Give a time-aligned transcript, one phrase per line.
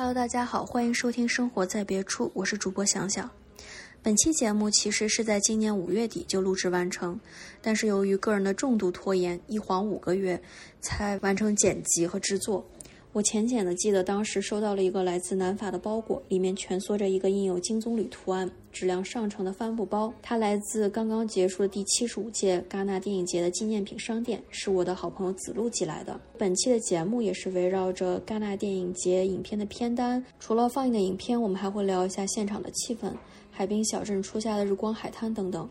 [0.00, 3.28] Hello，大家好，欢迎收听《生活在别处》，我是主播想想。
[4.00, 7.18] 本期节目其实是在今年五月底就录制完成，
[7.60, 10.40] 但是由于个人的重度拖延，一晃五个月
[10.80, 12.64] 才完成剪辑和制作。
[13.18, 20.14] 我浅浅的记得，当时收到了一个来自南法的包裹，里面蜷缩着一个印有金棕榈图案、质量上乘的帆布包。
[20.22, 26.20] 它来自刚刚结束的第七十五届戛纳电影节的纪念品商店，是我的好朋友子路寄来的。
[26.38, 33.12] 本期的节目也是围绕着戛纳电影节影片的片单，除了放映的影片，我们还会聊一下现场的气氛、
[33.50, 35.68] 海滨小镇初夏的日光海滩等等。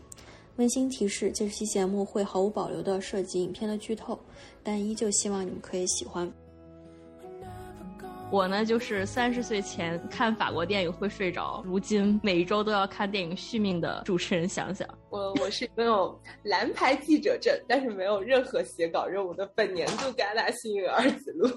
[0.56, 4.18] 温馨提示：这期节目会毫无保留的涉及影片的剧透，
[4.62, 6.30] 但依旧希望你们可以喜欢。
[8.30, 14.86] 我呢，就是三十岁前看法国电影会睡着，如今每一周都要看电影续命的主持人想想。
[15.08, 21.48] 我我是拥有蓝牌记者证，但是没有任何写稿任务的本年度戛纳幸运儿子路。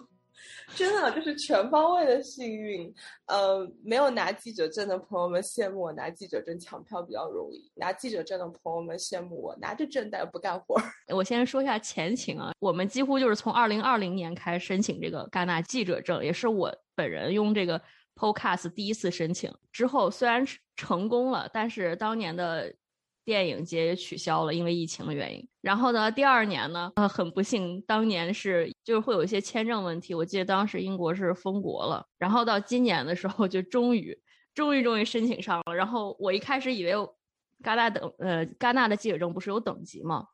[0.75, 2.93] 真的就是全方位的幸运，
[3.27, 10.75] 呃，没有拿记者证的朋友们羡慕我拿记者证抢票比较容易，拿记者证的朋友们羡慕我拿着证但不干活。
[11.13, 17.81] 我先说一下前情啊，我们几乎就是从二零二零年开始申请这个戛纳记者证，也是我本人用这个
[18.15, 19.53] Podcast 第一次申请。
[19.71, 22.73] 之后虽然成功了，但是当年的。
[23.23, 25.47] 电影节也取消了，因为疫情的原因。
[25.61, 30.15] 然后呢，第二年呢，呃，很不幸，当年是就是会有一些签证问题。
[30.15, 32.05] 我记得当时英国是封国了。
[32.17, 34.17] 然后到今年的时候，就终于，
[34.55, 35.75] 终于，终于申请上了。
[35.75, 36.93] 然后我一开始以为，
[37.63, 40.25] 戛纳等，呃，戛纳的记者证不是有等级吗？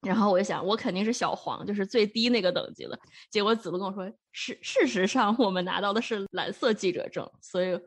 [0.00, 2.98] 然后我就想，我肯定是小黄，就是最低那个等级的。
[3.30, 7.78] 结果子路跟我说，事事实上我们拿到的是蓝色记者证，所以。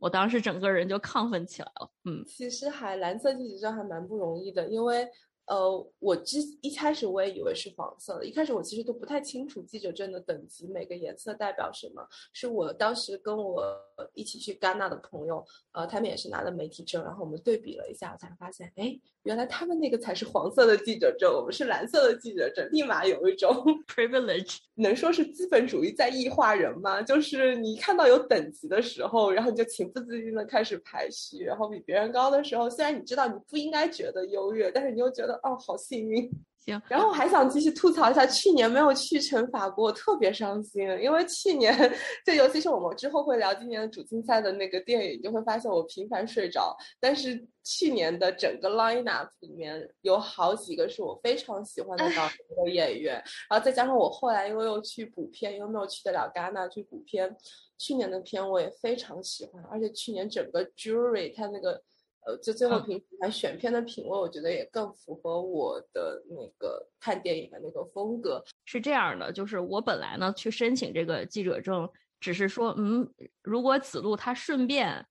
[0.00, 5.08] 我当时整个人就亢奋起来了，嗯，其实还蓝色记者证还蛮不容易的，因为。
[5.46, 12.06] 呃，我之一开始我也以为是黄色的，一开始我其实都不太清楚记者证的等级，每个颜色代表什么。
[12.32, 13.76] 是我当时跟我
[14.14, 23.52] 一起去戛纳的朋友，呃，他们也是拿了媒体证，然后我们对比了一下，我才发现，哎，原来他们那个才是黄色的记者证，我们是蓝色的记者证，立马有一种
[23.88, 27.02] privilege， 能说是资本主义在异化人吗？
[27.02, 35.31] 就是你看到有等级的时候，然后你就情不自禁的开始排序，然后比别人高的时候，虽然你知道你不应该觉得优越，但是你又觉得。
[35.42, 36.30] 哦，好幸运。
[36.64, 40.80] 行，然后我还想继续吐槽一下，去年没有去成法国，我特别伤心。
[41.02, 41.76] 因为去年，
[42.24, 46.76] 就尤其是我们之后会聊今年的主竞赛的那个电影，就会发现我频繁睡着。
[47.00, 53.14] 但是去年的整个 lineup 里面有好几个是我非常喜欢的导演和演员，
[53.50, 57.36] 然后再加上我后来因为又去补片，又没有去得了戛纳去补片，
[57.76, 61.82] 去年的片我也非常喜欢，而且去年整个 jury 它那个。
[62.26, 68.42] 呃，就最后评还选片的品味，我觉得也更符合我的那个看电影的那个风格。
[68.64, 71.88] 是这样的，就是我本来呢去申请这个记者证，
[72.20, 73.08] 只是说，嗯，
[73.42, 75.06] 如果子路他顺便。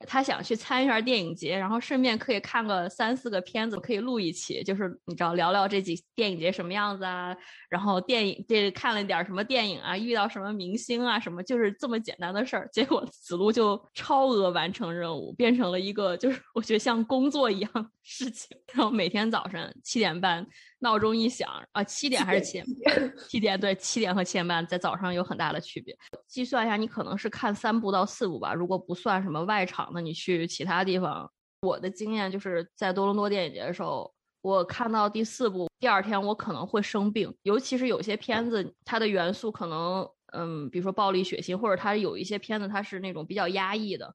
[0.00, 7.34] 他想去参与一下电影节，然后顺便可以看个三四个片子，可以录一期，就是你知道聊聊这几电影节什么样子啊，
[7.70, 12.68] 然后电影这看了点什么电影啊，遇到什么明星啊，什么就是这么简单的事儿。
[12.72, 20.46] 结果子路就超额完成任务，变成了一个就是我觉得像工作一样事情，然后每天早上七点半。
[20.78, 22.66] 闹钟一响啊，七点还是七点？
[23.28, 25.96] 七点对，七点和七点半在早上有很大的区别。
[26.28, 28.52] 计算一下，你可能是看三部到四部吧。
[28.52, 31.30] 如果不算什么外场的，你去其他地方。
[31.62, 37.34] 我的经验就是在多伦多电影节的时候，我看到第四部，第二天我可能会生病。
[37.42, 44.14] 尤其是有些片子，它的元素可能，嗯，比如说暴力血腥，或者它有一些片子，它是那种比较压抑的。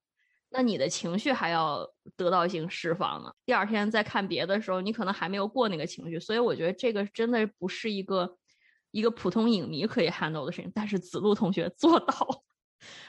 [0.54, 3.32] 那你的情绪还要得到一些释放呢。
[3.46, 8.38] 第二天再看别的时候，你可能还没有过那个情绪，所以我觉得这个真的不是一个
[8.92, 10.70] 一个普通影迷可以 handle 的事情。
[10.76, 12.44] 但是子路同学 做到了，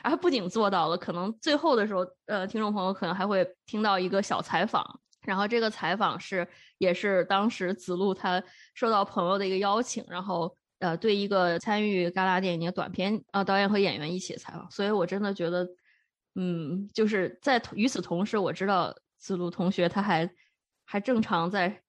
[0.03, 5.01] 而不仅做到了，可能最后的时候，呃，听众朋友可能还会听到一个小采访。
[5.23, 6.47] 然后这个采访是
[6.79, 8.41] 也是当时子路他
[8.75, 14.71] 受到朋友的一个邀请，然后呃对一个参与戛纳电影节短片呃导演和演员一起采访。
[14.71, 15.67] 所以我真的觉得。
[16.35, 20.29] 嗯，就是在与此同时，我知道子路同学他还
[20.85, 21.83] 还正常在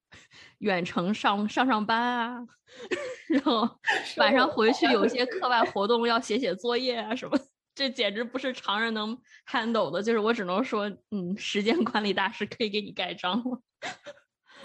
[0.60, 2.38] 远程上上上班啊，
[3.30, 3.68] 然后
[4.18, 7.38] 晚上回去有一些课外 活动要写写作业啊什么，
[7.74, 9.18] 这简直不是常人能
[9.50, 10.01] handle 的。
[10.04, 13.60] 就是我只能说，嗯，时间管理大师可以给你盖章了。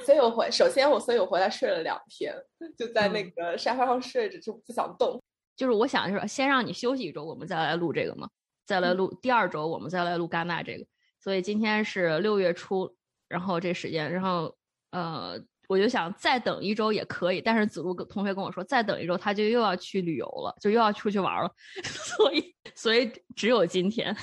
[0.04, 2.34] 所以我回，首先我所以我回来睡了两天，
[2.78, 5.20] 就在那个沙发上睡着，就不想动。
[5.56, 8.28] 就是我想就是先让你休息一周，我们再来录这个嘛。
[8.69, 10.85] 再来录第二周，我们再来录戛纳这个。
[11.19, 12.94] 所以今天是六月初，
[13.26, 14.55] 然后这时间，然后
[14.91, 17.41] 呃，我就想再等一周也可以。
[17.41, 21.50] 但是子路同学跟我说，再等一周他就又要去旅游了，就又要出去玩了。
[21.82, 24.15] 所以，所以只有今天，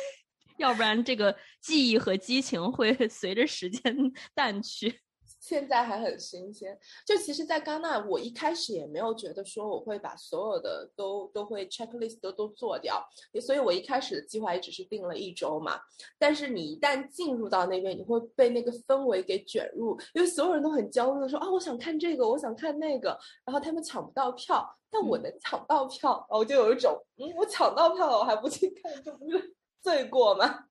[0.58, 3.96] 要不然这个记忆和激情会随着时间
[4.34, 5.00] 淡去。
[5.46, 6.76] 现在还很新鲜，
[7.06, 13.00] 就其实，在戛纳，我一开始也没有觉得说我会把所有的都都会 checklist 都都做掉，
[13.40, 15.80] 所以我一开始的计划也只是定了一周嘛。
[16.18, 30.64] 但是你一旦进入到那边，你会被那个氛围给卷入，因为所有人都很焦虑的说啊，我想看这个，我想看那个，然后他们抢不到票，但我能抢到票，然后就有一种，嗯，我抢到票了，我还不去看，这不是罪过吗？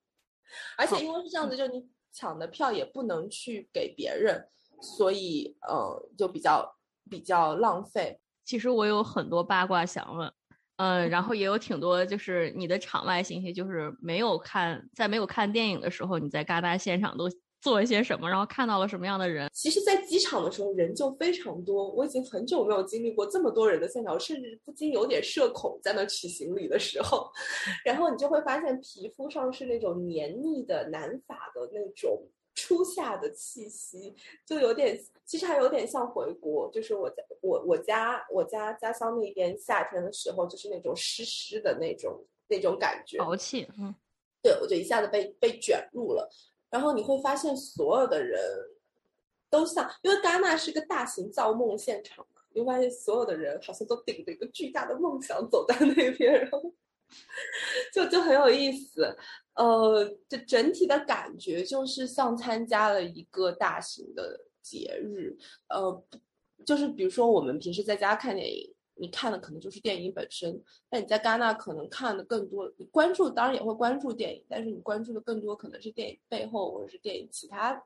[0.76, 4.46] 而且因为是这样子，就你抢的票也不能去给别人。
[4.80, 6.76] 所以，呃，就比较
[7.10, 8.18] 比较浪费。
[8.44, 10.32] 其实我有很多八卦想问，
[10.76, 17.28] 嗯，然后也有挺多就是你的场外信息，就是没有看在没有看电影的时候，你在戛纳现场都
[17.60, 19.50] 做一些什么，然后看到了什么样的人。
[19.52, 27.28] 其实，在机场的时候人就非常多，我已经很久没有经历过这么多人的现场，我甚至不禁有点社恐，在那取行李的时候。
[27.84, 32.28] 然后你就会发现皮肤上是那种黏腻的南法的那种。
[32.66, 34.12] 初夏的气息
[34.44, 43.94] 就有点，其实还有点像回国，就是我在我我家我家家乡那边夏天的时候，就是那种湿湿的那种那种感觉，潮气，嗯，
[44.42, 46.28] 对，我就一下子被被卷入了，
[46.68, 48.40] 然后你会发现所有的人
[49.48, 56.74] 都像，因为戛纳是个大型造梦现场嘛，你会发现所有的人好像都顶着一个巨大的梦想走在那边，然后
[57.92, 59.16] 就就很有意思。
[59.54, 65.36] 呃，这整体的感觉就是像参加了一个大型的节日。
[65.68, 66.04] 呃，
[66.64, 77.82] 就是比如说我们平时在家看电影，你看的可能就是电影本身，但你在戛纳可能看的更多，你关注当然也会关注电影，但是你关注的更多可能是电影背后或者是电影其他，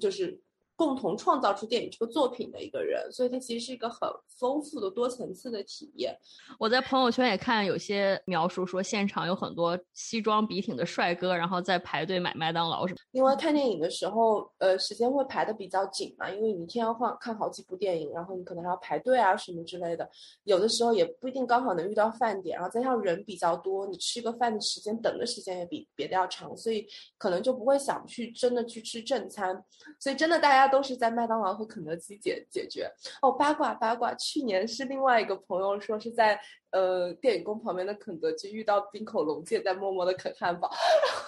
[0.00, 0.40] 就是。
[0.76, 6.18] 共同创造出电影这个作品的一个人，所以他其实是一个很丰富的多层次的体验。
[6.58, 12.98] 我在朋友圈也看有些描述说，现场有很多西装笔挺的帅哥，然后在排队买麦当劳什么。
[13.12, 20.10] 因为看电影的时候，呃，时间会排的比较紧嘛，因为你一天要换看好几部电影，然后你可能还要排队啊什么之类的。
[20.42, 26.84] 有的时候也不一定刚好能遇到饭点，然后再加上人比较多，你吃个饭的时间等的时间也比别的要长，所以
[27.16, 29.64] 可能就不会想去真的去吃正餐。
[30.00, 30.63] 所以真的大家。
[30.68, 32.90] 都是在麦当劳和肯德基解解决
[33.22, 33.32] 哦。
[33.32, 36.40] 八卦八卦，去年是另外一个朋友说是在
[36.70, 40.70] 呃电影宫旁边的肯德基遇到冰口龙介在默默的啃汉堡，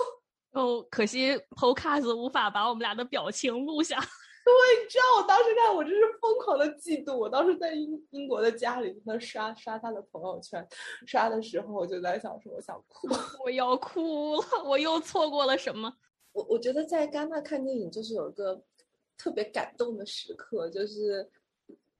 [0.53, 3.99] 哦，可惜 Podcast 无法把我们俩的表情录下。
[4.47, 4.53] 对，
[4.85, 7.17] 你知道我当时看，我真是疯狂的嫉妒。
[7.17, 10.65] 我当时在英英国的家里，在刷刷他的朋友圈，
[11.05, 13.09] 刷的时候我就在想说，我想哭，
[13.45, 15.93] 我要哭了，我又错过了什么？
[16.33, 18.63] 我我觉得在戛纳看电影就是有一个。
[19.17, 21.29] 特别感动的时刻就是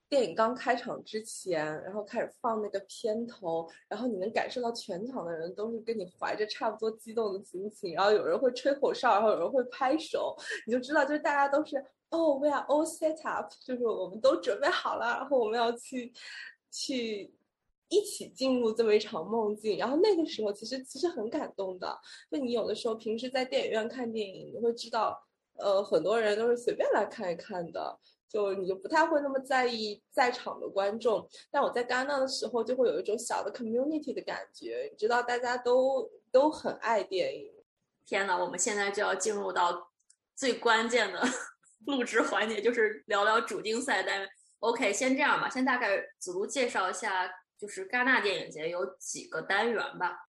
[0.09, 11.77] 电影刚开场之前，然后开始放那个片头，然后你能感受到全场的人都是跟你怀着差不多激动的心情，然后有人会吹口哨，然后有人会拍手，你就知道就是大家都是
[12.11, 16.13] 哦，we are all set up，就是我们都准备好了，然后我们要去
[16.71, 17.35] 去
[17.89, 21.99] 一起进入这么一场梦境，然后那个时候其实其实很感动的，
[22.31, 25.26] 就你有的时候平时在电影院看电影，你会知道。
[25.59, 27.99] 呃，很多人都是随便来看一看的，
[28.29, 31.29] 就你就不太会那么在意在场的观众。
[31.51, 37.53] 但我在戛纳的时候，就会有一种小的 community 的感觉，你知道，大家都都很爱电影。
[38.05, 39.91] 天呐，我们现在就要进入到
[40.35, 41.21] 最关键的
[41.87, 44.29] 录制环节，就是聊聊主竞赛单元。
[44.61, 50.27] OK，先这样吧，先大概子路介绍一下，就是戛纳电影节有几个单元吧。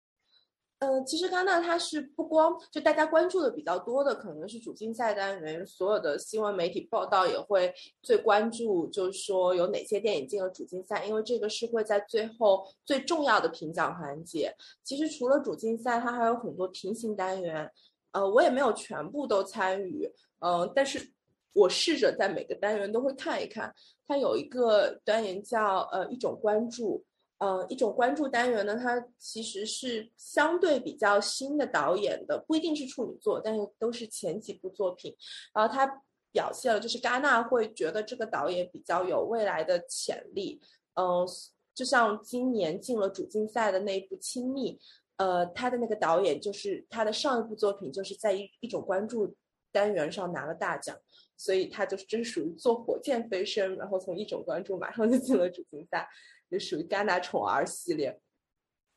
[0.79, 14.55] 嗯，其实戛纳它是不光就大家关注的比较多的，可能是主竞赛单元，所有的新闻媒体报道也会最关注，就是说有哪些电影进了主竞赛，因为这个是会在最后最重要的评奖环节。
[14.85, 17.71] 其实除了主竞赛，它还有很多平行单元，
[18.13, 20.07] 呃，我也没有全部都参与，
[20.41, 21.11] 嗯，但是
[21.55, 23.75] 我试着在每个单元都会看一看。
[24.07, 27.03] 它有一个单元叫呃一种关注。
[27.39, 35.15] 呃，一种关注单元呢，它其实是相对比较新的导演的，不一定是处女作，但是都是前几部作品。
[35.55, 36.03] 然后它
[36.33, 40.61] 表现了，就是戛纳会觉得这个导演比较有未来的潜力。
[40.95, 41.27] 嗯，
[41.75, 44.73] 就像今年进了主竞赛的那一部《亲密》，
[45.19, 49.35] 呃，他的那个导演就是他的上一部作品就是在一一种关注
[49.71, 50.97] 单元上拿了大奖，
[51.37, 56.09] 所以他就是真属于坐火箭飞升，然后从一种关注马上就进了主竞赛。
[56.51, 58.21] 就属于戛纳宠儿系列，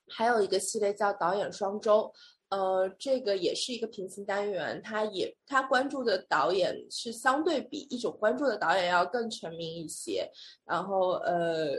[0.08, 2.14] 还有一个系列叫导演双周，
[2.50, 10.30] 呃，这个也是一个平行单元，它也它关注的导演是相对比一种关注的导演要更全民一些，
[10.66, 11.76] 然后呃，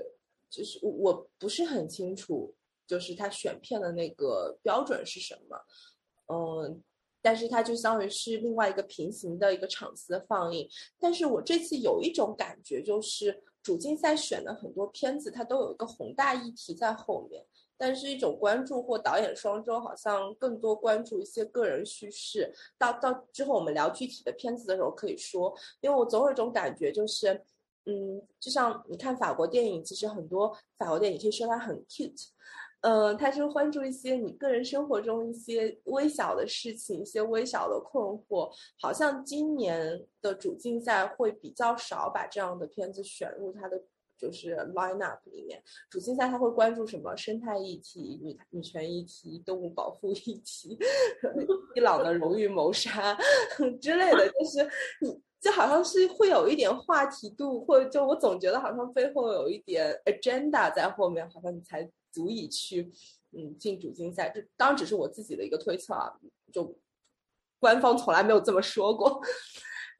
[0.48, 2.54] 就是我不是很清楚
[2.86, 5.56] 就是他选片的那个标准是什么，
[6.26, 6.82] 嗯。
[7.22, 10.66] 但是它就相当于是另外一个平行的一个场次的放映。
[10.98, 17.44] 但是我这次有一种感觉，就是主竞赛选的很多片子，它都有一个宏大议题在后面。
[17.76, 22.52] 但是一种关注或导演双周，好像更多关注一些个人叙事。
[22.76, 27.32] 到到之后我们聊具体的片子的时候可以说，因为我总有一种感觉，就是，
[27.86, 32.28] 嗯，就像你看法国电影，其实很多法国电影可以说它很 cute。
[32.82, 38.50] 嗯，他是关注一些你个人生活中一些微小的事情，一些微小的困惑。
[38.80, 43.82] 好像今年的主竞赛会比较少把这样的片子选入他的
[44.16, 45.62] 就是 line up 里面。
[45.90, 50.78] 主竞赛他会关注什么生态议题、女女权议题、动物保护议题、
[51.74, 53.14] 伊朗的荣誉谋杀
[53.82, 54.66] 之类的，就是
[55.02, 61.86] 你就好像是会有一点话题度，或者就我总觉得好像背后有一点 agenda 在后面，好像你才。
[62.12, 62.92] 足以去，
[63.32, 66.12] 嗯，进主竞赛，这当然只是我自己的一个推测啊，
[66.52, 66.76] 就
[67.58, 69.20] 官方从来没有这么说过。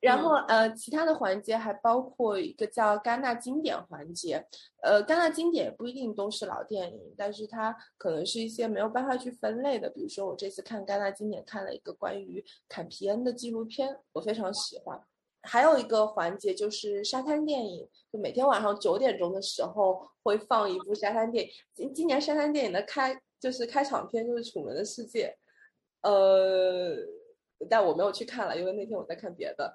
[0.00, 4.43] 然后呃，其他的环节还包括一个叫戛纳经典环节，
[4.83, 14.99] 呃，戛纳经典也不一定都是老电影，但是它可能是一些没有办法去分类的，比如说我这次看戛纳经典看了一个关于坎皮恩的纪录片，我非常喜欢。
[15.42, 21.50] 还有一个环节就是沙滩电影，就每天晚上九点钟的时候会放一部沙滩电影。
[21.75, 25.35] 今今年沙滩电影的开就是开场片就是《楚门的世界》，
[26.09, 26.97] 呃，
[27.68, 29.75] 但我没有去看了，因为那天我在看别的。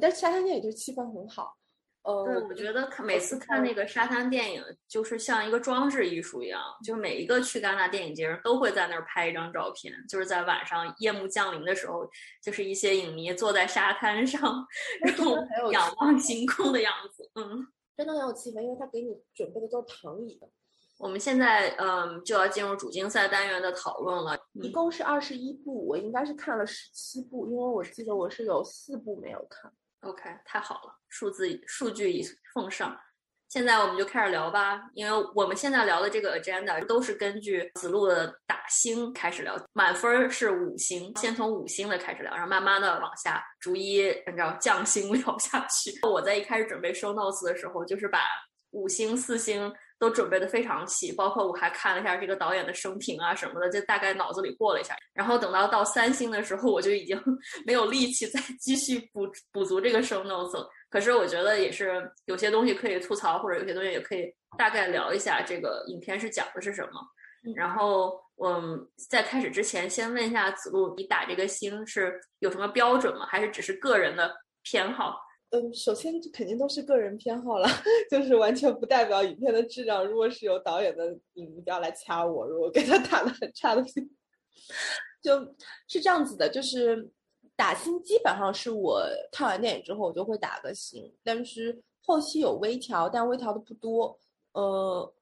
[0.00, 1.56] 但沙滩电影就气氛很好。
[2.26, 12.06] 对，我觉得看每次看那个沙滩电影，就是像一个装置艺术一样，就是每一个去戛纳电影节都会在那儿拍一张照片，就是在晚上夜幕降临的时候，
[12.42, 14.42] 就是一些影迷坐在沙滩上，
[15.00, 15.36] 然后
[15.72, 17.30] 仰望星空的样子。
[17.36, 20.46] 嗯，真的很有气氛，因为他给你准备的都是躺椅的。
[20.98, 29.72] 我们现在嗯就要进入主竞赛单元的讨论了，一共是二十一部，我应该是看了十七部，因为我记得我是有四部没有看。
[30.04, 32.96] OK，太好了，数字数据已奉上。
[33.48, 45.92] 现在我们就开始聊吧，因为我们现在聊的这个 agenda 都是根据子路的打星开始聊，满分是五星，先从五星的开始聊，然后慢慢的往下逐一按照降星 聊下去。
[46.02, 48.20] 我在一开始准备收 notes 的时候，就是把
[48.70, 49.72] 五星、四星。
[50.04, 54.94] 都准备的非常细，包括我还看了一下这个导演的生平啊什么的，就大概脑子里过了一下。
[55.14, 57.18] 然后等到到三星的时候，我就已经
[57.64, 60.68] 没有力气再继续补补足这个 show notes 了。
[60.90, 64.26] 可是我觉得也是有些东西可以吐槽，或者有些东西也可以
[64.58, 67.00] 大概聊一下这个影片是讲的是什么。
[67.56, 68.78] 然后，嗯，
[69.10, 73.26] 在开始之前，先问一下子路，你打这个星是有什么标准吗？
[73.26, 75.18] 还是只是个人的偏好？
[75.54, 77.68] 嗯，首先肯定都是个人偏好了，
[78.10, 80.04] 就是完全不代表影片的质量。
[80.04, 83.84] 如果是有导演的影迷不要来掐我，如果给他打的很差的，
[85.22, 85.38] 就
[85.86, 86.48] 是这样子的。
[86.48, 87.08] 就是
[87.54, 94.18] 打星基本上是我看完电影之后我就会打个星，但是后期有微调，但微调的不多。
[94.54, 95.14] 呃，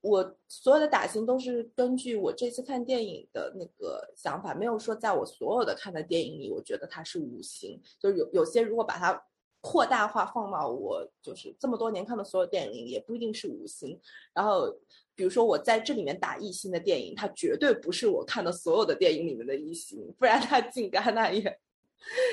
[0.00, 7.82] 我所有的打星都是根据我这次看电影的那个想法，没有说在我所有的看的电影里，我觉得它是五星。
[7.98, 9.20] 就是有有些如果把它。
[9.62, 13.98] 扩大化放到我就是这么多年看的所有电影里，也不一定是五星。
[14.34, 14.68] 然后，
[15.14, 21.60] 比如说我在这里面打一星的电影，它绝对不是我看的所有的电影里面的一星，不然它进戛纳也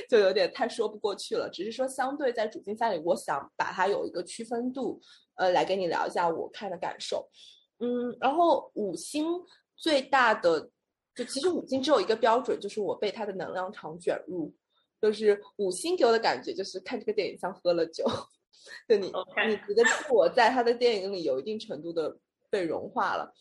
[0.09, 1.47] 就有点太说不过去了。
[1.47, 4.99] 只是说相对在主竞赛里，我想把它有一个区分度，
[5.35, 7.29] 呃，来跟你聊一下我看的感受。
[7.77, 9.27] 嗯，然后五星
[9.75, 10.67] 最大的
[11.13, 14.51] 就其实五星只有一个标准，就是我被它的能量场卷入。
[15.01, 18.03] 就是五星给我的感觉，就是看这个电影像喝了酒，
[18.87, 22.17] 就你你觉得自我在他的电影里有一定程度的
[22.49, 23.33] 被融化了。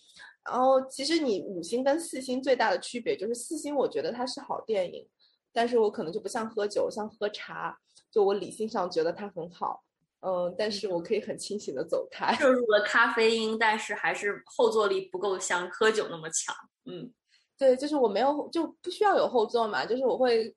[0.44, 5.06] 然后其实你五星跟四星最大的区别就是四星，我觉得它是好电影，
[5.52, 7.76] 但是我可能就不像喝酒，像喝茶，
[8.10, 9.82] 就我理性上觉得它很好，
[10.20, 12.32] 嗯，但是我可以很清醒的走开。
[12.36, 16.54] 摄入了咖啡因，但是还是后坐力不够像喝酒那么强。
[16.86, 17.12] 嗯，
[17.58, 20.54] 对，就是我没有就不需要有后座嘛，就是我会。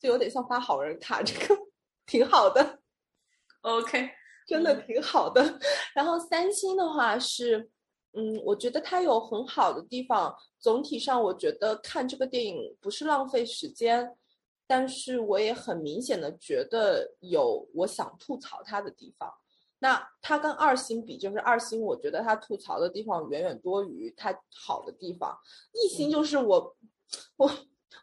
[0.00, 1.54] 就有点像发好人卡，这个
[2.06, 2.80] 挺好的。
[3.60, 4.10] OK，
[4.46, 5.60] 真的挺好的。
[5.94, 7.70] 然后三星的话是，
[8.14, 10.34] 嗯，我觉得它有很好的地方。
[10.58, 14.16] 总体上，我觉得看这个电影不是浪费时间，
[14.66, 19.30] 但是我也很明显的觉得有我想吐槽它的地方。
[19.78, 25.38] 那它跟二星比，就是二星，我觉得它吐槽的地方远远多于它好的地方。
[25.72, 26.76] 一星就是我，
[27.36, 27.50] 我。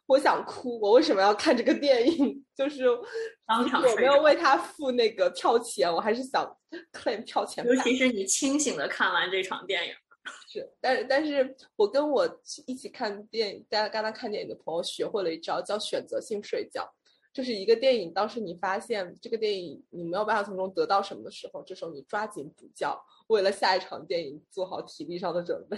[0.06, 2.46] 我想哭，我为什么要看这个电影？
[2.56, 6.58] 就是我没有为他付那个票钱，我还是想
[6.94, 7.66] claim 票钱。
[7.66, 9.94] 尤其是你清醒的看完这场电影，
[10.52, 12.28] 是，但是但是我跟我
[12.66, 16.90] 一起看电影，大家刚刚看电影的朋友学会了一招，叫选择性睡觉。
[17.34, 25.78] 就是一个电影，当时你发现这个电影你没有办法从中得到什么的时候，这时候你抓紧补觉，为了下一场电影做好体力上的准备。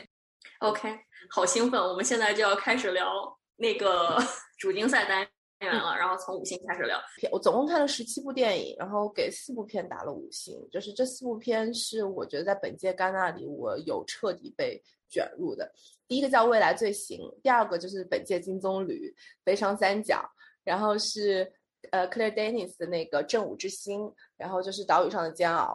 [0.60, 0.98] OK，
[1.30, 1.78] 好兴奋！
[1.78, 4.18] 我们现在就要开始聊那个
[4.58, 5.20] 主竞赛单
[5.60, 7.00] 元了，然后从五星开始聊。
[7.32, 10.56] 我总共看了十七部电影，然后给四部片打了五星。
[10.72, 15.72] 就是这四部片是我觉得在本届戛纳里我有彻底被卷入的。
[16.08, 18.88] 第一个叫《未来罪行》，第二个就是本届金棕榈
[19.44, 20.16] 《悲伤三角》。
[20.64, 21.52] 然后是
[21.92, 24.02] 呃，Claire Denis 的那个《正午之星》，
[24.38, 25.74] 然后就是《岛屿上的煎熬》。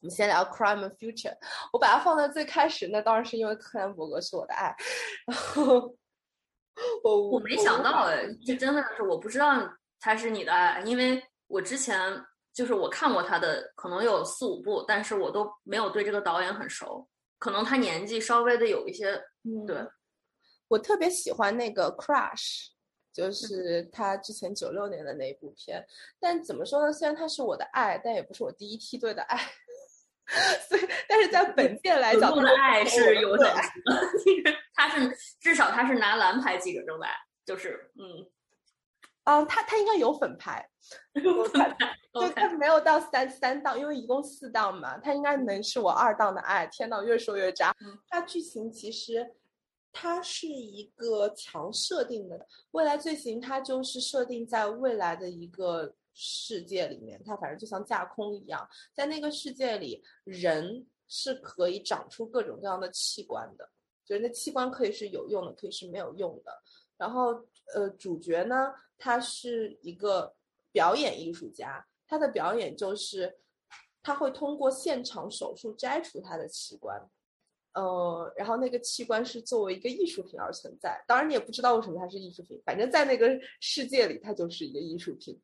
[0.00, 1.30] 我们先聊《Crime and Future》，
[1.72, 4.74] 我把它放在最开始，那当然是因为柯南·伯格是我的爱。
[5.26, 5.94] 然 后
[7.04, 9.56] 我我没想到哎，这真的是我不知道
[10.00, 11.98] 他是你的爱，因为我之前
[12.52, 17.08] 就是我看过他的，可能有四五部，但是我都没有对这个导演很熟，
[17.38, 19.22] 可能他年纪稍微的有一些。
[19.66, 19.76] 对，
[20.68, 22.66] 我特别喜欢那个《Crush》。
[23.12, 25.86] 就是他之前九六年的那一部片，
[26.18, 26.90] 但怎么说呢？
[26.90, 29.38] 虽然他是我的爱，但也不是我第一梯队的爱。
[30.68, 33.48] 所以，但是在本届来讲，的爱是有等
[34.24, 34.52] 级的。
[34.74, 37.06] 他是至少他是拿蓝牌记者证的，
[37.44, 38.26] 就是嗯，
[39.24, 40.68] 嗯，他他应该有粉牌，
[41.12, 46.66] 对，他没有到三三档，因为一共四档嘛，他应该能是我二档的爱。
[46.66, 47.74] 天呐，越说越渣。
[48.08, 49.34] 他剧情其实。
[49.94, 63.68] 它是一个强设定的未来罪行，它就是设定在未来的一个世界里面，它反正就像架空一样，在那个世界里，人是可以长出各种各样的器官的，
[64.04, 66.62] 就是那器官可以是有用的，可以是没有用的。
[66.96, 67.32] 然后，
[67.74, 70.34] 呃，主角呢，他是一个
[70.70, 73.38] 表演艺术家，他的表演就是
[74.02, 77.00] 他会通过现场手术摘除他的器官。
[77.74, 83.28] 呃，然后那个器官是作为一个艺术品而存在，当然你也不知道为什么它是艺术品，反正在那个
[83.60, 85.40] 世界里它就是一个艺术品。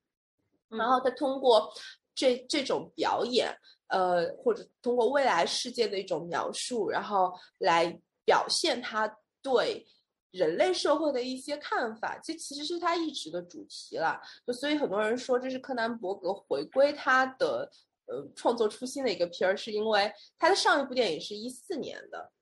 [0.69, 1.73] 然后他通过
[2.15, 3.55] 这这种表演，
[3.89, 9.87] 呃，或者通过未来世界的一种描述，然后来表现他对
[10.31, 14.21] 人类社会的一些看法，这其实是他一直的主题了。
[14.47, 17.71] 就所以很多人说这是柯南·伯格回归他的。
[18.11, 22.33] 呃，创作初心的一个片儿，是因为他的上一部电影是一四年的，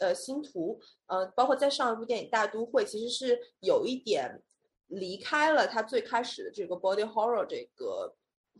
[0.00, 4.42] 呃，《星图》，呃，包括在上一部电影《大都会》，其实是有一点
[4.88, 8.14] 离开了他最开始的这个 body horror 这个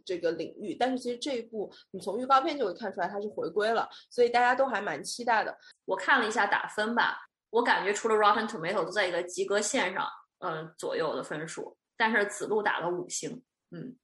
[0.05, 5.57] 这个领域，但是其实这一部你从预告片就会看出来他是回归了，所以大家都还蛮期待的。
[5.85, 7.19] 我看了一下打分吧，
[7.51, 10.07] 我感觉除了 Rotten Tomato 都在一个及格线上，
[10.39, 13.97] 嗯，左右的分数，但是子路打了五星，嗯。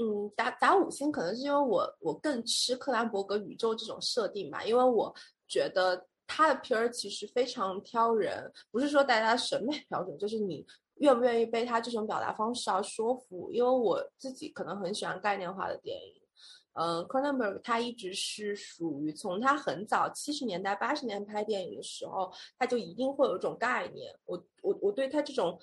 [0.00, 5.12] 嗯，打打五星可能是因为我我更吃克兰伯格宇宙这种设定吧，因为我
[5.48, 10.64] 觉得他的片儿其实非常挑人，不是说大家审美标准，就是你
[10.98, 13.50] 愿不愿意被他这种表达方式而说服。
[13.52, 16.22] 因为我自己可能很喜欢概念化的电影。
[16.80, 24.14] 嗯，Cronenberg 他一直是属于从他很早七十年代八十年拍电影的时候，他就一定会有一种概念。
[24.26, 25.58] 我我我对他这种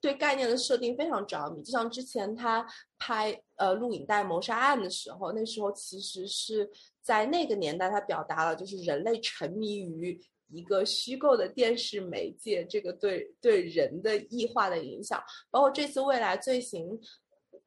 [0.00, 1.62] 对概念的设定非常着迷。
[1.62, 2.66] 就像之前他
[2.98, 6.70] 拍呃录影带谋杀案的时候，那时候其实是
[7.02, 10.18] 在那个年代，他表达了就是人类沉迷于
[10.54, 15.22] 一个虚构的电视媒介，这个对对人的异化的影响。
[15.50, 16.98] 包括这次未来罪行，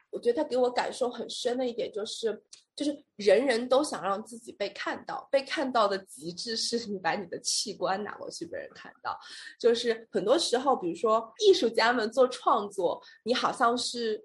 [0.10, 2.43] 我觉得他给我感受很深的一点就是。
[2.78, 9.17] 就是人人都想让自己被看到，被看到的极致是你把你的器官拿过去被人看到。
[9.60, 14.23] 就是很多时候，比如说艺术家们做创作，你好像是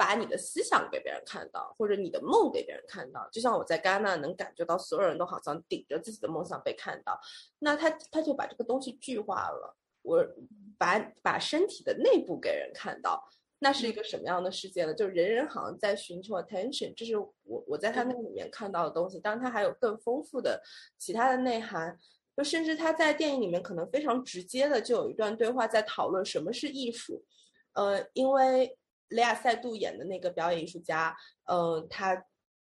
[0.00, 3.28] 把你的思想给别人看到，或者你的梦给别人看到。
[3.30, 7.20] 就像我在戛纳能感觉到，所有人都好像顶着自己的梦想被看到，
[7.58, 9.76] 那他他就把这个东西具化了。
[10.00, 10.26] 我
[10.78, 13.28] 把把身体的内部给人看到。
[13.62, 14.94] 那是一个什么样的世界呢？
[14.94, 17.34] 就人人好像在寻求 attention，这是我
[17.68, 19.20] 我在他那里面看到的东西。
[19.20, 20.62] 当然，他还有更丰富的
[20.96, 21.94] 其他的内涵，
[22.34, 27.22] 就甚至他在电影里面可能非常直接的就有一段对话在讨论什么是艺术。
[27.74, 28.78] 呃，因为
[29.10, 32.24] 雷亚塞杜演的那个表演艺术家，呃，他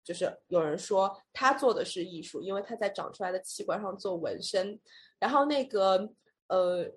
[0.04, 4.80] 就是有人说他做的是艺术，因为他在长出来的器官上做纹身。
[5.20, 6.10] 然后那个
[6.48, 6.92] 呃，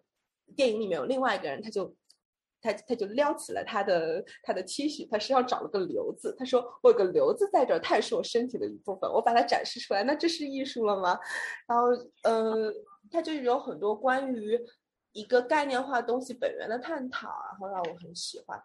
[0.56, 1.94] 电影里面有另外一个人，他就。
[2.64, 6.32] 他他就撩起了他的他的 T 恤，他身上长了个瘤子。
[6.38, 9.10] 他说：“我有个瘤子在这儿，它也是我身体的一部分。
[9.10, 11.18] 我把它展示出来，那这是艺术了吗？”
[11.66, 11.86] 然后，
[12.22, 12.72] 呃，
[13.10, 14.56] 他就有很多关于
[15.10, 18.62] 一个概念化东西本源的探讨，然后让我很喜欢。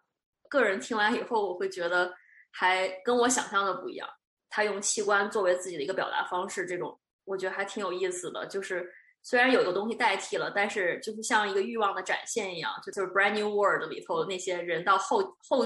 [0.50, 2.14] 个人听完以后，我会觉得
[2.52, 4.08] 还跟我想象的不一样。
[4.50, 8.90] 他用器官作为自己的一个表达方式，这种我觉得还挺有意思的，就是
[9.22, 15.66] 虽然有个东西代替了，但是就是像一个欲望的展现一样，就就是 Brand New World 里头那些人到后后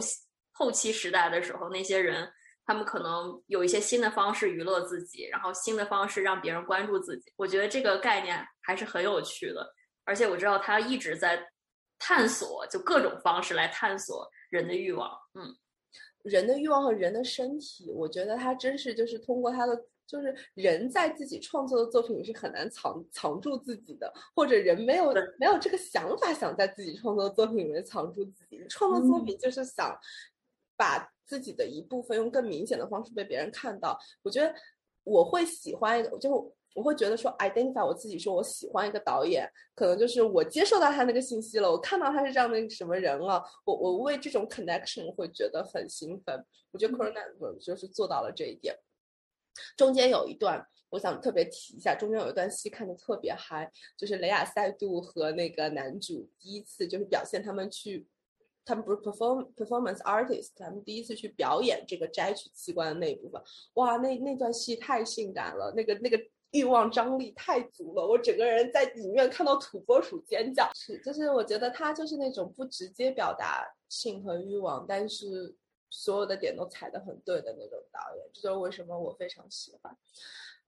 [0.52, 2.28] 后期时代的时候，那些人
[2.65, 7.32] 他们可能有一些新的方式娱乐自己，然后新的方式让别人关注自己。
[7.36, 9.72] 我觉得这个概念还是很有趣的，
[10.06, 11.39] 而且我知道他一直在
[12.00, 15.10] 探索，就各种方式来探索人的欲望。
[15.34, 15.56] 嗯，
[16.22, 19.88] 人的欲望和人的身体，我觉得他真是就是通过他的。
[20.08, 28.62] 就是人在自己创作的作品是很难藏藏住自己的，或者人没有没有这个想法想在自己创作的作品里面藏住自己。
[28.68, 29.98] 创作作品就是想
[30.76, 33.98] 把自己的一部分用更明显的方式被别人看到。
[34.22, 34.54] 我觉得
[35.06, 46.45] 我会喜欢一个，就我会觉得说 identify 我自己，说我喜欢一个导演，可能就是我接受到他那个信息了，我看到他是这样的什么人了，我我为这种 connection 会觉得很兴奋。
[46.71, 48.77] 我觉得 Cronenberg 就是做到了这一点。
[49.75, 51.93] 中间有一段，我想特别提一下。
[51.93, 58.07] 中间有一段戏看的特别嗨，就是雷亚塞杜和那个男主第一次就是表现他们去，
[58.63, 63.41] 他们不是 perform performance artist，他们第一次去表演这个摘取器官的那一部分。
[63.73, 66.17] 哇，那那段戏太性感了，那个那个
[66.52, 70.70] 欲望张力太足了，我整个人在影院看到土拨鼠尖叫。
[70.74, 75.56] 是，就是我觉得他就是那种不直接表达性和欲望，但是。
[75.94, 79.94] 所有的点都踩得很对的那种导演，这就是为什么我非常喜欢。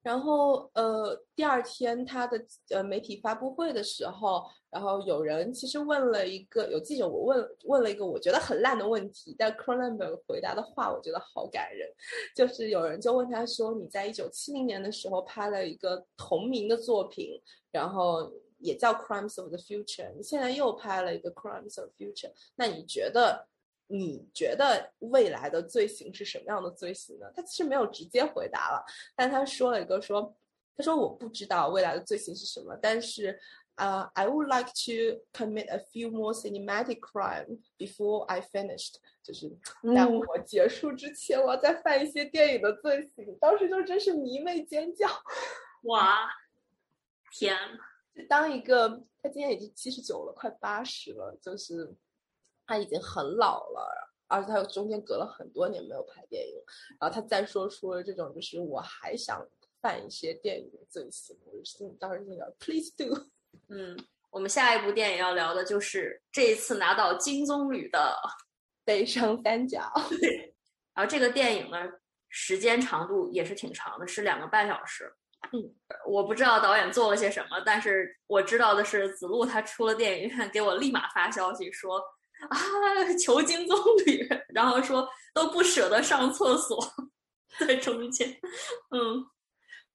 [0.03, 11.89] 然后，呃，第二天他的呃媒体发布会的时候，然后有人其实问了一个有记者我问问了一个我觉得很烂的问题，但 Cronenberg 回答的话我觉得好感人，
[12.35, 23.47] 就是有人就问他说：“你在一九七零年的时候拍了一个同名的作品，然后也叫 Crimes of the Future，你现在又拍了一个 Crimes of the Future，那你觉得？”
[23.87, 27.27] 你觉得未来的罪行是什么样的罪行呢？
[27.35, 28.83] 他其实没有直接回答了，
[29.15, 30.35] 但他说了一个说，
[30.75, 33.39] 他说我不知道未来的罪行是什么，但是
[33.75, 39.51] 啊，I would like to commit a few more cinematic crime before I finished，就是
[39.93, 43.37] 在我结束之前，我要再犯一些电影的罪行。
[43.39, 45.07] 当时就真是迷妹尖叫，
[45.83, 46.27] 哇，
[47.31, 47.55] 天！
[48.15, 51.93] 就当一个他今年已经七十九了，快八十了，就是。
[52.65, 56.55] 他已经很老了，而且他又中间隔了很多年没有拍电影，
[56.99, 59.45] 然后他再说出了这种，就是我还想
[59.81, 63.27] 犯一些电影的罪行，我心当时就想 please do。
[63.69, 63.97] 嗯，
[64.31, 68.15] 我们下一部电影要聊的就是这一次拿到金棕榈的
[68.83, 69.79] 《悲伤三角》。
[70.95, 71.77] 然后这个电影呢，
[72.29, 75.13] 时间长度也是挺长的，是两个半小时。
[75.51, 75.75] 嗯，
[76.07, 82.01] 我不知道导演做了些什么，但是我知道的是子路他出了电影院，给我立马发消息说。
[82.49, 83.13] 啊！
[83.19, 86.77] 求金棕榈， 然后说都不舍得上厕所，
[87.59, 88.29] 在中间。
[88.91, 89.25] 嗯，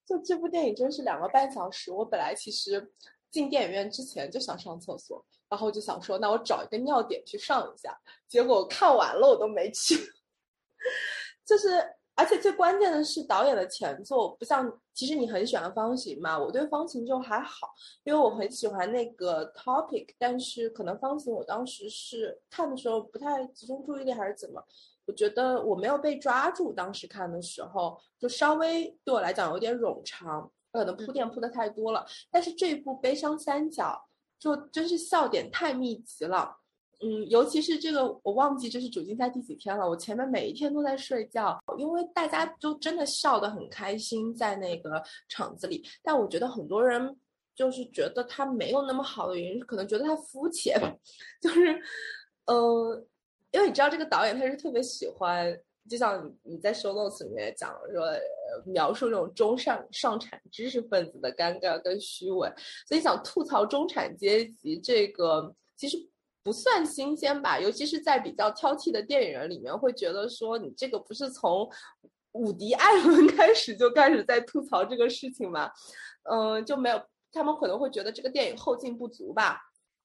[0.07, 1.91] 就这部电影真是两个半小时。
[1.91, 2.93] 我本来其实
[3.31, 7.99] 进电影院之前就想上厕所，然后就想说，那我找一个尿点去上一下。
[8.29, 9.97] 结果看完了我都没去，
[11.45, 11.98] 就是。
[12.19, 17.69] 而且最关键的是导演的前作不像，其实你很喜欢方形嘛，我对方形就还好，
[18.03, 24.61] 因为我很喜欢那个 topic，但是可能方形我当时是看的时候不太集中注意力还是怎么，
[25.07, 34.09] 我觉得我没有被抓住，当时看的时候就稍微对我来讲有点冗长，可能铺垫铺的太多了，但是这一部悲伤三角
[34.41, 36.59] 就真是笑点太密集了。
[37.01, 39.89] 嗯，尤其是这个，我忘记这是主竞赛第几天了。
[39.89, 45.81] 我前面每一天都在睡觉，因为大家都真的笑得很开心在那个场子里。
[46.03, 47.17] 但我觉得很多人
[47.55, 50.77] 就是觉得他没有那么好的原因，可能觉得他肤浅，
[51.41, 51.81] 就是，
[52.47, 53.07] 呃，
[53.53, 55.57] 因为你知道这个导演他是特别喜欢，
[55.89, 58.05] 就像你在 show notes 里面讲说，
[58.67, 62.53] 描述这种中上上产知识分子的尴尬跟虚伪，
[62.89, 65.97] 所以想吐槽中产阶级这个其实。
[66.49, 71.71] 不算新鲜吧，尤其是在比较挑剔的电影人里面，会觉得说你这个不是从
[72.33, 75.71] 伍迪·艾伦 开始就开始在吐槽这个事情吗？
[76.23, 76.99] 嗯，就没有，
[77.31, 79.61] 他们可能会觉得这个电影后劲不足吧。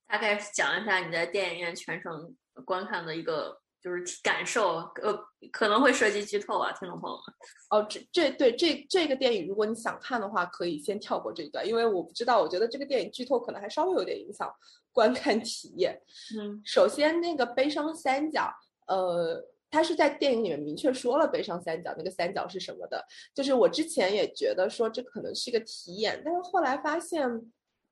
[0.05, 5.17] 大概讲一下你在电影院全程观看的一个就是感受，呃，
[5.49, 7.23] 可能会涉及剧透啊，听众朋友们。
[7.69, 14.53] 哦，这这对这这个电影，如果你想看的话，可以先跳过这一段，因为我不知道，我觉得这个电影剧透可能还稍微有点影响。
[14.93, 15.99] 观看体验，
[16.39, 18.53] 嗯，首先那个悲伤三角，
[18.87, 23.03] 呃，他是在电影里面明确说了悲伤三角那个三角是什么的，
[23.33, 27.27] 就是我之前也觉得说这可能是一个体验，但是后来发现，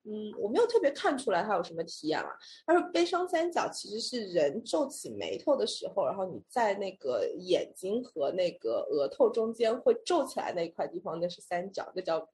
[0.04, 2.28] 嗯，我没有特别看出来它有什么体验了。
[2.64, 12.28] 他说悲伤三角其实是人皱起眉头的时候，然后你在那个眼睛和那个额头中间会皱起来那一块地方，那是三角，那叫。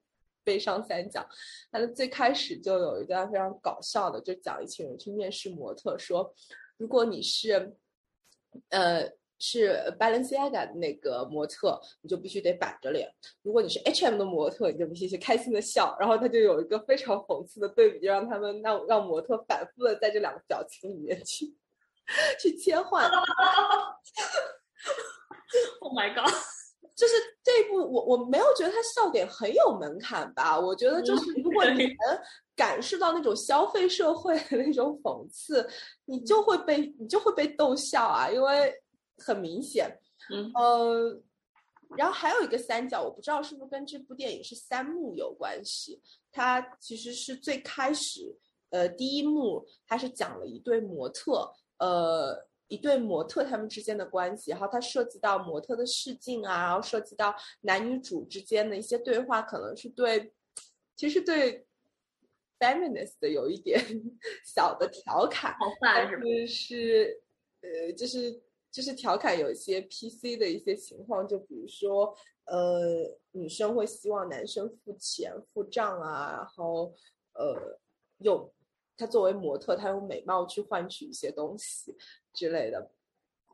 [0.48, 1.22] 悲伤三角。
[1.70, 6.34] 它的最开始就有一段非常搞笑的，就讲一群人去面试模特，说
[6.78, 7.76] 如果你是，
[8.70, 9.10] 呃。
[9.40, 13.08] 是 Balenciaga 的那个模特，你就必须得板着脸；
[13.42, 15.96] 如果你是 H&M 的模特，你就必须去开心的笑。
[16.00, 21.54] 然后他就有一个非常讽刺的对比，就让他们让让模特反复的在这两个表情里面去
[22.40, 23.08] 去切换。
[25.82, 26.34] Oh my god！
[26.98, 30.58] 就是这一部，我我没有觉得它笑点很有门槛吧？
[30.58, 32.20] 我觉得就是如果你能
[32.54, 35.66] 感受到那种消费社会的那种讽刺，
[36.04, 38.74] 你就会被你就会被逗笑啊，因为。
[39.20, 39.98] 很明显，
[40.32, 41.20] 嗯呃，
[41.96, 46.00] 然后还有一个三角，我不知道是不是跟这部电影是三幕有关系。
[46.30, 48.38] 它其实是最开始，
[48.70, 60.32] 呃，第一幕它是讲了一对模特，呃，一对模特他们之间的关系，然后它涉及到模特的试镜啊，然后涉及到男女主之间的一些对话，可能是对，
[60.94, 61.66] 其实对
[62.58, 63.82] feminist 的有一点
[64.44, 67.22] 小的调侃，但是是，
[67.60, 68.42] 呃，就是。
[68.70, 76.92] 就是调侃有一些 PC 的一些情况，就比如说，呃，女生会希望男生付钱付账啊，然后，
[77.32, 77.80] 呃，
[78.18, 78.52] 用
[78.98, 81.96] 他作为模特，他用美貌去换取一些东西
[82.34, 82.90] 之类的。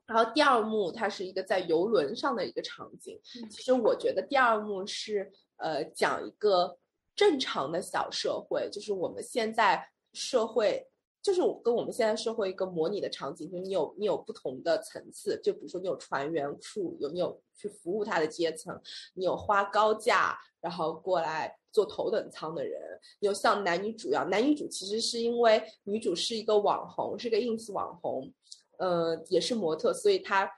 [0.07, 3.21] 然后第二幕，它是一个在游轮上的一个场景。
[3.49, 6.79] 其实我觉得第二幕是呃讲一个
[7.15, 10.89] 正常的小社会，就是我们现在社会。
[11.23, 18.79] 就是我跟我们现在社会一个模拟的场景，就是你有你有不同的层次，就比如说你有船员、crew，有你有去服务他的阶层，
[19.15, 22.81] 你有花高价然后过来坐头等舱的人，
[23.19, 28.33] 有像男女主一样，男女主其实是因为女主是一个网红，是个 ins 网红，
[28.79, 30.49] 呃，也是模特，所以她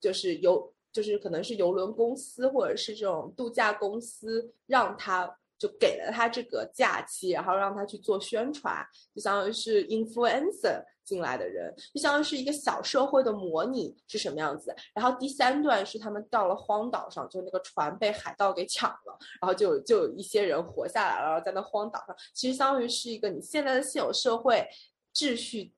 [0.00, 5.38] 就是游，就是可能是游轮公司或者是这种度假公司让她。
[5.58, 14.72] 就给了他这个假期，然后让他去做宣传，就相当于是 influencer 进来的人，就相当于是一个小社会的模拟是什么样子。
[14.94, 24.64] 然后第三段是他们到了荒岛上，就那个船被海盗给抢了，然后就就有一些人活下来了，然后在那荒岛上，其实相当于是一个你现在的现有社会
[25.12, 25.72] 秩序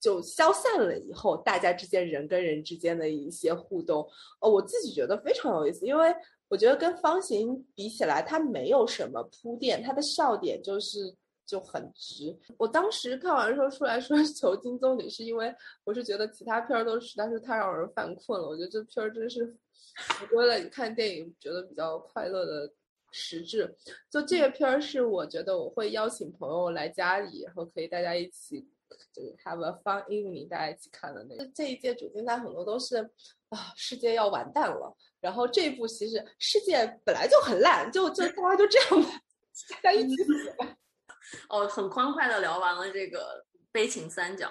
[0.00, 4.08] 就消散了以后，大家之间人跟人之间的一些互动，
[4.40, 6.14] 呃，我自己觉得非常有意思，因为。
[6.48, 12.36] 我觉得跟方形比起来，它没有什么铺垫，它的笑点就是就很直。
[12.56, 15.54] 我当时看完之后出来说求金棕榈，是因为
[15.84, 18.48] 我是觉得其他片儿都实在是太让人犯困了。
[18.48, 19.44] 我觉得这片儿真是
[20.20, 22.72] 回归了你看电影觉得比较快乐的
[23.10, 23.74] 实质。
[24.10, 28.66] 就这个片儿是我觉得我会邀请朋友来家里，然后可以大家一起
[29.12, 31.46] 就是 have a fun evening，大家一起看的那个。
[31.54, 32.98] 这一届主竞赛很多都是
[33.48, 34.96] 啊，世界要完蛋了。
[35.20, 39.20] 然后这一部其实世界本来就很烂，就就大家就这样吧，
[39.82, 40.76] 大家一起死吧。
[41.50, 44.50] 哦，很欢快的聊完了这个悲情三角，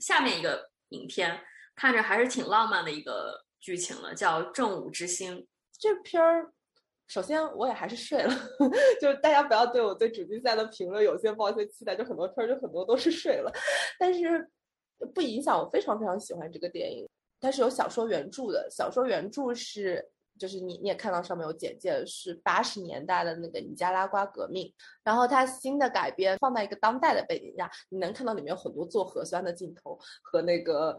[0.00, 1.40] 下面一个影片
[1.76, 5.40] 看着还是挺浪漫的一个剧情了，叫《正午之星》。
[5.78, 6.52] 这片儿，
[7.08, 8.34] 首先我也还是睡了，
[9.00, 13.52] 就是大家不要对我对主竞赛的评论有些抱一些期待，就很多片儿就很多都是睡了，
[13.98, 14.48] 但是
[15.14, 17.08] 不影响我非常非常喜欢这个电影。
[17.40, 20.10] 它是有小说原著的，小说原著是。
[20.38, 24.70] 就是你你也看到上面有简介，是八十年代的那个尼加拉瓜革命，
[25.02, 30.90] 然后它新的改编放在一个当代的背景下，你能看到里面有很多做核酸的镜头和那个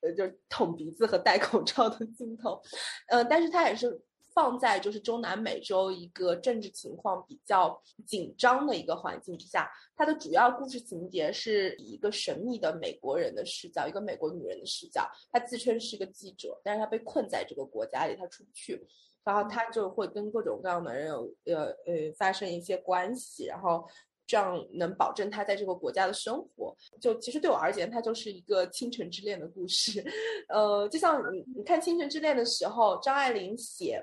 [0.00, 2.60] 呃就是捅鼻子和戴口罩的镜头，
[3.06, 3.96] 呃，但是它也是。
[4.32, 15.10] 放在就是中南美洲一个政治情况比较紧张的一个环境之下，它的主要故事情节是以一个神秘的美国人的视角，一个美国女人的视角。
[15.32, 18.86] 她自称是个记者，但是她被困在这个国家里，她出不去。
[19.24, 23.84] 然后她就会跟各种各样的人有呃呃发生一些关系，然后
[24.26, 26.74] 这样能保证她在这个国家的生活。
[27.00, 30.02] 就其实对我而言，它就是一个倾城之恋的故事。
[30.48, 34.00] 呃，就像你你看《倾城之恋》的时候，张爱玲写。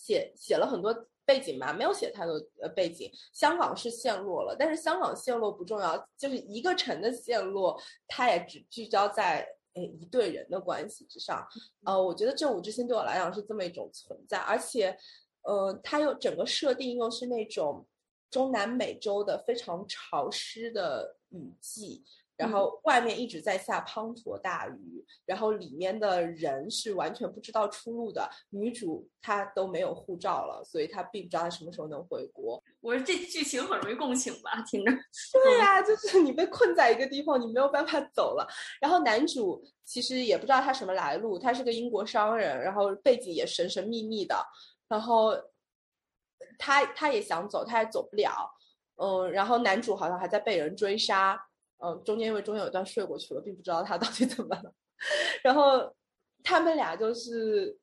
[0.00, 0.94] 写写了很多
[1.26, 3.10] 背景吧，没有写太多呃背景。
[3.32, 11.46] 香港是陷落了，但是香港陷落不重要，就是一个城的陷落，它也只聚焦在诶一对人的关系之上。
[11.84, 14.96] 呃，我觉得这五之星对我来讲是这么一种存在，而且，
[15.42, 17.86] 呃，它又整个设定又是那种
[18.30, 22.04] 中南美洲的非常潮湿的雨季。
[22.40, 28.26] 然后外面一直在下滂沱大雨，然后里面的人是完全不知道出路的。
[28.48, 32.62] 女主她都没有护照了，所以她并不知道她什么时候能回国。
[32.80, 34.64] 我说这剧情很容易共情吧？
[34.66, 34.90] 听着。
[35.44, 38.48] 对呀，就是你被困在一个地方，你没有办法走了。
[38.80, 44.34] 然后男主其实也不知道他什么来路，他是个英国商人，然后背景也神神秘秘的。
[44.88, 45.32] 然后
[46.58, 48.50] 他他也想走，他也走不了，
[48.96, 51.40] 嗯，然后男主好像还在被人追杀，
[51.82, 54.72] 嗯，中间因为中间有一段睡过去了，并不知道他到底怎么了，
[55.42, 55.94] 然后
[56.42, 57.78] 他们俩就是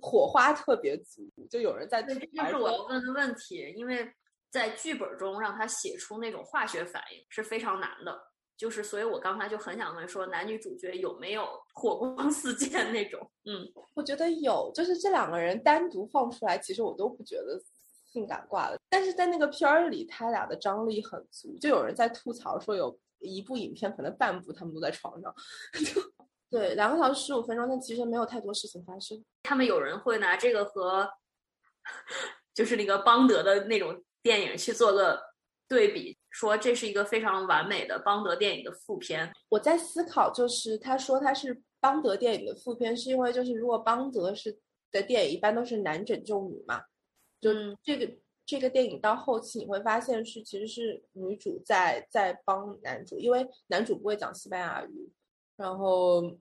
[0.00, 4.12] 火花特别足，就有人在这就是我要问的问题，因为
[4.50, 8.30] 在剧本中让他写出那种化学反应是非常难的。
[8.56, 13.28] 就是，所以我刚才就很想问说，男女主角有没有 火光四溅那种？
[13.46, 17.60] 嗯，我觉得有，就是这两个人单独放出来，其实我都不觉得
[18.14, 18.76] 性感挂了。
[18.88, 21.58] 但是在那个片儿里，他俩的张力很足。
[21.58, 25.34] 就有人在吐槽说，有一部影片可能半部他们都在床上。
[26.48, 29.22] 对，两个小时十五分钟，但其实没有太多事情发生。
[29.42, 31.10] 他们有人会拿这个和，
[32.54, 35.20] 就是那个邦德的那种电影去做个
[35.68, 36.16] 对比。
[36.30, 39.32] 说这是一个非常完美的邦德电影的副片。
[39.48, 44.58] 我在思考，就是他说他是邦德电影的副片，是因为就是如果邦德是
[44.90, 46.82] 的电影一般都是男拯救女嘛，
[47.52, 55.12] 就这个这个电影到后期你会发现是其实是女主在在帮男主，因为男主不会讲西班牙语，
[55.56, 56.36] 然后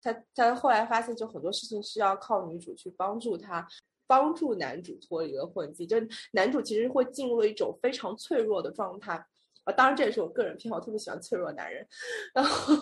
[0.00, 3.66] 他他后来发现就很多事情是要靠女主去帮助他。
[4.06, 9.24] 帮助男主脱离了混迹，就是男主其实会进入了一种非常脆弱的状态
[9.62, 9.72] 啊。
[9.72, 11.86] 当然，这也是我个人偏好，特别喜欢脆弱男人。
[12.34, 12.74] 然后，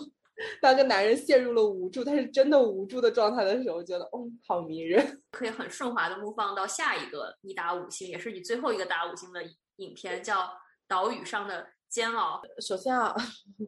[0.61, 5.21] 当个男人陷入了无助，他是真的无助的状态的时候，我觉得，哦，好迷人。
[5.31, 9.41] 可以很顺滑的目放到下一个你打五星，也是你最后一个打五星的
[9.77, 10.41] 影片，叫
[10.87, 12.41] 《岛屿上的煎熬》。
[12.65, 13.15] 首先啊，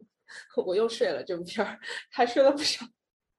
[0.66, 1.78] 我又睡了这部片儿，
[2.10, 2.84] 还睡了不少，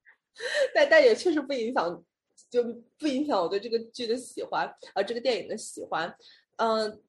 [0.74, 2.04] 但但也确实不影响。
[2.50, 2.64] 就
[3.00, 6.16] 不影响我对这个剧的喜欢，啊，这个电影的喜欢，
[6.58, 7.02] 嗯，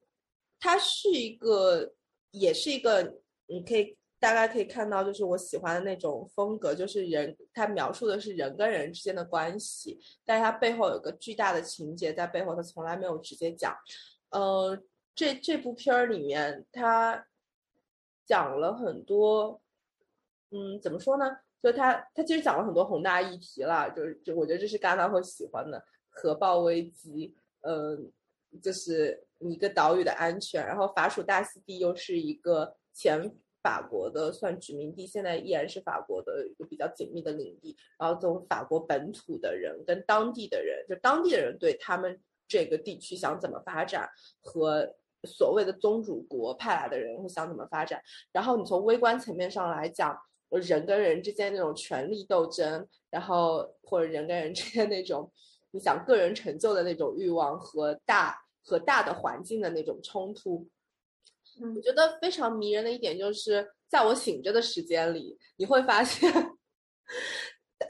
[0.58, 1.92] 它是一个，
[2.30, 13.76] 也是一个，你可以大概可以看到，就是我喜欢的那种风格，就是人，它描述的是人跟人之间的关系，但是它背后有个巨大的情节在背后，它从来没有直接讲，
[14.30, 14.82] 呃，
[15.14, 17.26] 这这部片儿里面，它
[18.24, 19.60] 讲了很多，
[20.52, 21.26] 嗯，怎么说呢？
[21.62, 28.10] 就他，他其实讲了很多宏大议题啦，就是就我觉得这是戛纳会喜欢的核爆危机，嗯，
[28.62, 33.30] 就是一个岛屿的安全，然后法属大溪地又是一个前
[33.64, 44.08] 法国的算殖民地，现在依然是法国的一个比较紧密的领地，然后从法国本土的人跟当地的人，就当地的人对他们这个地区想怎么发展，
[44.40, 50.16] 和所谓的宗主国派来的人会想怎么发展，然后你从微观层面上来讲。
[50.50, 55.28] 人跟人之间那种权力斗争，然后或者人跟人之间那种
[55.72, 60.64] 你想个人成就的那种欲望和大和大的环境的那种冲突，
[61.74, 66.32] 我觉得非常迷人的一点就是，在我醒着的时间里，你会发现，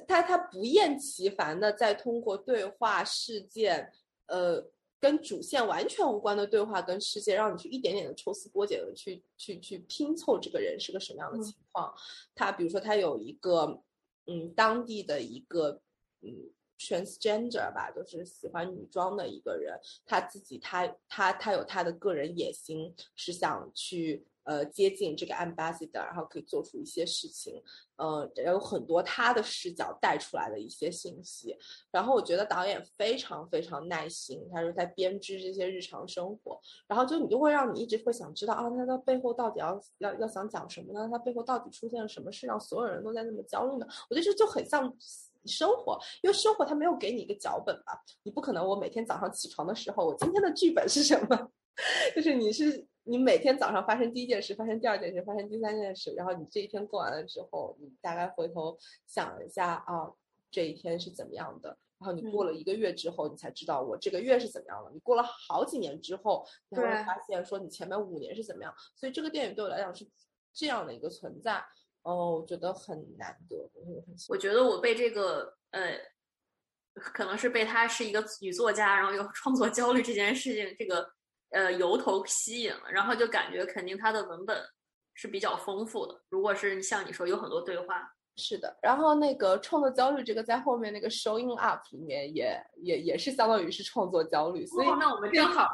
[0.06, 3.92] 他他不厌其烦的在通过对话事件，
[4.26, 4.70] 呃。
[5.00, 11.92] 跟主线完全无关的对话跟事件，让你去一点点的抽丝剥茧的去去去拼凑这个人是个什么样的情况。
[12.34, 13.82] 他比如说他有一个
[14.24, 15.82] 嗯当地的一个
[16.22, 24.26] 嗯 transgender 吧，就是喜欢女装的一个人，他自己他他他有他的个人野心，是想去。
[24.44, 27.62] 呃，接近这个 ambassador，然后可以做出一些事情，
[27.96, 31.56] 呃，有很多他的视角带出来的一些信息。
[31.90, 41.08] 然后我觉得导演非常非常耐心，他说在编织这些日常生活，然后就你就会让你一直会想知道啊，他的背后到底要要要想讲什么呢？
[41.10, 43.86] 他背后到底出现了什么事，让所有人都在那么焦虑呢？
[44.10, 44.94] 我觉得这就很像
[45.46, 51.50] 生活，因为生活它没有给你一个脚本吧，你不可能我每天早上起床的时候，我今天的剧本是什么？
[52.14, 52.86] 就是你是。
[53.06, 60.10] 你每天早上发生第一件事，发生第二件事，发生第三件事，然后你这一天过完了之后，你大概回头想一下啊，
[60.50, 61.76] 这一天是怎么样的？
[61.98, 64.90] 然后你过了一个月之后，你才知道我这个月是怎么样了。
[64.90, 68.74] 你过了好几年之后，你会发现说你前面五年是怎么样。
[68.96, 70.08] 所以这个电影对我来讲是
[70.54, 71.62] 这样的一个存在，
[72.04, 73.56] 哦，我觉得很难得。
[74.28, 75.98] 我觉得我被这个呃，
[76.94, 81.12] 可能是被他是一个女作家，然后有创作焦虑这件事情这个。
[81.50, 84.60] 呃，由头吸引了，然后就感觉肯定他的文本
[85.14, 86.20] 是比较丰富的。
[86.28, 88.76] 如果是像你说有很多对话，是的。
[88.82, 94.66] 然后那个创作焦虑这个在后面那个 showing up 里面也也也是相当于是创作焦虑。
[94.66, 95.68] 所以那我们正好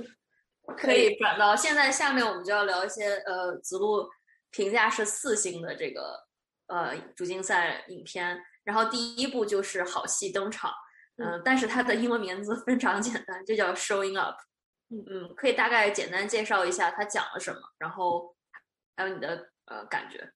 [0.76, 4.06] 可以转到现在，下面我们就要聊一些呃子路
[4.50, 6.26] 评价是四星的这个
[6.66, 8.40] 呃主竞赛影片。
[8.64, 10.70] 然后第一部就是好戏登场，
[11.16, 14.36] 嗯，但是它的英文名字非常简单，就叫 showing up。
[14.90, 18.34] 嗯嗯，可以大概简单介绍一下它讲了什么，然后
[18.96, 20.30] 还有你的呃感觉。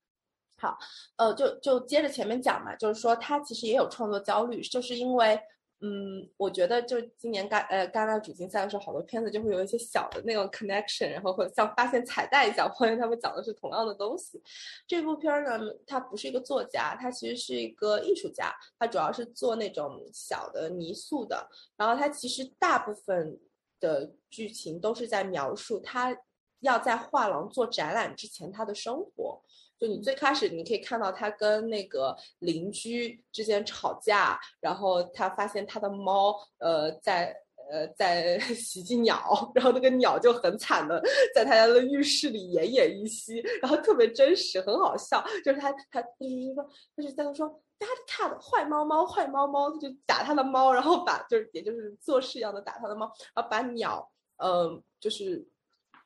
[0.59, 0.79] 好，
[1.17, 5.41] 呃，就就接着前面讲嘛，就是说他其实也有创作焦虑，就是因为
[5.85, 14.41] 嗯，我觉得就今年戛呃戛纳主竞赛的时候，好多片子就会有一些小的那种 connection，然后会像发现彩蛋一样， 发现他们讲的是同样的东西。
[14.87, 21.49] 这部片儿呢，它不是一个作家，它其实是一个艺术家，他主要是做那种小的泥塑的。
[21.77, 23.41] 然后他其实大部分
[23.81, 26.17] 的剧情都是在描述他
[26.61, 29.43] 要在画廊做展览之前他的生活。
[29.83, 37.37] 就你最开始，你可以看到他跟那个邻居之间吵架，然后他发现他的猫，呃，在
[37.69, 41.03] 呃在 袭击鸟，然后那个鸟就很惨的
[41.35, 45.21] 在他家的浴室里奄奄一息，然后特别真实，很好笑。
[45.45, 46.65] 就是他他就是说，
[46.95, 55.45] 他是在说 bad cat 坏猫猫坏猫猫，他就打他的猫，然后把就是也就是做事一样的打他的猫，然后把鸟，嗯，就是。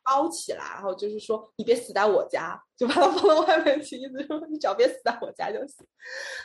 [0.07, 5.85] 包起来，然后就是说你别死在我家，就把它放到外面去，意思说你只要别死在我家就行，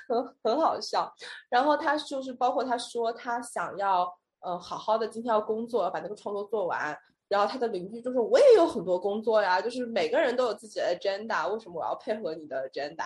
[0.09, 1.13] 很很好笑。
[1.47, 6.97] 然后他就是包括他说他想要呃好好的今天要工作，要把那个创作做完。
[7.29, 12.97] 然后他的邻居就说我也有很多工作呀，就是每个人都有自己的 agenda，为什么我要配合你的 agenda？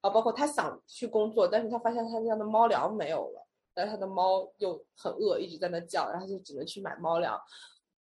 [0.00, 7.38] 然后包括他想去工作，但是他发现他家的猫粮没有了，但是他的猫又很饿，一直在那叫，然后就只能去买猫粮。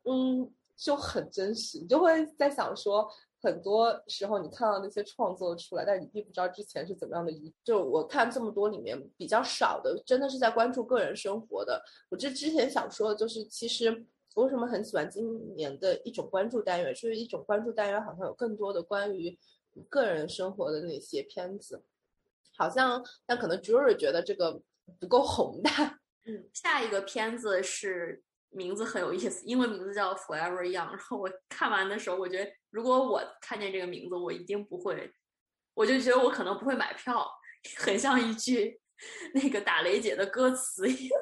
[0.04, 0.52] 嗯。
[0.80, 3.06] 就很真实，你就会在想说，
[3.42, 7.30] 很多时候你看到那些创作出来，但你并不知道之前是怎么样的。
[7.30, 11.84] 一就我看这么多里面比较少的，真的是在关注个人生活的。
[12.08, 19.38] 我这之前想说的就是，其实我为什么很喜欢今年的一种关注单元，就是一种关注单元好像有更多的关于
[19.90, 21.82] 个人生活的那些片子，
[22.56, 24.62] 好像但可能 Jury 觉得这个
[24.98, 26.00] 不够宏大。
[26.24, 28.22] 嗯，下一个片子是。
[28.50, 30.90] 名字很有意思，英文名字叫 Forever Young。
[30.90, 35.12] 然后我看完的时候，我觉得如果我看见这个名字，我一定不会，
[35.74, 37.26] 我就觉得我可能不会买票，
[37.78, 38.80] 很像一句
[39.34, 41.20] 那个打雷姐的歌词一样，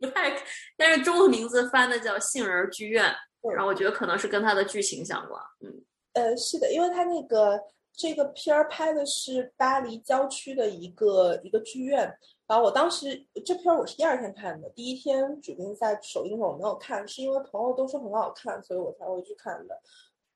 [0.00, 0.36] 不太。
[0.76, 3.04] 但是中文名字翻的叫《杏仁剧院》，
[3.52, 5.42] 然后我觉得可能是跟它的剧情相关。
[5.60, 7.60] 嗯，呃，是的，因为它那个
[7.96, 12.12] 这个片儿拍的是巴黎郊区的一个一个剧院。
[12.46, 19.80] 然后我当时这片我是第二天看的，第一天主竞赛首映的时候我没有看，是因为朋友都说很好看，所以我才会去看的。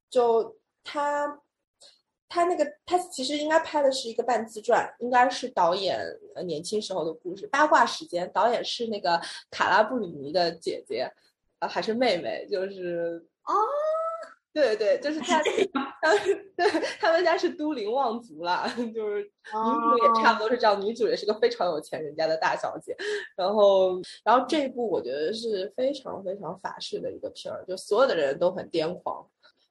[0.09, 1.41] 就他，
[2.29, 6.01] 他那个他其实应该拍的是一个半自传，应该是导演
[6.47, 7.47] 年轻时候的故事。
[7.49, 11.13] 八卦时间，导演是那个卡拉布里尼的姐姐，
[11.59, 12.47] 啊还是妹妹？
[12.51, 13.53] 就是哦。
[14.53, 15.41] 对对，就是他，
[16.03, 16.17] 他
[16.57, 16.67] 对
[16.99, 22.97] 他们家是都灵望族啦， 就是女主也差不多是这样，女主也是个非常有钱人家的大小姐，
[23.37, 29.25] 然后，然后这一部我觉得是非常非常法式的一个片儿，就所有的人都很癫狂，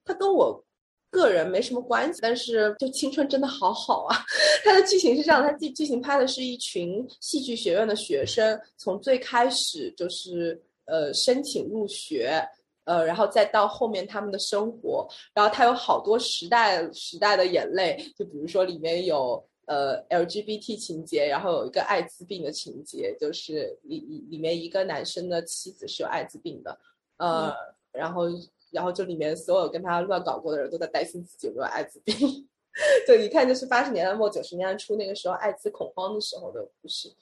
[0.06, 0.64] 他跟我
[1.10, 4.16] 个人没什么关系，但是就青春真的好好啊，
[4.64, 12.48] 他的剧情是这样，他剧剧情拍的是一群戏剧学院的学生，从最开始就是呃申请入学。
[12.88, 26.80] 呃，然后再到后面他们的生活，然后它有好多时代时代的眼泪，就比如说里面有呃 LGBT 情节，然后有一个艾滋病的情节，就是里里面一个男生的妻子是有艾滋病的，
[27.18, 27.54] 呃，
[27.92, 28.24] 然后
[28.72, 32.16] 然后就里面所有跟他乱搞过的人都在担心自己有没有艾滋病，
[33.06, 37.14] 就一看就是八十年代末九十年代初那个时候艾滋恐慌的时候的故事，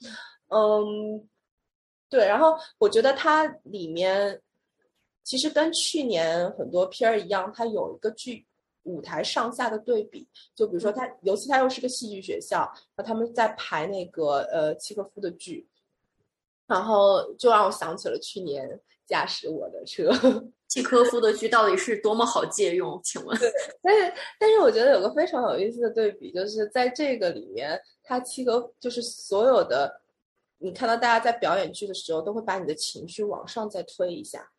[0.49, 1.27] 嗯，
[2.07, 4.39] 对，然后我觉得它里面。
[5.25, 8.45] 其实跟去年很多片儿一样，它有一个剧
[8.83, 10.27] 舞台上下的对比。
[10.53, 15.67] 就比如说，它尤其它又是个戏剧学校，那他们在排那个呃契诃夫的剧，
[16.67, 20.11] 然后就让我想起了去年驾驶我的车。
[20.69, 22.99] 契诃夫的剧到底是多么好借用？
[23.03, 23.37] 请问？
[23.39, 23.51] 对，
[23.81, 30.01] 但是但是我觉得有个非常有意思的对比，就是在这个里面，它契诃就是所有的，
[30.59, 34.51] 你看到大家在表演剧的时候，都会把你的情绪往上再推一下。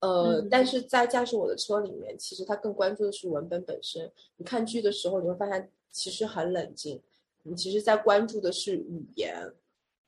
[0.00, 4.12] 呃，但是在驾驶我的车里面，其实他更关注的是文本本身。
[4.36, 7.02] 你看剧的时候，你会发现其实很冷静，
[7.42, 9.52] 你其实在关注的是语言，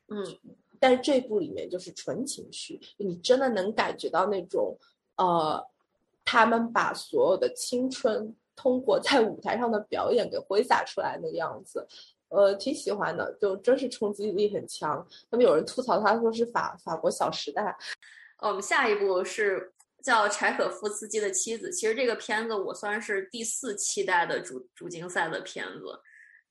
[0.08, 0.38] 嗯。
[0.80, 4.78] 但是这部里面就是纯情绪，你真的能感觉到那种，
[5.16, 5.66] 呃，
[6.24, 11.84] 他们把所有的青春通过在舞台上的表演给挥洒出来那个样子，
[12.28, 15.04] 呃，挺喜欢的，就真是冲击力很强。
[15.30, 17.76] 那么有人吐槽他说是法法国小时代，
[18.40, 19.72] 我们下一步是。
[20.02, 26.00] 叫柴可夫斯基的妻子，其实这个片子我算是第四期待的主主竞赛的片子。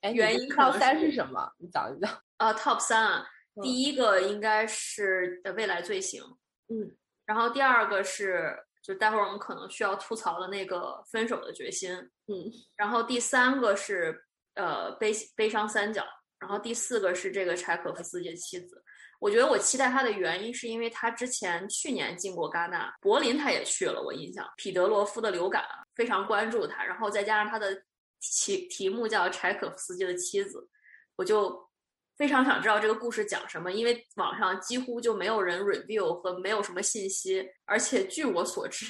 [0.02, 1.52] 哎，原因 top 三是什么？
[1.58, 2.12] 你讲一讲。
[2.38, 3.28] 啊，top 三啊，
[3.64, 6.22] 第一个应该是《未来罪行》，
[6.68, 6.96] 嗯，
[7.26, 10.78] 然后第二个是就待会儿我们可能需要吐槽的那个
[11.10, 11.92] 《分手的决心》，
[12.28, 14.24] 嗯，然后第三个是
[14.54, 16.06] 呃悲悲伤三角，
[16.38, 18.84] 然后第四个是这个柴可夫斯基的妻子。
[19.20, 24.48] 我觉得我期待他的原因是因为他之前去年进过戛纳，柏林他也去了，我印象。
[24.56, 25.66] 彼得罗夫的流感
[25.96, 27.76] 非常关注他，然后再加上他的
[28.20, 30.70] 题题目叫柴可夫斯基的妻子，
[31.16, 31.68] 我就
[32.16, 38.86] 非常想知道这个故事讲什么，因为网上几乎就没有人 review 和没有什么信息，而且据我所知，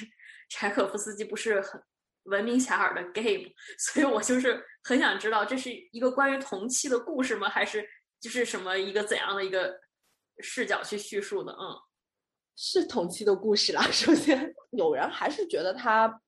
[0.50, 1.82] 柴可夫斯基不是很
[2.24, 3.50] 闻名遐迩的 game，
[3.80, 7.48] 所以我就是很想知道这是一个关于同期的故事吗？
[7.48, 7.82] 还是
[8.20, 9.74] 就是什么一个怎样的一个？
[10.40, 11.76] 视角去叙述的，嗯，
[12.56, 13.82] 是同期的故事啦。
[13.92, 16.20] 首先，有人还是觉得他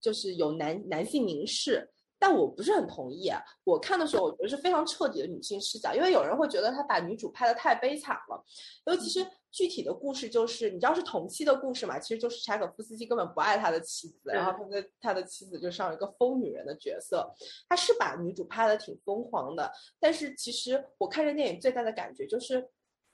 [0.00, 3.30] 就是有男男性凝视，但我不是很同意。
[3.64, 8.44] 我看的时候，我觉得是非常彻底的女性视角，因为有人会觉得他把女主拍的太悲惨了。
[8.86, 11.98] 因为其实具体的故事就是，你知道是同期的故事嘛？
[11.98, 17.28] 其实就是柴可夫斯基根本不爱他的妻子，然后他的他的妻子就上了一个疯女人的角色。
[17.68, 22.68] 他是把女主拍的挺疯狂的，但是其实我看这电影最大的感觉就是。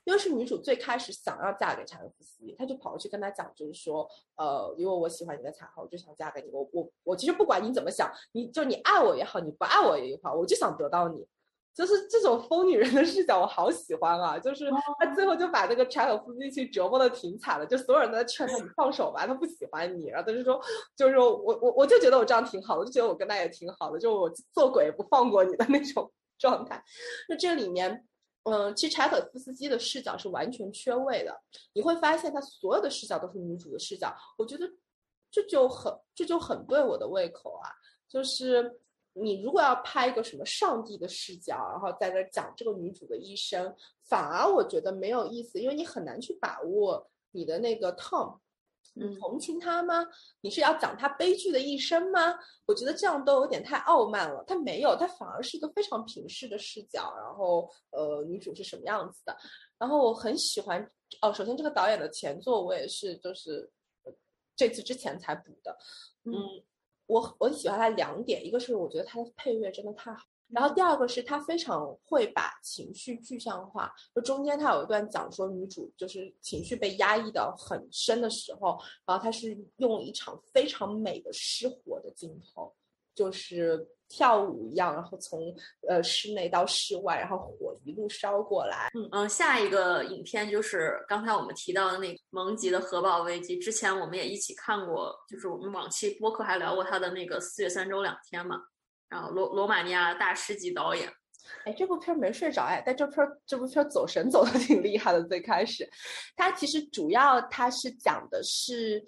[0.05, 6.50] 因为是女主最开始想要嫁给柴可夫斯基，她就跑过去跟他讲，就是说，呃，因为我喜欢你的才华，我就想嫁给你。
[6.50, 11.26] 我我我其实不管你怎么想，你就你爱我也好，你不爱我也好，我就想得到你。
[11.74, 14.38] 就是这种疯女人的视角，我好喜欢啊！
[14.38, 20.09] 就是她最后就把那个柴可夫斯基折磨的挺惨的，就所有人都在劝她你放手吧，她不喜欢你。
[20.09, 20.61] 然后她就说，
[20.94, 26.82] 就是说我我我就觉得我这样挺好的，我就觉得我跟他也挺好的，就我做鬼也不放过你的那种状态。
[27.28, 28.07] 那这里面。
[28.45, 31.40] 嗯，其实柴可夫斯基的视角是完全缺位的。
[31.72, 34.68] 你会发现他所有的视角都是女主的视角，我觉得
[35.30, 37.70] 这就很这就很对我的胃口啊。
[38.09, 38.80] 就是
[39.12, 48.38] 你如果要拍一个什么上帝的视角，然后在那讲这个女主的一生，反而我觉得没有意思，因为你很难去把握你的那个 tone。
[48.95, 50.07] 你同情他吗？
[50.43, 52.34] 你是要讲他悲剧的一生吗？
[52.66, 54.45] 我觉得这样都有点太傲慢了。
[54.47, 57.14] 他没有，他反而是一个非常平视的视角。
[57.16, 59.36] 然后，呃，女主是什么样子的？
[59.78, 60.90] 然后我很喜欢
[61.22, 61.32] 哦。
[61.32, 63.70] 首先，这个导演的前作我也是，就是
[64.55, 65.76] 这次之前才补的。
[66.24, 66.34] 嗯，
[67.07, 70.26] 我我喜欢他两点，一个是我觉得他的配乐真的太好。
[70.53, 82.74] 然后第二个是他非常会把情绪具象化，就中间他有一段讲说女主就是情绪被压抑的很深的时候，然后他是用一场非常美的失火的镜头，
[83.14, 85.55] 就是跳舞一样，然后从
[85.88, 88.90] 呃室内到室外，然后火一路烧过来。
[88.94, 98.61] 嗯嗯，下一个影片就是刚才我们提到的那个蒙吉的核爆危机，之前我们也一起看过，就是我们往期播客还聊过他的那个四月三周两天嘛。
[99.12, 101.06] 然后罗罗马尼亚大师级导演，
[101.66, 105.22] 哎，这部片没睡着哎，但这片这部片走神走的 挺厉害的。
[105.24, 105.86] 最开始，
[106.34, 109.04] 它其实主要它是讲的是，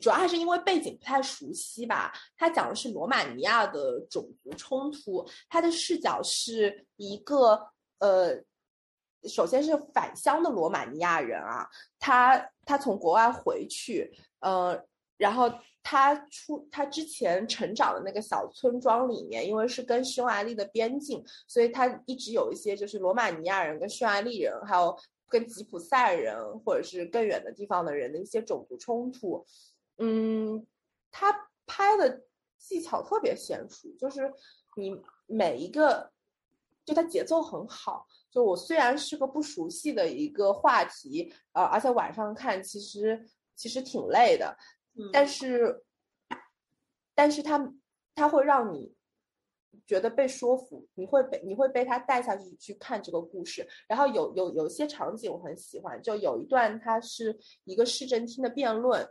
[0.00, 2.12] 主要还是因为背景不太熟悉吧。
[2.36, 7.68] 它讲的是罗马尼亚的种族冲突，它的视角是一个
[8.00, 8.42] 呃，
[9.28, 11.68] 首先是返乡的罗马尼亚人啊，
[12.00, 14.84] 他他从国外回去，呃，
[15.16, 15.48] 然后。
[15.86, 29.44] 他出他之前成长的那个小村庄里面，因为是跟匈牙利的边境，所以他一直有一些就是罗马尼亚人跟匈牙利人，还有跟吉普赛人或者是更远的地方的人的一些种族冲突。
[29.98, 30.66] 嗯，
[31.12, 32.22] 他拍的
[32.56, 34.32] 技巧特别娴熟，就是
[34.76, 36.10] 你每一个，
[36.86, 38.06] 就他节奏很好。
[38.30, 43.22] 就我虽然是个不熟悉的一个话题，呃，而且晚上看其实
[43.54, 44.56] 其实挺累的。
[45.12, 45.84] 但是，
[47.14, 47.72] 但是他
[48.14, 48.94] 他会让你
[49.86, 53.66] 觉得被说服，你会被你会被他带下去去看这个故事。
[53.88, 59.04] 然后有有有些场景我很喜欢，就有一段它是一个市政厅的辩论，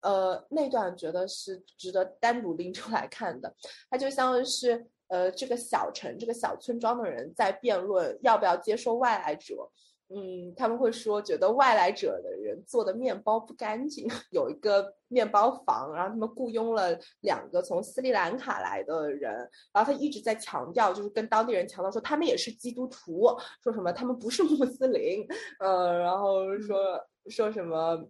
[0.00, 3.54] 呃，那段觉得是值得单独拎出来看的。
[3.88, 9.70] 它就相当于是呃这个小城这个小村庄的人在辩论要不要接受外来者。
[10.10, 14.08] 嗯，他们会说觉得外来者的人做的面包不干净。
[14.32, 19.30] 有一个面包房，然后他们雇佣了两个从斯里兰卡来的人，
[19.70, 23.26] 然后他一直在强调，就是跟当地人强调说他们也是基督徒，
[23.62, 25.26] 说什么他们不是穆斯林，
[25.60, 26.98] 呃，然后说
[27.28, 28.02] 说什么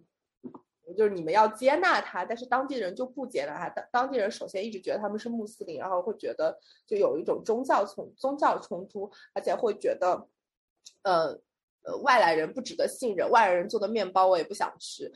[0.95, 3.67] 就是你们要接纳他，但是当地人就不接纳他。
[3.67, 10.29] 当当地人首先一直觉得他们是穆斯林，然后会觉得就有一种宗教冲宗教冲突，而且会觉得，
[11.03, 11.37] 呃。
[11.83, 15.11] 呃，外来人不值得信任，外来人做的面包我也不想吃。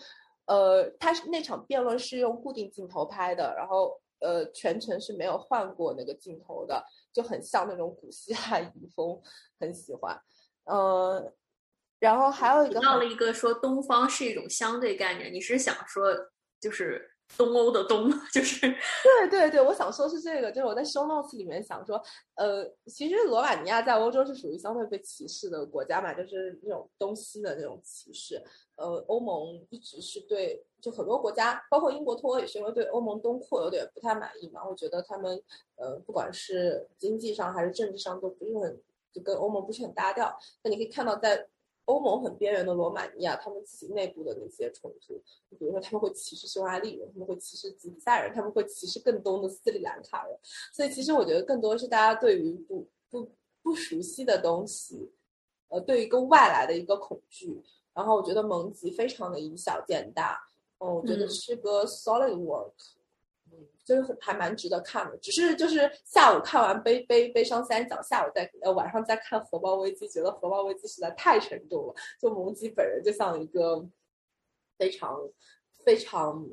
[0.46, 6.84] 呃，他是那场辩论是用固定镜头拍的，然后呃，全程是没有换过那个镜头的，
[7.14, 9.22] 就很像那种古希腊遗风，
[9.60, 10.20] 很喜欢。
[10.66, 11.34] 呃，
[12.00, 16.14] 然后还有一个到了一个说东方是一种相对概念，你是想说
[16.60, 22.02] 就是东欧的东， 就是对对对，我想说是这个，就是我在 show notes 里面想说，
[22.36, 28.42] 呃，其实罗马尼亚在欧洲是属于相对被歧视的国家嘛，就是那种东西的那种歧视。
[28.76, 34.62] 呃，欧盟一直是对，就很多国家，包括英国脱欧也是因为对欧盟东扩有点不太满意嘛。
[34.68, 35.42] 我觉得他们，
[35.76, 38.82] 呃，不管是经济上还是政治上都不是很，
[39.14, 40.36] 就跟欧盟不是很搭调。
[40.64, 41.48] 那你可以看到在。
[41.86, 45.22] 欧盟很边缘的罗马尼亚，他们自己内部的那些冲突，
[45.58, 50.38] 比如说他们会歧视匈牙利人，他们会歧视吉普赛人，他们会歧视更东的斯里兰卡人。
[50.74, 53.30] 所以其实我觉得更多是大家对于不不
[53.62, 55.12] 不熟悉的东西，
[55.68, 57.62] 呃，对于一个外来的一个恐惧。
[57.94, 60.40] 然后我觉得蒙吉非常的以小见大，
[60.80, 62.72] 嗯，我觉得是个 solid work。
[63.86, 71.94] 就是还蛮值得看的，只是就是下午看完《悲悲悲伤三角》，下午再呃晚上再看《荷包危机》，觉得《荷包危机》实在太沉重了。
[72.22, 73.86] 就蒙吉本人就像一个
[74.78, 75.18] 非常
[75.84, 76.48] 非常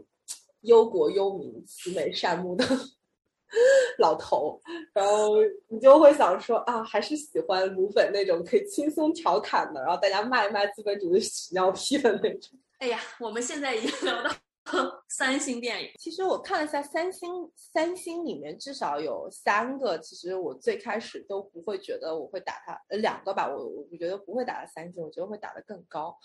[0.63, 2.65] 忧国忧民、慈眉善目的
[3.99, 4.61] 老头，
[4.93, 5.37] 然后
[5.69, 12.59] 你就会想说啊，还是喜欢鲁本那种可以轻松调侃的，然后大家骂一骂资本主义屎尿屁的那种。
[12.79, 14.31] 哎呀，我们现在已经聊到。
[15.09, 26.17] 三星电影，其实我看了一下三星，三星里面至少有三个，其实我最开始都不会觉得我会打它，呃，两个吧，我我觉得不会打到三星，我觉得会打得更高。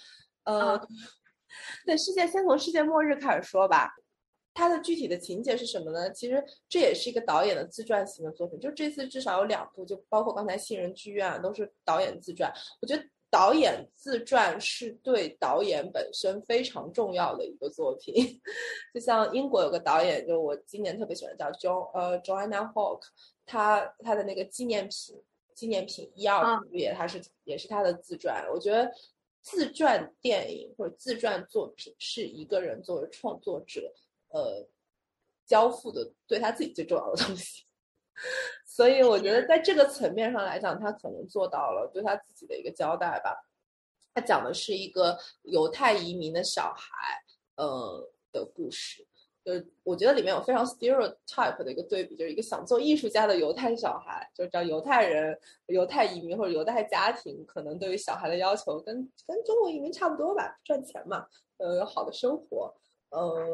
[0.44, 0.80] 呃，
[1.86, 3.96] 对，世界先从世界末日开始说吧，
[4.54, 6.12] 它的具体的情节是什么呢？
[6.12, 13.04] 其实这也是一个导演的自传型的作品，就这次至少有两部，就包括刚才新人剧院都是导演自传，我觉得。
[13.36, 18.42] 导演自传是对导演本身非常重要的一个作品，
[18.94, 23.04] 就像英国有个导演，就我今年特别喜欢叫 John 呃 Joanna Hawke，
[23.46, 25.22] 他他的那个纪念品
[25.54, 28.48] 纪念品一二部也他是也是他的自传。
[28.54, 28.90] 我觉得
[29.42, 33.94] 自传电影或者自传作品是一个人作为创作者
[34.30, 34.66] 呃
[35.46, 37.66] 交付的对他自己最重要的东西。
[38.76, 43.34] 所以我觉得在这个层面上来讲，他可能做到了对他自己的一个交代吧。
[44.14, 47.24] 他讲的是一个犹太移民的小孩，
[47.56, 49.08] 呃的故事。
[49.46, 61.26] 就是我觉得里面有非常 stereotype 的一个对比，就是一个想做艺术家的犹太小孩，就是叫犹太人、犹太移民或者犹太家庭，可能对于小孩的要求跟跟中国移民差不多吧，赚钱嘛，
[61.60, 62.76] 呃，有好的生活，
[63.12, 63.48] 嗯。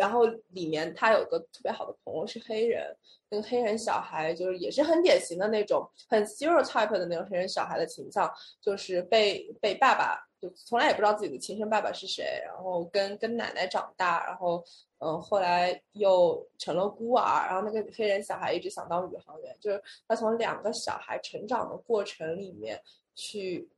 [0.00, 2.96] 然后里面他有个特别好的朋友是黑人，
[3.28, 8.32] 那个黑人小孩就是也是很典型的那种很 stereotype 的那种黑人小孩的形象，
[8.62, 14.64] 就是被被爸爸就从来也不知道自己的亲生爸爸是谁，然后跟跟奶奶长大，然后
[15.00, 22.82] 嗯后来又成了孤儿，然后那个黑人小孩一直想当宇航员，就是他从两个小孩成长的过程里面
[23.14, 23.68] 去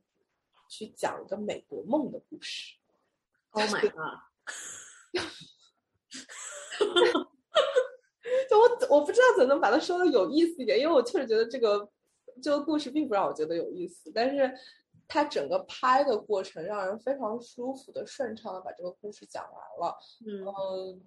[0.69, 2.75] 去讲一个美国梦的故事。
[3.51, 4.19] Oh my god！
[8.49, 11.89] 就我我不知道怎么能把它说的有意思一点，因为我确实觉得这个
[12.41, 14.51] 这个故事并不让我觉得有意思，但是。
[15.13, 19.95] 他整个拍的过程让人非常舒服的、顺畅的把这个故事讲完了。
[20.25, 20.99] 嗯，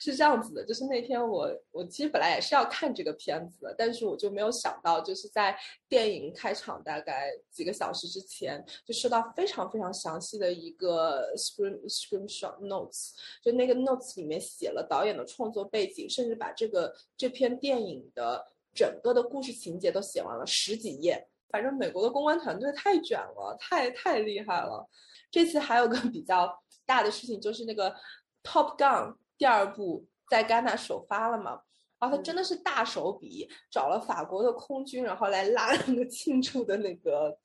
[0.00, 5.54] 是这样子的，就是那天我我其实本来也是要看这个片子的，但是我就没有想到，就是在
[5.90, 13.10] 电影开场大概几个小时之前，就收到非常非常详细的一个 screen screenshot notes，
[13.44, 21.28] 就那个 notes 里面写了导演的创作背景，甚至把这个这篇电影的整个的故事情节都写完了十几页。
[21.50, 24.88] 反正美国的公关团队太卷了，太太厉害了。
[25.30, 26.52] 这次还有个比较
[26.84, 27.90] 大的事情，就是那个
[28.42, 31.60] 《Top Gun》第二部在戛纳首发了嘛。
[32.00, 37.38] 啊，他真的是大手笔，找了法国的空军，然后来拉那个庆祝的那个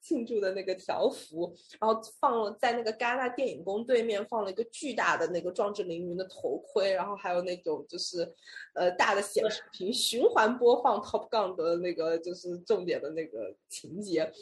[0.00, 8.26] 庆祝的那个条幅，然后放了在那个戛纳电影宫对面放了一个巨大的那个壮志凌云的头盔，然后还有那种就是
[8.74, 14.32] 呃大的显示屏循环播放 Top Gun 的那个就是重点的那个情节，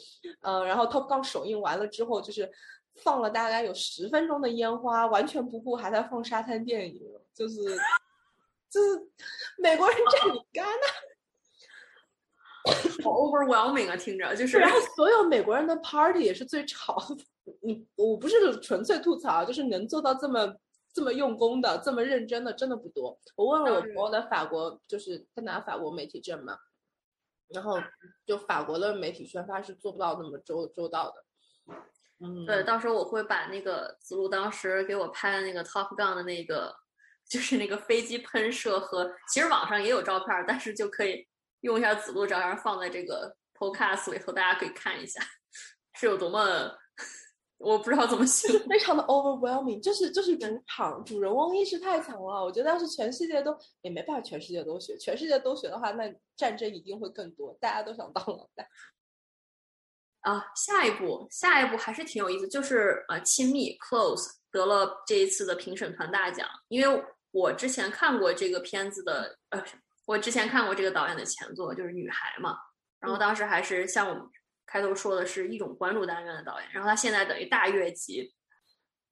[0.43, 2.49] 嗯，然后 Top Gun 首映完了之后，就是
[2.95, 7.01] 放了大概有十分钟的烟花，完全不顾还在放沙滩电影，
[7.33, 7.77] 就是。
[8.69, 9.01] 就是
[9.57, 10.87] 美国人占领戛纳，
[13.03, 13.95] 好 overwhelming 啊！
[13.95, 17.23] 听着就是，然后所有美国人的 party 也是最吵的。
[17.63, 20.53] 你我不是纯粹吐槽，就是能做到这么
[20.93, 23.17] 这么用功的、这么认真的，真的不多。
[23.35, 26.59] 我问了我朋友的法国，就是他拿法国媒体证嘛，
[27.47, 27.79] 然后
[28.25, 31.23] 就法国的媒体宣发是做不到那么周周到的。
[32.19, 36.75] 嗯，对，到时候我会把那个子路当时给我拍的那个 Top Gun 的那个。
[37.29, 41.27] 就是那个飞机喷射和，其实网上也有照片，但是就可以
[41.61, 45.21] 用一下子路照片放在这个 podcast 里头，大家可以看一下，
[45.93, 46.71] 是有多么
[47.57, 52.43] 我不知道怎么形容，非常的 overwhelming，就是就是人场主人翁意识太强了。
[52.45, 58.63] 我觉得要是全世界都也没办法，全世界都学，全世界都学的话，那战争一定会更多，大家都想当老大。
[60.21, 67.03] 啊，下一步，下一步还是挺有意思，就是呃，亲密 close 得了这一次的评审团大奖，因为
[67.37, 69.63] 我之前看过这个片子的，呃，
[70.05, 72.57] 我之前看过这个导演的前作，就是《女孩》嘛，
[72.99, 74.23] 然后当时还是像我们
[74.65, 78.33] 开头说的是一种关注单元的导演，然后他现在等于大跃级，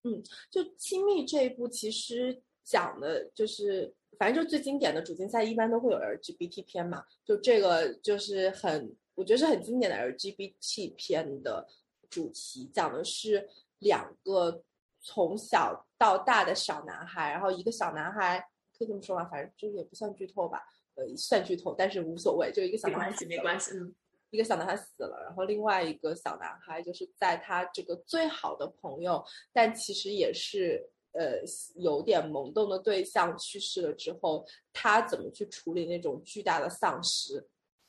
[0.04, 8.96] 嗯，就《亲密》这一部其实讲的就是，反正就最经典的主竞赛一般都会有 LGBT 片嘛，就这个就是很。
[9.18, 11.66] 我觉得是很经典的 LGBT 片的
[12.10, 13.48] 主题，讲的是
[13.80, 14.62] 两个
[15.00, 18.39] 从小到大的小男孩，然后一个小男孩
[18.78, 20.64] 可以这么说吧，反正就是也不算剧透吧，
[20.96, 23.96] 呃，算剧透，但是无所谓，就一个小男孩没关系，嗯，
[24.30, 29.24] 一个小男孩死了，然后另外一个小男孩就是在他这个最好的朋友，
[29.54, 31.39] 但其实也是呃
[31.76, 37.48] 有点萌动的对象去世了之后，他怎么去处理那种巨大的丧失。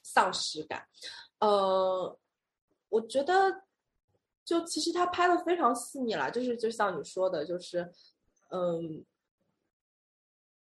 [0.08, 0.86] 丧失感，
[1.40, 2.16] 呃，
[2.88, 3.64] 我觉得，
[4.46, 7.92] 就其实他拍的非常细腻了，就是就像你说的，就是，
[8.50, 9.04] 嗯，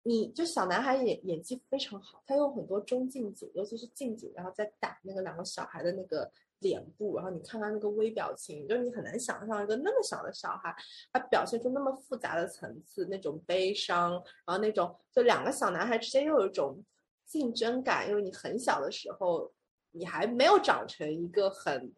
[0.02, 10.74] 你就小男孩演演技非常好，他用很多中近景，尤其是近景，然后再打那个两个小孩的那个脸部，然后你看他那个微表情，就你很难想象一个那么小的小孩，
[11.12, 14.12] 他表现出那么复杂的层次，那种悲伤，
[14.46, 16.82] 然后那种就两个小男孩之间又有一种。
[17.30, 19.52] 竞争感，因为你很小的时候，
[19.90, 21.92] 你还没有长成一个很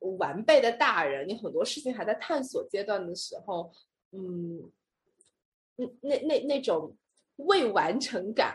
[0.00, 3.70] 完备的大人，你很多事情还在探索阶段的时候，
[4.12, 4.70] 嗯，
[5.76, 6.96] 那那那那种
[7.36, 8.54] 未完成感，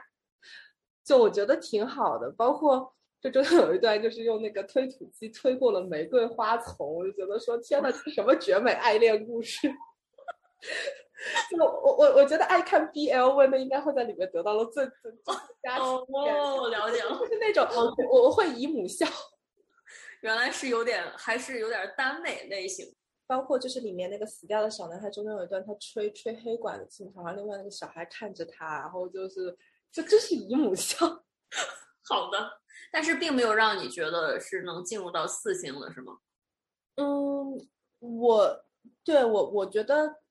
[1.03, 2.31] 就我觉得挺好的。
[2.31, 9.67] 包括这中间有一段，就是用那个推土机推过了玫瑰花丛，我就觉得说，天呐，这什么绝美爱恋故事！
[11.49, 15.11] 就我我我觉得爱看 BL 文的应该会在里面得到了最最
[15.63, 19.07] 加哦，我了解了， 就是那种我我会姨母笑，
[20.21, 22.95] 原来是有点还是有点耽美类型，
[23.27, 29.57] 包括就是里面那个死掉的小男孩中间有一段他吹吹黑管的镜头，然后另外那个小孩看着他，然后就是
[29.91, 31.05] 就真是姨母笑。
[32.07, 32.61] 好的，
[32.91, 36.19] 但是并没有让你觉得是能进入到四星了，是吗？
[36.95, 37.67] 嗯，
[37.99, 38.65] 我
[39.03, 40.21] 对我我觉得。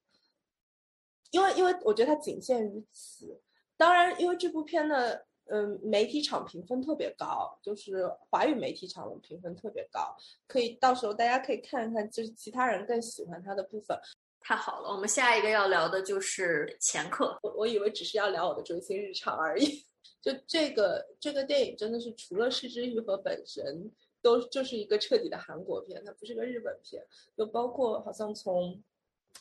[1.31, 3.43] 因为，因为我觉得它仅限于此。
[3.77, 10.17] 当然，因为这部片的，嗯，媒体场评分特别高，就是华语媒体场的评分特别高，
[10.47, 13.99] 可以到时候大家可以看一看，就是其他人更喜欢他的部分。
[14.41, 17.39] 太好了，我们下一个要聊的就是前客。
[17.43, 19.85] 我我以为只是要聊我的追星日常而已。
[20.21, 23.91] 就这个这个电影真的是除了失之愈合本身，
[24.23, 27.07] 都就是一个彻底的韩国片，它不是个日本片。
[27.37, 28.83] 就包括好像从。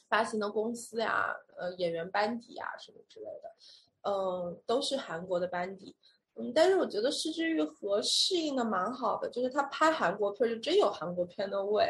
[0.10, 3.56] 发行的公司呀，呃，演员班底啊，什么之类的，
[4.04, 5.95] 嗯，都是韩国的班底，
[6.36, 11.86] 嗯，但是我觉得失之愈合适应的蛮好的，就是他拍韩国片就真有韩国片的味，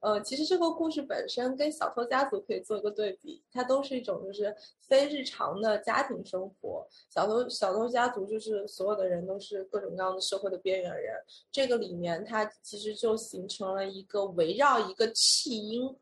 [0.00, 4.54] 呃，其实这个故事本身跟小偷家族可以做一个对比，它都是一种就是
[4.86, 11.14] 非日常的家庭生活，小偷小偷家族就是所有的人都是各种各样的社会的边缘人，
[11.50, 15.96] 这个里面它其实就形成了一个围绕一个弃婴。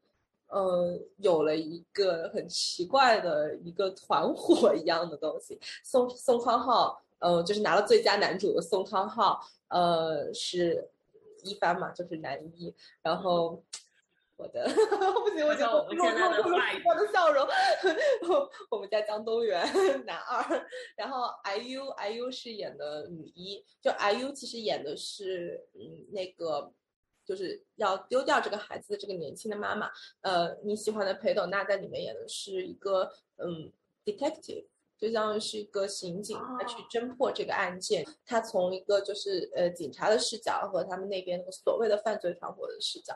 [0.53, 5.59] 呃，有了一个很奇怪的一个团伙一样的东西。
[5.83, 10.91] 宋宋康昊，呃，就是拿了最佳男主的宋康昊，呃，是
[11.43, 12.75] 一番嘛，就是男一。
[13.01, 13.65] 然后
[14.37, 14.69] 我的
[15.25, 17.49] 不行，我就我们现在的我的笑容。
[18.69, 19.67] 我们家江东元
[20.05, 25.81] 男二，然后 IU IU 是演的女一，就 IU 其实演的是嗯
[26.13, 26.71] 那个。
[27.25, 33.73] 就是要丢掉这个孩子的这个年轻的妈妈，呃，你喜欢的裴斗娜在里面演的是一个嗯
[34.05, 34.67] ，detective，
[34.99, 43.15] 就相当于是一个刑警，他去侦破这个案件，他从一个就是呃警察的视角和他们那边那个所谓的犯罪团伙的视角。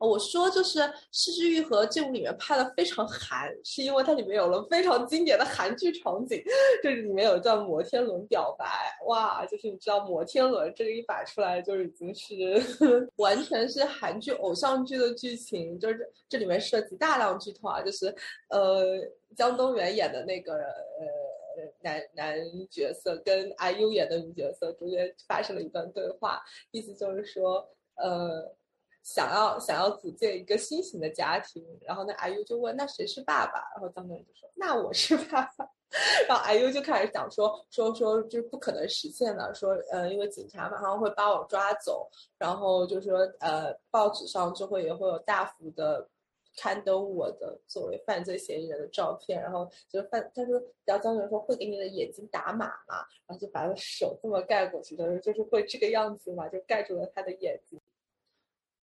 [0.00, 0.78] 我说就是
[1.12, 6.42] 《失之愈合》这部里面拍的非常韩，是因为它里面有了非常经典的韩剧场景，
[6.82, 8.66] 就是里面有一段摩天轮表白，
[9.06, 12.34] 哇，就是你知道摩天轮这个一摆出来就已经是
[13.16, 18.06] 完全是韩剧偶像剧的剧情，就是这里面涉及大量剧透啊，就是
[18.48, 18.82] 呃
[19.36, 22.38] 江东元演的那个呃男男
[22.70, 26.40] 角色跟 IU 演的女角色中间发生了一段对话，
[26.70, 28.50] 意思就是说呃。
[29.02, 35.68] 想要想要组建一个新型的家庭，然后那阿 U 就问那谁是爸爸，然后张东就说那我是爸爸，
[36.28, 46.06] 然后阿 U 就开始讲说说说就不可能实现的，说呃因为警察马上会把我抓走，然后就说呃报纸上就会也会有大幅的
[46.56, 52.96] 刊登我的作为犯罪嫌疑人的照片，然后就是犯，他说要江人说会给你的眼睛打码嘛，
[53.26, 57.80] 然后就把他手这么盖过去，他说就是会这个样子嘛，就盖住了他的眼睛。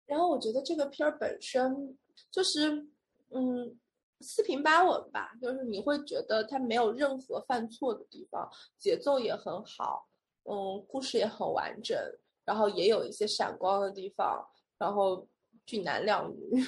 [0.08, 1.97] 然后我觉得这个片儿本身
[2.32, 2.88] 就是，
[3.30, 3.78] 嗯，
[4.22, 10.08] 四平八稳吧，就是你会觉得它没有任何犯错的地方，节奏也很好，
[10.43, 11.95] 嗯，故事也很完整，
[12.45, 14.47] 然后也有一些闪光的地方，
[14.78, 15.28] 然后
[15.66, 16.64] 俊男靓女。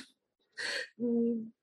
[0.98, 1.54] 嗯，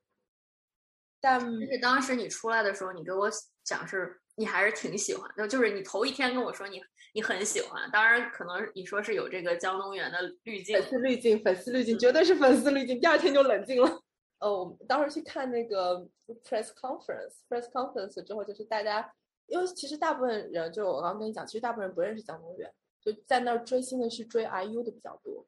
[1.20, 3.30] 但而且当时你出来的时候，你给我
[3.62, 6.82] 讲是，你还是挺喜欢的，就是你头一天跟我说你
[7.16, 13.00] 你很喜欢，当然可能你说是有这个江东源的滤镜，粉丝滤镜，粉丝滤镜，绝对是粉丝滤镜。
[13.00, 13.90] 第二天就冷静了。
[14.38, 16.06] 呃， 我们当时去看那个
[16.44, 19.10] press conference，press conference 之后，就是大家，
[19.46, 25.46] 因为其实大部分人，就我刚刚跟你讲，其实大部分人不认识江东源，就在那儿追星的是追 IU 的比较多。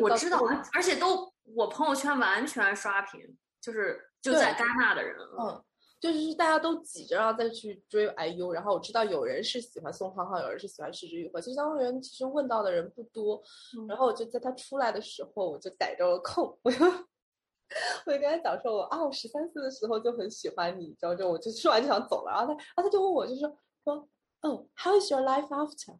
[0.00, 0.38] 我知道，
[0.72, 5.64] 而且都我朋友圈完全刷屏，就是就在戛纳的人，嗯，
[6.02, 13.40] 就是大家都挤着然后再去追 IU，然后我知道有人是喜欢宋康昊，有人是喜欢石之予和，其实当人其实问到的人不多，
[13.88, 24.08] 然后我就在他出来的时候，我就逮着了空，我就我就跟他讲说，我啊，我十三岁的时候就很喜欢你，然后就我就说完就想走了，然后他，然后他就问我，就说说，
[24.40, 25.96] 哦，How is your life after？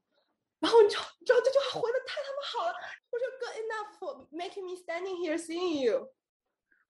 [0.58, 2.74] 然后你知道，你知道这句话回的太他妈好了。
[3.10, 6.08] 我说 Good enough for making me standing here seeing you。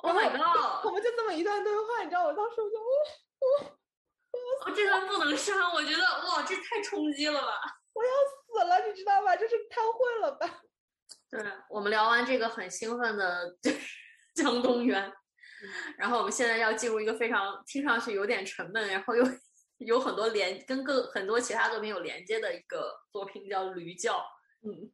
[0.02, 0.84] Oh my god！
[0.84, 2.76] 我们就这么一段对话，你知道，我当时我就，
[3.40, 3.72] 我
[4.66, 7.60] 我这段不能删，我觉得哇，这太冲击了吧！
[7.94, 9.34] 我要死了，你知道吧？
[9.36, 10.62] 就是瘫痪了吧？
[11.30, 13.56] 对我们聊完这个很兴奋的
[14.34, 15.12] 江东源，
[15.96, 19.24] 然后我们现在要进入一个非常听上去有点沉闷，然后又。
[19.78, 24.18] 有很多连跟各很多其他作品有连接的一个作品叫《驴叫》。
[24.62, 24.92] 嗯，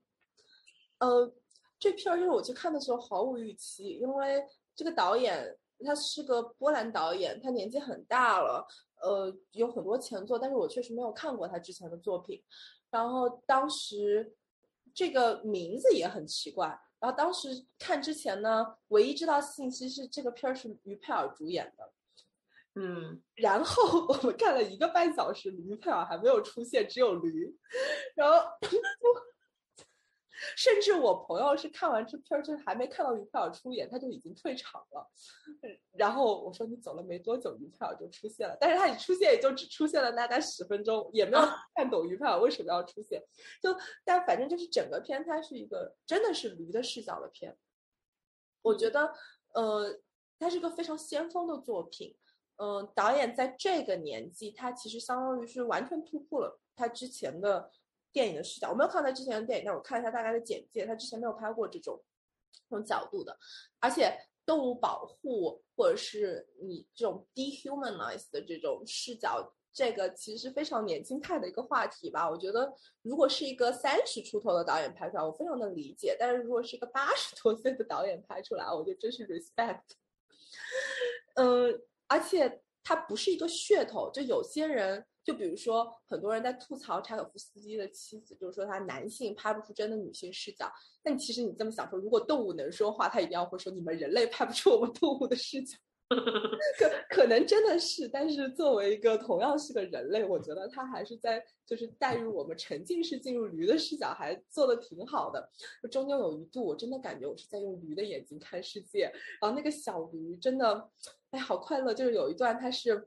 [1.01, 1.31] 呃，
[1.79, 4.43] 这片儿就是我去看的时候毫无预期，因为
[4.79, 8.64] 这个导演他是个波兰导演，他年纪很大了，
[9.03, 12.41] 呃，有很多前作，但是我确实没有看过他之前的作品。
[12.89, 14.37] 然后当时
[14.95, 16.68] 这个名字也很奇怪，
[17.01, 21.93] 然后当时看之前呢，唯一知道信息是这个片儿是于佩尔主演的。
[22.81, 27.53] 嗯，然后 我们看了一个半小时，于佩尔还没有出现，只有驴。
[28.14, 28.37] 然后，
[30.57, 35.11] 甚至我朋友是看完这片儿，就是还没看到于佩尔出演，他就已经退场了。
[35.93, 43.22] 然后我说你走了没多久，于佩尔就出现了，但是他一出现也就只出现了大概十分钟，也没有看懂于佩尔为什么要出现。
[43.62, 47.57] 就但反正就是整个片，它是一个真的是驴的视角的片。
[48.62, 49.12] 我觉得，
[49.55, 50.01] 呃，
[50.39, 52.16] 它是个非常先锋的作品。
[52.61, 57.70] 嗯，导演在这个年纪，他其实相当于是完全突破了他之前的
[58.13, 58.71] 电影的视角。
[58.71, 62.03] 我没有看他之前的电影，但我看一下大概的简介，他之前没有拍过这种
[62.69, 63.39] 这种角度的。
[63.81, 72.29] 而且动物保护或者是你这种 dehumanize 的这种视角，这个其实是非常年轻态的一个话题吧。
[72.29, 79.83] 我觉得如果是一个三十出头的导演拍出来，我非常的理解；但是如果是一个八十多岁的导演拍出来，我就真是 respect。
[81.37, 81.83] 嗯。
[82.11, 90.72] 而且它不是一个噱头，就有些人，就比如说很多人在吐槽柴可夫斯基的妻子，就是说他男性拍不出真的女性视角。
[91.03, 95.76] 但其实你这么想说，如果动物能说话，他一定要会说你们人类拍不出我们动物的视角。
[96.79, 96.91] 可
[97.22, 105.51] 可能真的是，但是作为一个同样是个人类，我觉得他还是在就是带入我们沉浸式进入驴的视角，还做的挺好的。
[105.91, 109.12] 中间有一度，我真的感觉我是在用驴的眼睛看世界。
[109.39, 110.89] 然后那个小驴真的，
[111.33, 111.93] 哎，好快乐！
[111.93, 113.07] 就是有一段，它是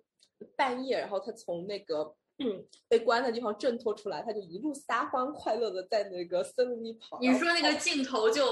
[0.55, 2.15] 半夜，然后他从那个
[2.87, 7.19] 被关的地方挣脱出来，他就一路撒欢快乐的在那个森林里跑。
[7.19, 8.43] 你说那个镜头就。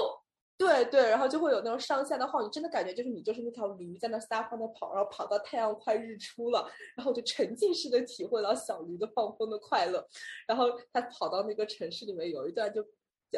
[0.60, 10.06] 对对，然后就会有那种上下的晃，你真的感觉就是你就是那条驴在那撒欢的跑，然后跑到太阳快日出了，然后就沉浸式的体会到小驴的放风的快乐。
[10.46, 12.82] 然后他跑到那个城市里面，有一段就，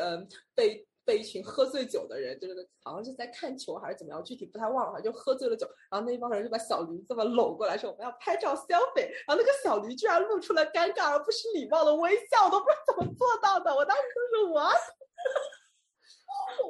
[0.00, 5.66] 嗯，被被一群喝醉酒的人，就是好像是在看球还是怎么样，具体不太忘了，就喝醉了酒。
[5.90, 9.10] 然后那一帮人就把小驴这么搂过来，说我们要拍照消费。
[9.26, 13.74] 然后那个小驴居然露出了尴尬而不失礼貌的微笑，我都不知道怎么做到的。
[13.74, 14.70] 我当时就是我。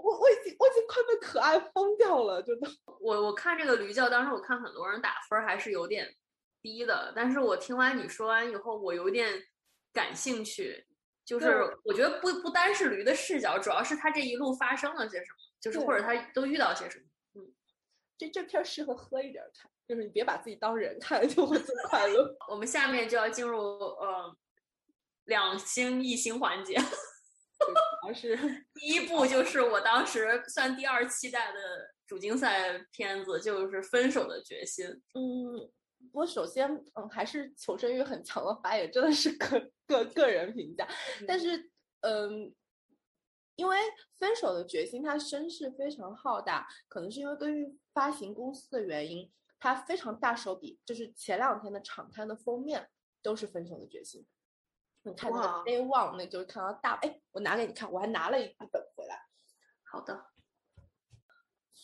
[0.03, 2.69] 我我已经我已经快被可爱疯掉了，真的。
[3.01, 6.15] 我我看这个驴叫，当时我看很多人打分还是有点
[6.61, 9.29] 低的，但是我听完你说完以后，我有点
[9.93, 10.87] 感兴趣。
[11.25, 17.05] 就是我觉得不不单是驴的视角，主要是他这一路发生了些什么，就是或者他都遇到些什么。
[17.35, 17.53] 嗯，
[18.19, 22.37] 这这片适合喝一点看，就是你别把自己当人看， 就会最快乐。
[22.49, 24.37] 我们下面就要进入呃
[25.25, 26.77] 两星一星环节。
[28.05, 28.37] 而是
[28.75, 34.85] 第一部，就是我当时算第二期待的主竞赛片子就是《分手的决心》。
[35.15, 35.71] 嗯，
[36.13, 40.87] 我首先嗯还是求生欲很强的发言，真的是个个个人评价。
[41.27, 42.55] 但是嗯，
[43.55, 43.77] 因为
[44.19, 52.89] 《分手的决心》它声势非常浩大，可能是因为根据发行公司的原因，它非常大手笔，就是前两天的场刊的封面
[53.23, 54.23] 都是《分手的决心》。
[55.05, 59.21] 你看那个 Day One，那就是看到大哎，我拿给你看，我还拿了一本回来。
[59.85, 60.32] 好的。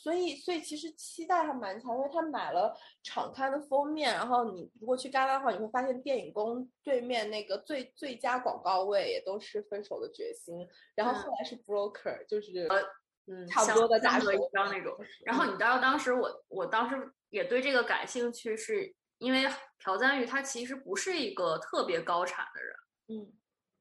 [0.00, 2.72] 所以，所以其实期待还蛮强，因为他买了
[3.02, 10.54] 场刊的封面，然后你如果去戛纳的话，你会发现电影宫对面那个最最佳广告位也都是《分手的决心》，
[10.94, 12.80] 然后后来是 Broker，就是呃
[13.26, 14.96] 嗯差不多的大小一张那种。
[15.26, 19.50] 然后你知道当时我我当时也对这个感兴趣，是因为
[19.82, 22.76] 朴赞玉他其实不是一个特别高产的人，
[23.08, 23.32] 嗯，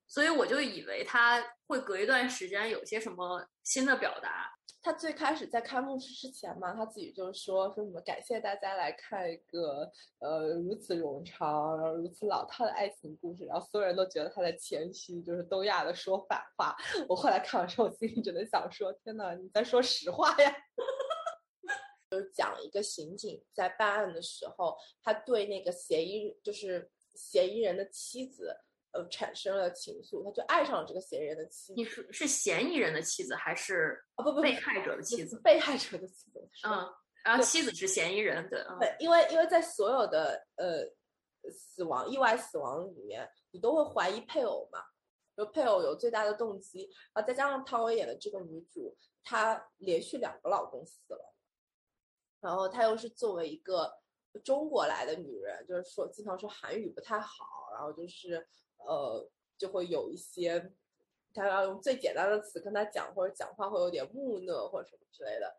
[0.08, 4.57] 所以我就以为他会隔一段时间有些什么新的表达。
[4.82, 16.76] 他最开始在开幕式之前嘛，他自己就说说什么感谢大家来看一个呃如此冗长然后如此老套的爱情故事，然后所有人都觉得他在谦虚，就是东亚的说反话。
[17.10, 20.56] 我后来看完之后，我心里只能想说：天呐，你在说实话呀！
[22.10, 28.56] 就是讲一个刑警在办案的时候，他对那个嫌疑就是嫌疑人的妻子。
[28.92, 31.74] 呃，产生了情愫，他就爱上了这个嫌疑人的妻子。
[31.76, 34.24] 你是是嫌疑人的妻子还是啊？
[34.24, 35.40] 不不，被害者的妻子。
[35.42, 36.50] 被害者的妻子。
[36.66, 36.88] 嗯，
[37.24, 38.64] 然后妻子是嫌疑人，对。
[38.80, 40.86] 对，因为因为在所有的呃
[41.52, 44.80] 死亡意外死亡里面，你都会怀疑配偶嘛，
[45.36, 46.90] 就配偶有最大的动机。
[47.14, 51.36] 然后再加上汤唯演的这个女主，她连续两个老公死了，
[52.40, 53.94] 然后她又是作为一个
[54.44, 58.48] 中国来的女人，就是说经常说韩语不太好，然后就是。
[58.86, 60.74] 呃，就会有一些，
[61.34, 65.58] 他要用最简单的词跟他讲，或者讲话会有点木讷或者什么之类的。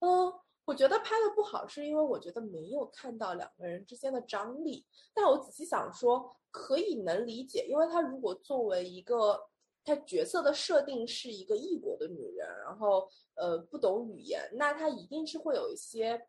[0.00, 0.32] 嗯，
[0.64, 4.86] 我觉得拍的不好，是因为我觉得没有看到两个人之间的张力。
[5.14, 9.48] 但我仔细想说，可以能理解，因为他如果作为一个
[9.84, 16.26] 他角色的设定是一个异国的女人，然后呃不懂语言，那他一定是会有一些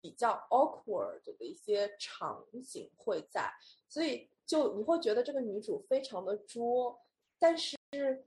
[0.00, 3.52] 比较 awkward 的一些场景会在，
[3.88, 4.28] 所以。
[4.48, 6.98] 就你会觉得这个女主非常的拙，
[7.38, 7.76] 但是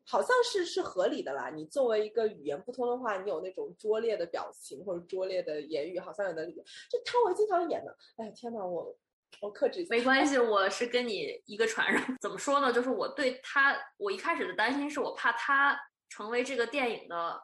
[0.06, 1.50] 好像是是合理的啦。
[1.50, 6.64] 你作为一个语言不通的话，你有那种拙劣的表情或者拙劣的言语，好像也能理解。
[6.92, 8.96] 就汤唯经常演的，哎天呐，我
[9.42, 9.96] 我克制一下。
[9.96, 12.18] 没关系，我是跟你一个船上。
[12.22, 12.72] 怎么说呢？
[12.72, 15.76] 就是我对她，我一开始的担心是我怕她
[16.08, 17.42] 成为这个电影的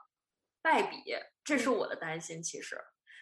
[0.61, 2.43] 败笔，这是我的担心。
[2.43, 2.79] 其实，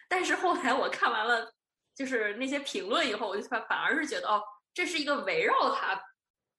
[0.09, 1.53] 但是后来我看完了
[1.95, 4.43] 就是那些评论以后，我就反反而是觉得哦。
[4.75, 5.99] 这是一个围绕他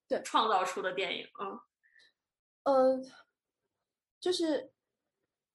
[0.09, 1.61] 对创造出的电影啊，
[2.63, 2.99] 呃，
[4.19, 4.73] 就是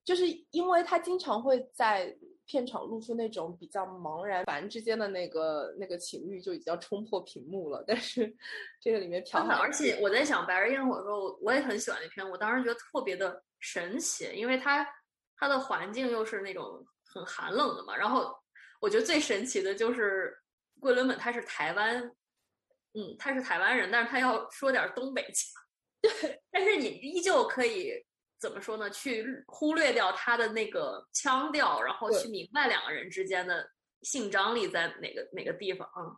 [0.05, 7.84] 就是因为他经常会在片场露出那种比较茫然，凡之间的那个那个情欲就已经要冲破屏幕了。
[7.88, 8.32] 但是
[8.80, 14.86] 这个里面朴而且我在想《白日焰火》的时候，我也很喜欢那片，我当时觉得特别的神奇，因为它
[15.36, 17.97] 它的环境又是那种很寒冷的嘛。
[17.97, 18.38] 然后
[18.80, 20.38] 我觉得最神奇的就是
[20.80, 22.12] 桂纶镁，他是台湾。
[22.94, 25.62] 嗯，他是台湾人，但是他要说点东北腔。
[26.02, 27.94] 对，但是你依旧可以
[28.39, 28.89] 怎么说呢？
[28.89, 33.70] 去忽略掉他的那个腔调，然后去明白两个人之间的
[34.02, 36.18] 性张力在哪个哪个地方啊？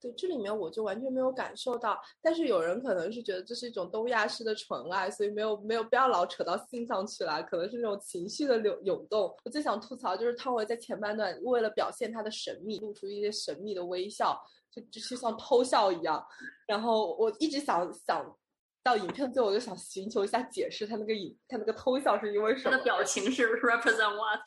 [0.00, 2.00] 对，这里面我就完全没有感受到。
[2.22, 9.34] 但是有人可能是觉得这是一种东亚式的纯爱，所以没有没有不要老扯到性上去了，可能是那种情绪的涌涌动。
[9.44, 14.40] 我最想吐槽就是汤唯在前半段为了表现她的神秘，露出一些神秘的微笑。
[14.82, 16.24] 就就像偷笑一样，
[16.66, 18.38] 然后我一直想想
[18.82, 22.70] 到影片最后，我就想寻求一下解释，他那个影他那个偷笑是因为什 么？
[22.70, 24.40] 他的表情是 represent what？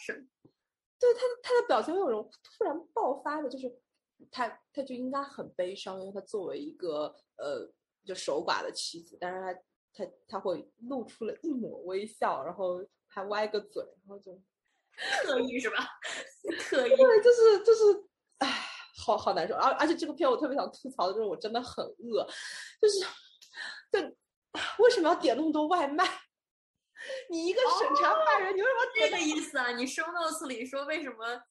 [0.99, 3.71] 对他他的表情有种突然爆发的，就是
[4.31, 7.67] 他他就应该很悲伤，因为他作为一个呃
[8.05, 14.39] 就守寡的妻子，但是他他他会露出了一抹微笑，然后还歪个嘴，然后就
[15.23, 15.77] 特意是吧？
[16.69, 18.10] 特意对，就是就是唉。
[19.03, 22.23] 好好难受，而而且这个片我特别想吐槽的就是我真的很饿，
[22.79, 23.03] 就是，
[23.91, 24.01] 对，
[24.77, 26.05] 为什么要点那么多外卖？
[27.31, 29.71] 你一个审查犯人，你为什么这个意思啊？
[29.71, 31.41] 你 show notes 里说为什么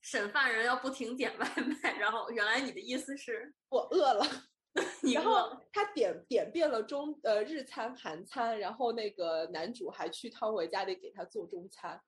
[0.00, 1.52] 审犯人要不停点外
[1.82, 1.98] 卖？
[1.98, 4.24] 然后原来你的意思是我饿了，
[5.12, 12.00] 然后他点点遍了中呃日餐韩餐，然后那个男主还去汤唯家里给他做中餐，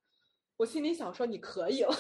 [0.59, 1.93] 我心里想说你可以了，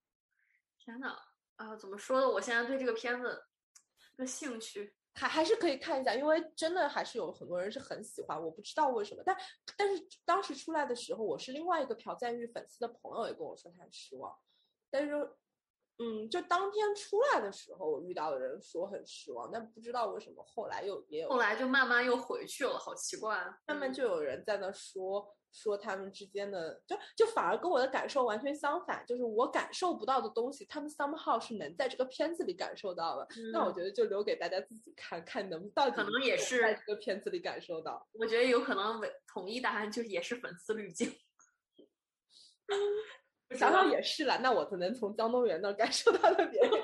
[0.84, 1.16] 天呐！
[1.56, 2.28] 啊，怎么说呢？
[2.28, 3.42] 我现在对这个片子
[4.16, 9.36] 的兴趣还还是可以看一下，因为真的还是有很多人是很喜欢，我不知道为什么，但
[9.76, 14.36] 但是当时出来的时候，我是另外一个朴赞玉粉丝的朋友也跟我说他很失望，
[14.90, 15.14] 但是
[15.98, 25.34] 嗯，就当天出来的时候，我遇到的人说很失望，但不知道为什么后来又也有，后来就慢慢又回去了，好奇怪，啊慢慢就有人在那说。
[25.52, 33.26] 说他们之间的，就就反而跟我的感受完全相反，就是我感受不到的东西，他们 somehow 是能在这个片子里感受到的。
[33.52, 38.06] 那我觉得就留给大家自己看看，能到底可能也是在这个片子里感受到。
[38.12, 41.10] 我觉得有可能统一答案就是也是粉丝滤镜。
[43.56, 46.70] 想想也是了，那我可能从江东源那感受到了别人。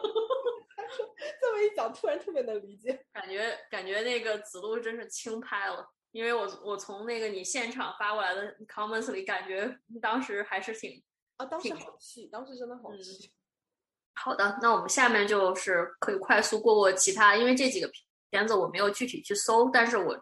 [1.41, 5.85] 这么一讲，突然特别能理解，感觉感觉那个子路真是轻拍了。
[6.13, 11.03] 因为我我从那个你现场发过来的 comments 里感觉当时还是挺
[11.39, 13.33] 啊，当时好气，当时真的好气。
[14.15, 17.91] 好的，那我们下面就是可以快速过过其他，因为这几个
[18.31, 20.15] 片子我没有具体去搜，但是我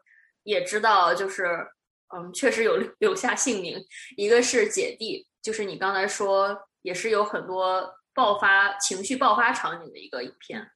[0.45, 1.67] 也知道就是
[2.15, 3.85] 嗯，确实有留下姓名。
[4.17, 10.71] 一个是姐弟，就是你刚才说也是有很多爆发情绪爆发场景的一个影片。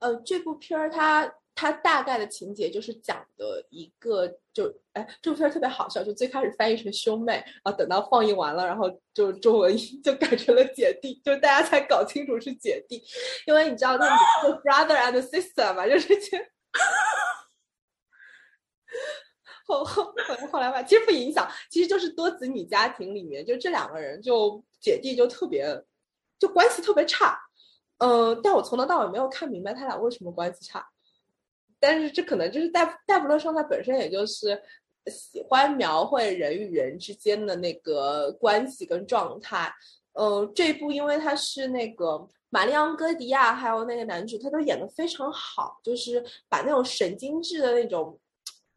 [0.00, 1.32] 呃，这部片儿它。
[1.56, 13.00] 它大概的情节就是讲的一个，就哎，这部片特别好笑，就最开始翻译成兄妹，然后等到放映完了，然后就中文 就改成了姐弟，就大家才搞清楚是姐弟，
[13.46, 16.38] 因为你知道那是 brother and sister 嘛，就是这，
[19.64, 25.64] 后后后来后来吧，其实不影响，其实就是多子女家庭里面，就这两个人就姐弟就特别，
[26.36, 27.38] 就关系特别差，
[27.98, 30.84] 嗯，但我从头到尾没有看明白他俩为什么关系差。
[31.86, 34.58] 但是这可能就是戴戴弗勒上他本身也就是
[35.08, 39.70] 喜欢描绘人与人之间的那个关系跟状态。
[40.14, 48.18] 嗯，这部因为他是那个玛丽昂戈迪亚还有那个男主，他都演的非常好，就是把那种神经质的那种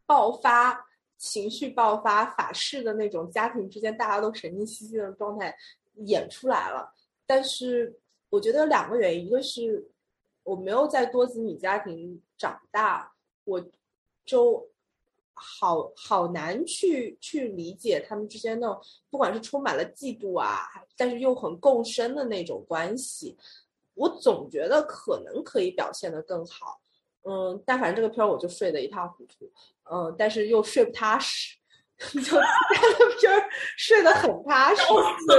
[0.04, 0.78] 爆发
[1.16, 5.56] 情绪爆发法式的那种家庭之间大家都神经兮兮的状态
[6.04, 6.92] 演出来了。
[7.26, 7.98] 但是
[8.28, 9.90] 我觉得有两个原因，一个是。
[10.48, 13.12] 我没有在多子女家庭长大，
[13.44, 13.62] 我
[14.24, 14.66] 就
[15.34, 18.80] 好好难去去理解他们之间那种，
[19.10, 23.36] 不管是充满了嫉妒啊，但是又很共生的那种关系。
[23.92, 26.80] 我总觉得可能可以表现的更好，
[27.24, 29.52] 嗯，但反正这个片儿我就睡得一塌糊涂，
[29.90, 31.58] 嗯，但是又睡不踏实，
[31.98, 34.82] 就 这个片儿睡得很踏实，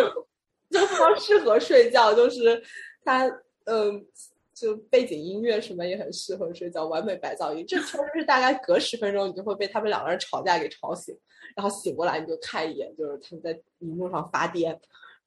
[0.70, 2.64] 就非常适合睡觉，就是
[3.03, 3.26] 他，
[3.66, 4.05] 嗯。
[4.60, 7.66] 就背景音乐什么也很适合睡觉，完美白噪音。
[7.66, 11.18] 这确实是大概隔十分钟，你就会被他们两个人吵架给吵醒，
[11.55, 14.78] 然后醒过来你就看一眼，就是他们在荧幕上发癫，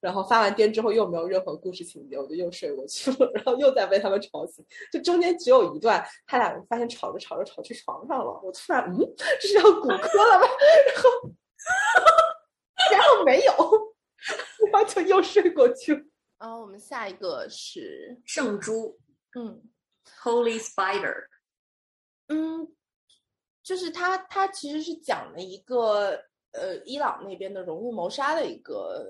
[0.01, 4.65] 然后发完癫之后又没有任何故事情节，我就又睡过去了， 然后又再被他们吵醒。
[4.93, 8.99] 就中间只有一段，他俩发现吵着吵着吵去床上了，我突然嗯，
[9.41, 10.47] 这是要骨科了吧？
[10.93, 11.31] 然后
[12.93, 13.53] 然后没有，
[14.73, 16.01] 然后就又睡过去了。
[16.39, 18.99] 然后我们下一个是圣珠。
[19.35, 19.63] 嗯
[20.23, 21.27] ，Holy Spider，
[22.29, 22.75] 嗯，
[23.63, 26.23] 就是他，他其实是讲了一个
[26.53, 29.07] 呃伊朗那边的荣誉谋杀的一个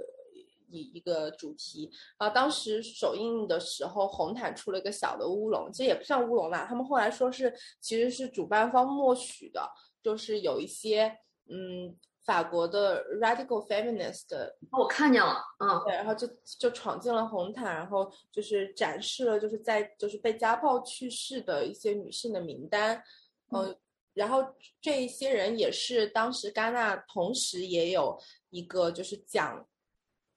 [0.69, 2.31] 一一个主题啊。
[2.31, 6.67] 当时首映的时候，红毯出了一个小的乌龙，其实也不算乌龙啦。
[6.69, 9.69] 他们后来说是其实是主办方默许的，
[10.03, 11.19] 就是有一些
[11.49, 11.99] 嗯。
[12.25, 14.29] 法国的 radical feminist，
[14.71, 16.25] 我看见了，嗯，对，然后就
[16.59, 23.03] 就闯进了红毯，然后就是展示了就是在就是被家暴去世的一些女性的名单，
[23.51, 23.77] 嗯，
[24.15, 28.17] 然后这一些人也是当时戛纳同时也有
[28.51, 29.67] 一个就是讲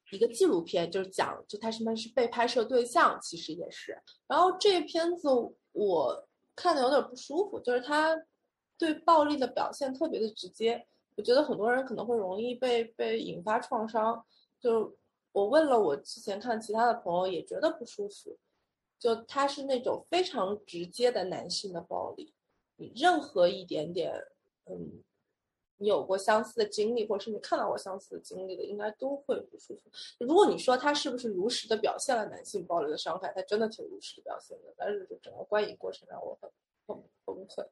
[0.10, 5.28] 一个纪录片，就是讲就他什么是被拍摄对象，其实也是，然后这片子
[5.72, 8.18] 我看的有点不舒服，就是他
[8.76, 10.88] 对暴力的表现特别的直接。
[11.16, 14.26] 我觉得很多人可能会容易被被引发创伤，
[14.60, 14.96] 就
[15.32, 18.38] 我问了我之前看其他的朋友也觉得不舒服，
[19.00, 22.34] 就他是那种非常直接的男性的暴力，
[22.76, 24.14] 你任何一点点，
[24.66, 25.04] 嗯，
[25.78, 29.90] 你有过相似的经历，或者是你看到过相似的经历的，应该都会不舒服。
[30.20, 36.50] 如果你说他是不是如实的表现了男性暴力的伤害，他真的挺如实的表现的，但是就整个观影过程让我很
[36.88, 37.66] 很崩溃。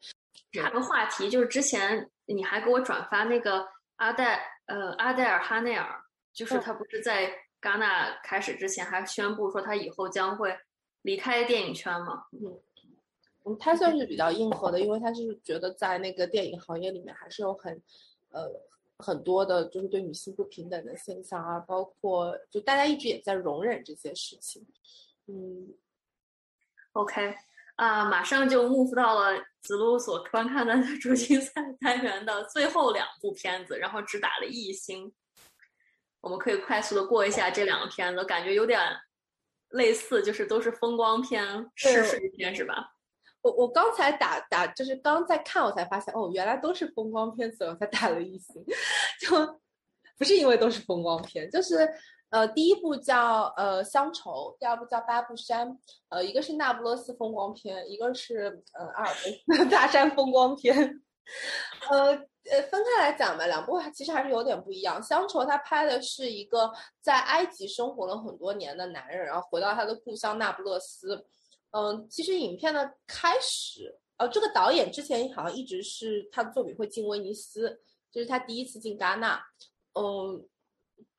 [0.54, 6.04] 插个话题，就是之前你还给我转发那个阿黛，呃，阿黛尔哈内尔，
[6.34, 7.32] 就是他不是在
[7.62, 10.56] 戛纳开始之前还宣布说他以后将会
[11.02, 12.26] 离开电影圈吗？
[12.32, 12.60] 嗯，
[13.46, 17.82] 嗯，他算是比较硬核的，因为他是觉得在那个电影行业里面还是有很，
[18.30, 18.50] 呃，
[18.98, 24.66] 很多的就是对女性不平等的现象啊，包括就大家一直也在容忍这些事情。
[25.28, 25.74] 嗯
[26.94, 27.36] ，OK。
[27.84, 31.52] 啊，马上就 move 到了子路所观看的主竞赛
[31.82, 35.14] 单元的最后两部片子，然后只打了一星。
[36.22, 38.80] 我们可以快速的过一下这两个片子，感觉有点
[39.72, 42.94] 类似，就是都是风光片、试水片，是吧？
[43.42, 48.64] 我我刚才打打，就是刚在看，我才发现哦，原来都是风光片，所以我才打了一星。
[49.20, 49.60] 就
[50.18, 51.76] 不是因为都是风光片，就是
[52.34, 55.78] 呃，第一部叫呃乡愁，第二部叫八步山，
[56.10, 61.02] 呃，一个是那不勒斯风光片，一个是呃阿尔卑斯大山风光片，
[61.90, 62.28] 呃。
[62.52, 65.02] 呃，分开来讲吧，两部其实还是有点不一样。
[65.02, 66.70] 乡愁他拍的是一个
[67.00, 71.26] 在埃及生活了很多年的男人，然后回到他的故乡那不勒斯。
[71.72, 77.80] 嗯，其实影片的开始，呃，这个导演之前好像一直是他的作品会进威尼斯，
[78.12, 79.42] 这是他第一次进戛纳。
[79.94, 80.46] 嗯，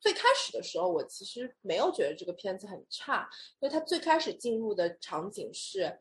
[0.00, 3.28] 最开始的时候我其实没有觉得这个片子很差，
[3.60, 6.00] 因为他最开始进入的场景是。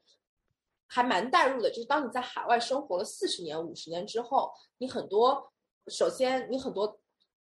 [0.85, 5.51] 还蛮带入的，就是当你在海外生活了四十年、五十年之后，你很多，
[5.87, 6.99] 首先你很多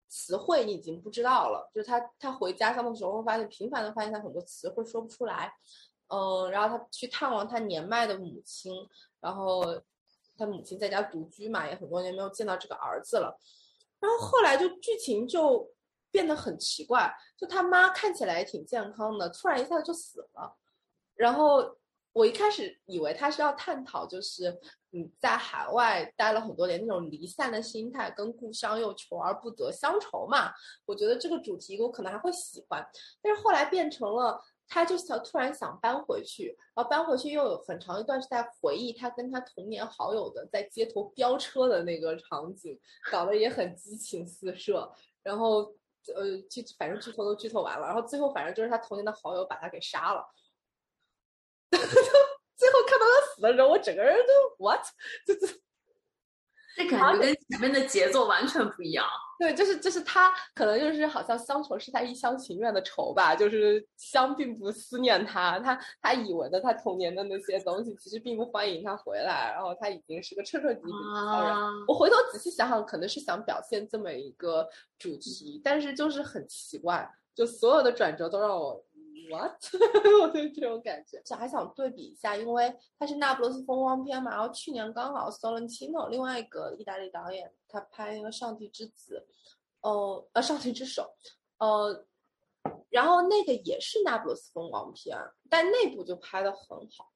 [0.07, 1.69] 词汇你已经不知道了。
[1.75, 5.53] 就是他他回家乡的时候，会发现频繁的发现他很多词汇说不出来，
[6.07, 8.73] 嗯，然后他去探望他年迈的母亲，
[9.19, 9.65] 然后
[10.37, 13.37] 他母亲在家独居嘛，也很多年没有见到这个儿子了。
[13.99, 15.69] 然后后来就剧情就
[16.13, 20.57] 变得很奇怪，就他妈看起来挺健康的，突然一下子就死了，
[21.17, 21.77] 然后。
[22.15, 24.61] 我一开始以为他是要探讨，就是
[24.91, 30.53] 你在海外待了很多年那种离散的心态，跟故乡又求而不得乡愁嘛。
[30.85, 32.87] 我觉得这个主题我可能还会喜欢，
[33.23, 42.79] 但是后来变成了他就想突然想搬回去，然后搬回去又有很长一段是在回忆他跟他童年好友的在街头飙车的那个场景，
[43.11, 44.93] 搞得也很激情四射。
[45.23, 45.75] 然后
[46.15, 50.25] 呃剧反正剧透都剧透完了，然后最后反正就是他童年的好友把他给杀了。
[51.71, 54.85] 最后看到他死的时候，我整个人都 what？
[55.27, 55.47] 就这，
[56.77, 59.07] 这感觉跟前面的节奏完全不一样。
[59.39, 69.53] 对，就是就是他可能就是好像乡愁是他一厢情愿的愁吧，就是乡并不思念他，他他以为的他童年的那些东西，其实并不欢迎他回来。
[69.53, 71.57] 然后他已经是个彻彻底底的超人。
[71.89, 74.69] 我回头仔细想想，可能是想表现这么一个
[74.99, 78.85] 主题，但是就是很奇怪，就所有的转折都让我。
[79.33, 79.53] What？
[80.23, 84.31] 我对这种感觉，想还想对比一下，因为它是那不勒斯风光片嘛。
[84.31, 89.27] 然后去年刚好 Solentino 另外一个意大利导演他拍那个《上帝之子》，
[89.89, 91.03] 呃呃，《上帝之手》，
[91.65, 92.07] 呃，
[92.91, 95.17] 然后那个也是那不勒斯风光片，
[95.49, 97.11] 但那部就拍的很好。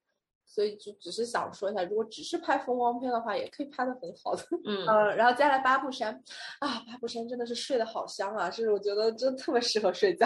[0.49, 4.43] 所以就只是想说一下，如果只是拍风光片的话，也可以拍的很好的。
[4.65, 6.15] 嗯呃，然后接下来八步山，
[6.61, 10.25] 啊，八步山真的是睡得好香啊，是我觉得真特别适合睡觉。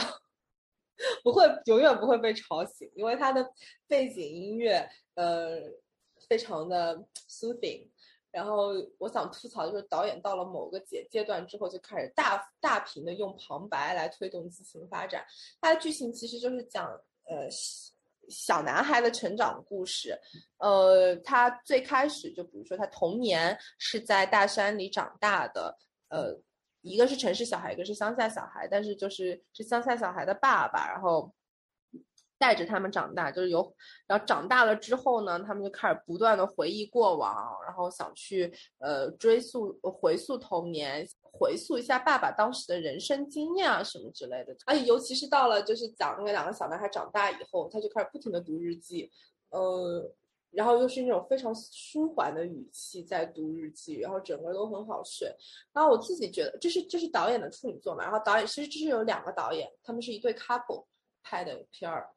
[1.22, 3.46] 不会，永远不会被吵醒，因为它的
[3.86, 5.58] 背景音乐，呃，
[6.28, 6.96] 非常的
[7.28, 7.88] soothing。
[8.30, 15.24] 然后我想吐槽，就是导演到了某个阶阶段之后，就开始大大屏的用旁白来推动剧情发展。
[15.60, 16.86] 它的剧情其实就是讲，
[17.24, 17.48] 呃，
[18.28, 20.16] 小男孩的成长故事。
[20.58, 26.40] 呃，他最开始就比如说他童年是在大山里长大的，呃。
[26.82, 31.32] 一个是城市小孩，一个是乡下小孩，但是就是是乡下小孩的爸爸，然后
[32.38, 33.74] 带着他们长大，就是有，
[34.06, 44.56] 然后长大了之后呢，他们就开始不断的回忆过往，然后想去呃追溯回溯童年，回溯一下爸爸当时的人生经验啊什么之类的。
[44.64, 49.10] 而且尤其是到了就是讲那个两个小男孩长大以后，他就开始不停的读日记，
[49.50, 50.12] 呃。
[50.52, 55.32] 然后又是那种非常舒缓的语气在读日记，然后整个都很好睡。
[55.72, 58.02] 然后我自己觉得，这是这是导演的处女作嘛？
[58.02, 60.86] 然后导演其实这是有两个导演，他们是一对 couple
[61.22, 62.10] 拍的片儿。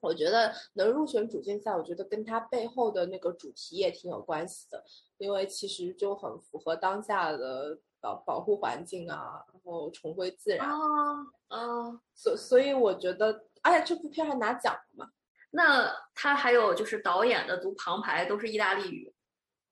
[0.00, 4.84] 我觉得能入选主竞赛，我觉得跟他背后的那个主题也挺有关系的，
[5.16, 10.76] 因为其实就很符合当下的保保护环境啊，然后重归自然啊
[11.48, 12.00] 啊。
[12.14, 15.10] 所所以我觉得，而且这部片还拿奖了嘛。
[15.56, 19.10] 那他还有就是导演的读旁白都是意大利语，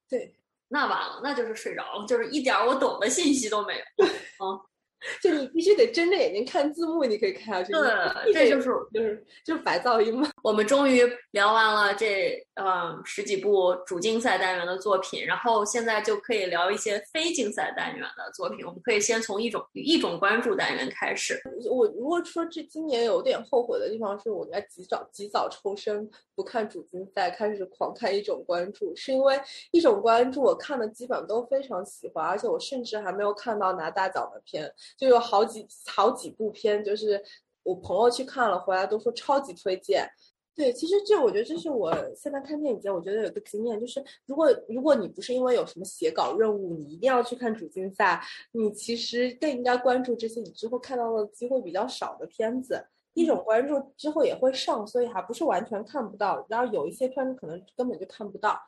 [0.09, 0.35] 对，
[0.69, 4.59] 那完了，那就是睡着了，就是一点我懂的信息都没有啊。
[5.21, 7.71] 就你必须得睁着眼睛看字幕，你可以看下去。
[7.71, 10.27] 对， 这就是就是就是白噪音嘛。
[10.43, 11.03] 我们终于
[11.33, 18.65] 聊完了这呃十几部主竞赛单元的作品，然后现在就可以聊一些非竞赛单元的作品。
[18.65, 21.41] 我们可以先从一种一种关注单元开始。
[21.71, 29.41] 我如果说这今年有点后悔的地方，是我应该及早及早抽身，不看主竞赛，开始狂看一种关注，是因为
[29.73, 34.73] 一种关注我看的基本都非常喜欢，而且我甚至还没有看到拿大奖的片。
[34.97, 37.21] 就有好几好几部片，就是
[37.65, 40.09] 我朋友去看了，回来都说超级推荐。
[40.55, 48.23] 对，其实这我觉得这是我现在看电影节，我觉得有个经验，就是如果如果你不是因为有什么写稿任务，你一定要去看主竞赛，
[48.53, 52.87] 你其实更应该关注这些你之后看到的机会比较少的片子。
[53.15, 56.45] 一种关注之后也会上，所以还不是完全看不到。
[56.49, 58.61] 然后有一些片子可能根本就看不到。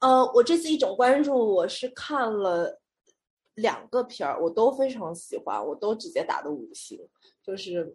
[0.00, 2.80] 呃，我这次一种关注，我是看了
[3.56, 6.98] 两个片儿，我都非常喜欢，我都直接打的五星，
[7.42, 7.94] 就是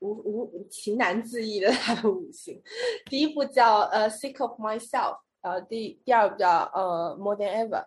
[0.00, 2.60] 无无情难自抑的他的五行。
[3.06, 7.82] 第一部叫呃《Sick of Myself》，呃，第第二部叫呃《More Than Ever》，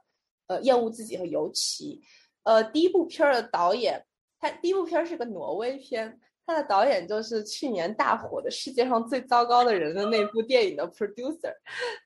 [0.47, 2.01] 呃，厌恶自己和尤其。
[2.43, 4.05] 呃，第一部片儿的导演，
[4.39, 6.19] 他第一部片儿是个挪威片。
[6.45, 11.53] 他的导演就是去年大火的《世界上最糟糕的人》的那部电影的 producer，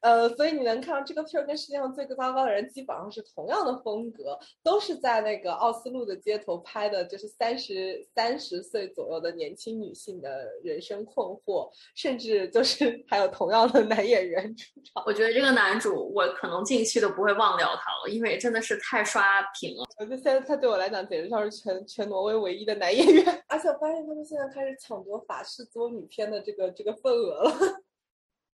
[0.01, 15.03] 呃，所以你能看到这个片儿跟《世界上最糟糕的人》基本上是同样的风格，都是在那个奥斯陆的街头拍的，就是三十三十岁左右的年轻女性的人生困惑，甚至就是还有同样的男演员出场。
[15.05, 19.85] 我觉得这个男主，我可能近期都不会忘掉他了，因为真的是太刷屏了。
[19.97, 24.24] 我觉得现在他对我来讲简直像是全全挪威唯一的男演员，而且我发现他们。
[24.26, 27.52] 现在开始抢夺法式作女片的这个这个份额了，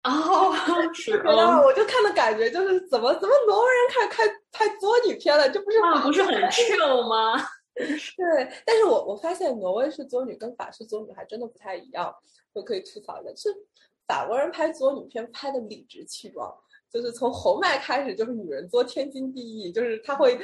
[0.04, 0.54] 哦，
[0.94, 7.44] 是 啊，我就看的感觉就是怎么怎么挪威人开始开拍作女片了，这不是不是很 chill 吗？
[7.74, 12.14] 对，但是我我发现挪威式作女跟法式作女还真的不太一样，
[12.54, 13.50] 我可以吐槽一下，是
[14.06, 16.56] 法国人拍作女片拍的理直气壮。
[16.94, 20.38] 就是从红麦开始，就是女人作天经地义，就是他会，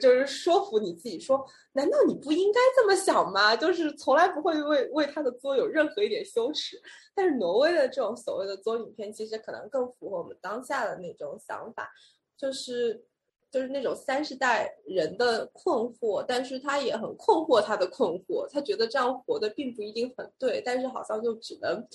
[0.00, 3.54] 就是说服你自己说，难道你不应该这么想吗？
[3.54, 6.76] 就是从来不会为为他的作有任何一点羞耻。
[7.14, 11.88] 但是挪威的这种所谓的作影片，其实可能更符合我们当下的那种想法，
[12.36, 13.04] 就是
[13.48, 21.86] 就是那种三十代人的困惑，但是他也很困惑他的困惑，他觉得这样活的并不一定很对，但是好像就只能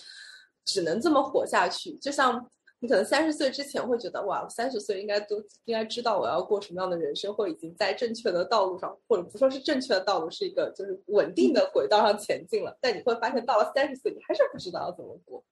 [0.63, 2.49] 只能这么活下去，就像。
[2.79, 12.77] 你可能三十岁之前会觉得，哇，三十岁应该都应该知道我要过什么样的人生，或已经在正确的道路上，或者不说是正确的道路，是一个就是稳定的轨道上前进了。
[12.79, 15.43] 但你会发现，到了三十岁，你还是不知道要怎么过。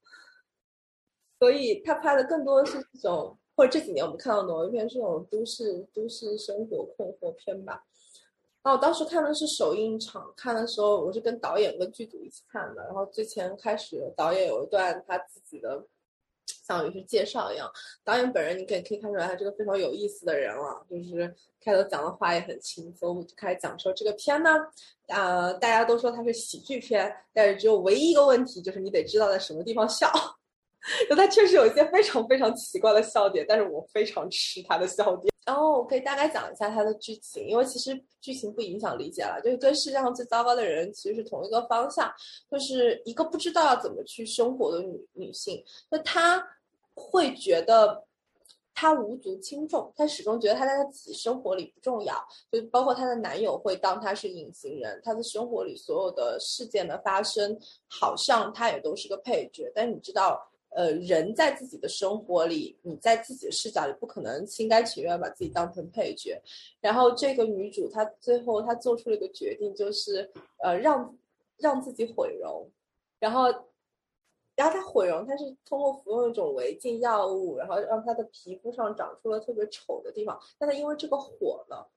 [1.40, 7.84] 所以他拍的更多的是这种，或者这几年我们看到挪威片这种都市都市生活困惑片吧。
[8.62, 12.84] 然后我当时看的是首映场，看的时候我是跟导演跟剧组一起看的。
[12.84, 15.84] 然后最前开始，导演有一段他自己的。
[16.46, 17.70] 相当于是介绍一样，
[18.04, 20.86] 导演本人你可以可以看出来，他是个非常有意思的人了。
[20.90, 24.52] 就是开头讲的话也很轻松，就开始讲说这个片呢，
[25.08, 30.12] 啊，大家都说它是喜剧片，但是只有唯一一个问题就是你得知道在什么地方笑。
[31.10, 35.34] 就他确实有一些非常非常奇怪的笑点，但是我非常吃他的笑点。
[35.46, 42.12] 然后我可以大概讲一下它的剧情，因为其实剧情不影响理解了，就是跟世界上最糟糕的人其实是同一个方向，
[42.50, 46.44] 就是一个不知道要怎么去生活的女女性，那她
[46.96, 48.04] 会觉得
[48.74, 52.16] 她无足轻重，她始终觉得她在她自己生活里不重要，
[52.52, 57.56] 就包括她的男友会当她是隐形人，她的生活里所有的事件的发生，
[57.88, 60.52] 好像她也都是个配角，但你知道。
[60.76, 66.38] 呃，人在自己的生活里，你在自己的视角里，不可能心甘情愿把自己当成配角。
[66.82, 71.18] 然后这个女主她最后她做出了一个决定，就是呃让
[71.58, 72.70] 让自己毁容。
[73.20, 73.46] 然后，
[74.54, 80.38] 然后她毁容，她是通过服用一种违禁药物，然后让她的皮肤上长出了特别丑的地方。
[80.58, 81.90] 但她因为这个火了，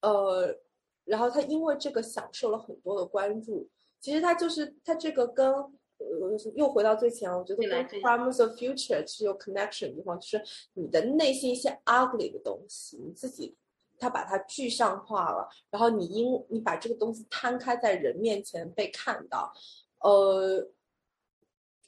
[0.00, 0.58] 呃，
[1.04, 3.68] 然后她因为这个享受了很多的关注。
[4.00, 5.77] 其实她就是她这个跟。
[6.08, 10.42] 呃，又回到最前，我觉得跟 Promise of Future 是有 connection 的地方，就是
[10.74, 13.56] 你的内心一些 ugly 的东西，你自己
[13.98, 19.52] 他把它具象化了，然后你因你把这个东西摊开在人面前被看到，
[20.00, 20.68] 呃，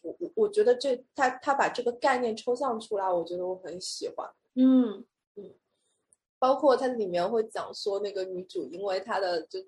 [0.02, 5.05] 我我我觉得这他他把这个概念抽象出来，我觉得我很喜欢，嗯。
[5.36, 5.55] 嗯，
[6.38, 9.59] 包括它里面会讲说那个女主因为她的就。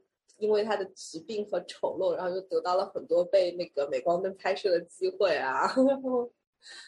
[0.43, 5.73] 因为他的疾病和丑陋，然后就得到了很多被那个镁光灯拍摄的机会啊。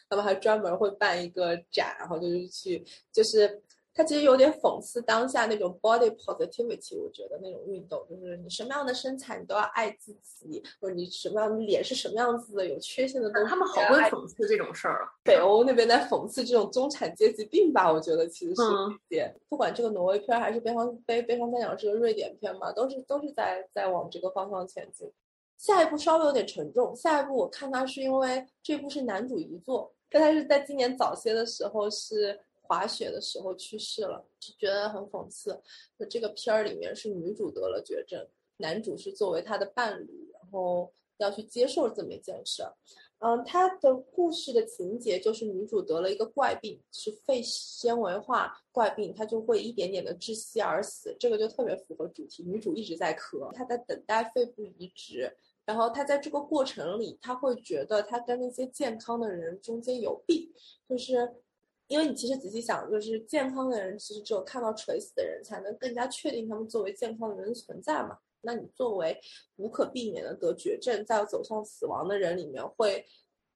[0.09, 3.63] 他们还专门会办一个展，然后就是去，就是
[3.95, 7.01] 他其实有点讽刺当下那种 body positivity。
[7.01, 13.49] 我觉得那种运动，就是你什么样的身材你都要爱自己，或者你什么样的脸是什么样子的，有缺陷的东西。
[13.49, 15.09] 他们好会讽刺这种事儿啊。
[15.23, 17.93] 北欧那边在讽刺这种中产阶级病吧？
[17.93, 19.33] 我觉得其实是一点。
[19.49, 25.09] 不管这个挪威片还是悲伤悲悲伤三角是个瑞典片嘛，都是都是在在往这个方向前进。
[25.57, 26.95] 下一部稍微有点沉重。
[26.97, 35.62] 下一部我看它是因为这部是男主遗作，但他是在今年早些的时候是滑雪的时候去世了，就觉得很讽刺。
[35.99, 38.27] 那这个片儿里面是女主得了绝症，
[38.57, 42.74] 男主是作为她的伴侣，然后要去接受这么一件事儿。
[43.20, 51.16] 嗯，它的故事的情节就是女主得了一个怪病，是肺纤维化怪病，她就会一点点的窒息而死。
[51.19, 55.35] 这个就特别符合主题，女主一直在咳，她在等待肺部移植。
[55.65, 60.53] 然后她在这个过程里，她会觉得她跟那些健康的人中间有弊，
[60.86, 61.32] 就是
[61.89, 68.19] 因为你其实仔细想，就是健康的人其实只有看到垂死的人，才能更加确定他们作为健康的人存在嘛。
[68.40, 69.19] 那你作为
[69.56, 73.05] 无可避免的得绝症，在走向死亡的人里面，会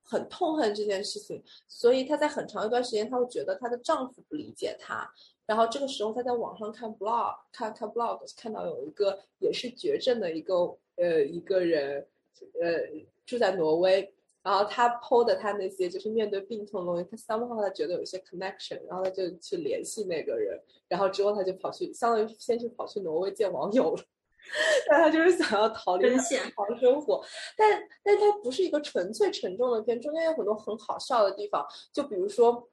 [0.02, 5.10] 很痛恨这件事情，所以她在很长一段时间，她会觉得她的丈夫不理解她。
[5.44, 10.55] 然后这个时候，她在网上看 blog，看看 blog，看到有一个也是绝症的一个
[10.96, 12.06] 呃一个人，
[12.60, 12.78] 呃
[13.26, 14.14] 住在挪威，
[14.49, 20.59] 然后他 PO 的他那些就是面对病痛的东西，他 somehow 他觉得有一些 connection，然后他就去联系那个人，
[20.89, 24.03] 然后之后他就跑去，相当于先去跑去挪威见网友了。
[24.89, 27.23] 但他就是想要逃离日常生活，
[27.59, 31.66] 但但他不是一个纯粹沉重的片，中间有很多很好笑的地方。
[31.93, 32.70] 就比如说，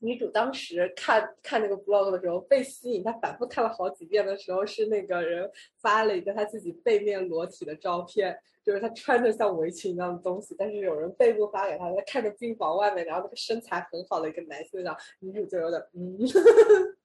[0.00, 5.50] 女主当时看看那个 blog 的时候被吸引，她反复看了好几遍的时候，是那个人
[5.80, 16.18] 发了一个他自己背面裸体的照片，就是他穿着像围裙一样的东西，但是有人背部发给他，他看着病房外面，然后那个身材很好的一个男性，然后女主就有点嗯。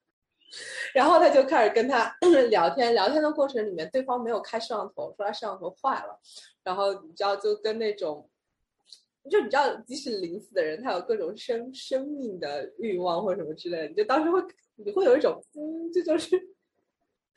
[0.94, 2.10] 然后他就开始跟他
[2.50, 6.18] 聊天，聊天的过程里面，对方没有开摄像头，说他摄像头坏了。
[6.64, 8.30] 然后你知道，就跟那种，
[9.30, 14.42] 就你知道，即使临死的人，他有各种生生命的欲望或者什么之类的，你就当时会，
[14.76, 16.40] 你会有一种，嗯，这就是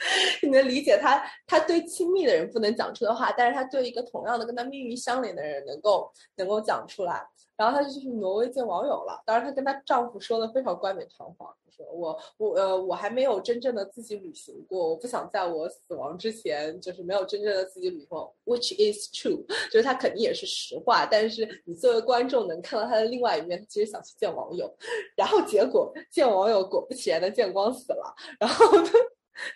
[0.43, 7.27] 你能理解他，他对亲密的人不能讲出的话，但是他对一个同样的跟他命运相连的人能够能够讲出来。
[7.57, 11.55] 然后他就去挪威见网友了，当然她跟她丈夫说的非常冠冕堂皇。
[11.69, 21.05] 说我我呃我还没有真正的自己旅行过，我不想在我死亡之前就是没有真正的自己旅行，which is true， 就是他肯定也是实话。
[21.05, 24.75] 但是你作为观众能看到他的另外一面，其实想去见网友，
[25.15, 28.67] 然后结果见网友果不其然的见光死了，然后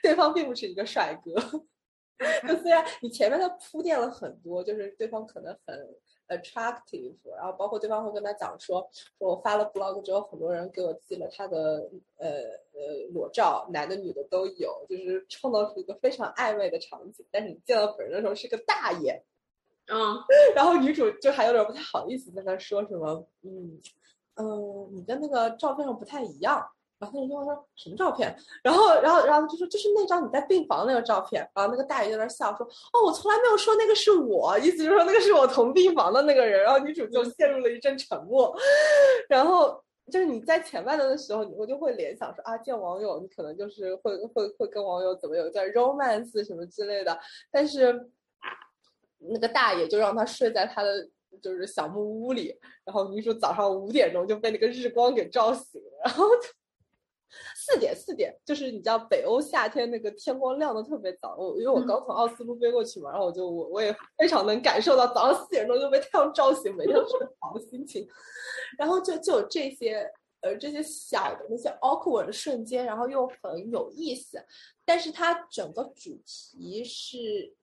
[0.03, 1.35] 对方并不是一个帅哥。
[2.63, 5.97] 虽然你前面他铺垫了很多，就是对方可能很。
[6.27, 8.89] attractive，然后包括对方会跟他讲说，
[9.19, 11.87] 说我发了 blog 之后，很多人给我寄了他的
[12.17, 12.29] 呃
[12.73, 17.27] 呃裸照，男的女的都有，就是创造出一个非常暧昧的场景。
[17.31, 19.23] 但是你见到本人的时候是个大爷，
[19.93, 20.17] 嗯，
[20.57, 23.79] 然后女主就还有点不太好意思在那说什么，嗯
[24.37, 26.67] 嗯，你跟那个照片上不太一样。
[26.99, 28.35] 然后那人就说什么照片？
[28.63, 31.47] 然后，然后，然后就说就是那张你在病房那个照片。
[31.55, 32.65] 然后那个大爷在那笑说
[32.95, 38.57] ：“哦，我从来没有说那个是我，意思就是说那个是我同病房的那个人。”然后女主就陷入了一阵沉默。
[39.29, 47.19] 然后就是你在前半段的时候，你会就会联想说啊，见网友，你可能就是会会会跟网友怎么有一段 romance 什么之类的。
[47.51, 48.09] 但是
[49.19, 51.07] 那个大爷就让他睡在他的
[51.43, 52.57] 就是小木屋里。
[52.85, 56.25] 然后女主早上五点钟就被那个日光给照醒了，然后。
[57.55, 61.37] 四点，四点，就是你知道北欧夏天那个天光亮的特别早。
[61.37, 68.07] 我因为我刚从奥斯陆飞过去嘛，然后我就我我也非常能感受到早上四点钟就被太阳照醒，每天都是个好的心情。
[68.79, 74.45] 然后就就有这些呃这些小的那些 awkward 的瞬间，然后又很有意思。
[74.85, 77.55] 但是它整个主题是，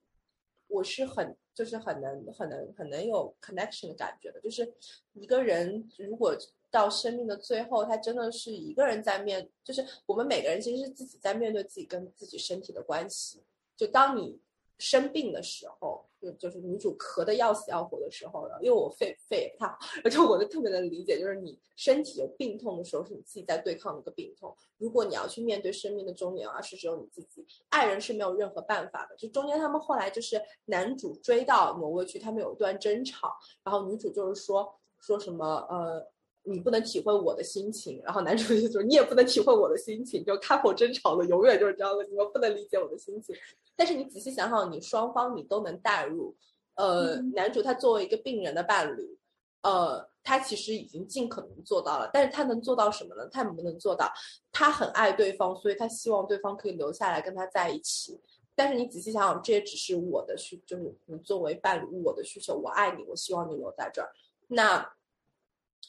[0.68, 4.73] 我是很就是很能很能很能有 connection 的感觉的，就是
[5.14, 6.35] 一个人如果。
[6.72, 13.43] 到生命的最后，他真的是一个人在面，就是我们每个人其实是自己在面对自己跟自己身体的关系。
[13.76, 14.39] 就当你
[14.77, 24.56] 生病的时候，就就是女主咳得要死要活的时候了，因为我肺肺也不太好，而且我就特别能理解，就是你身体有病痛的时候，是你自己在对抗一个病痛。
[24.77, 29.15] 如果你要去面对生命的终点，而是只有你自己，爱人是没有任何办法的。
[29.18, 36.10] 就中间他们后来就是男主追到挪威去，他们有一段争吵，然后女主就是说说什么呃。
[36.43, 43.35] 你不能体会我的心情，然后男主就说你也不能体会我的心情，就开口争吵了，永远就是这样的，你们不能理解我的心情。
[43.76, 46.35] 但是你仔细想想，你双方你都能代入。
[46.76, 49.19] 呃，男主他作为一个病人的伴侣，
[49.61, 53.27] 呃，他其实已经尽可能做到了，但是他能做到什么呢？
[53.31, 54.11] 他能不能做到？
[54.51, 58.19] 他很爱对方，所以他希望对方可以留下来跟他在一起。
[58.55, 64.11] 但是你仔细想想，这也只是我的需，就是你作为伴侣我的需求，我爱你，我希望你留在这儿。
[64.47, 64.91] 那。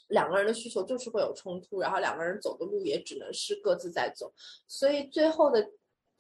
[0.08, 4.32] 两个人的需求就是会有冲突，然后两个人走的路也只能是各自在走，
[4.66, 5.70] 所以最后的，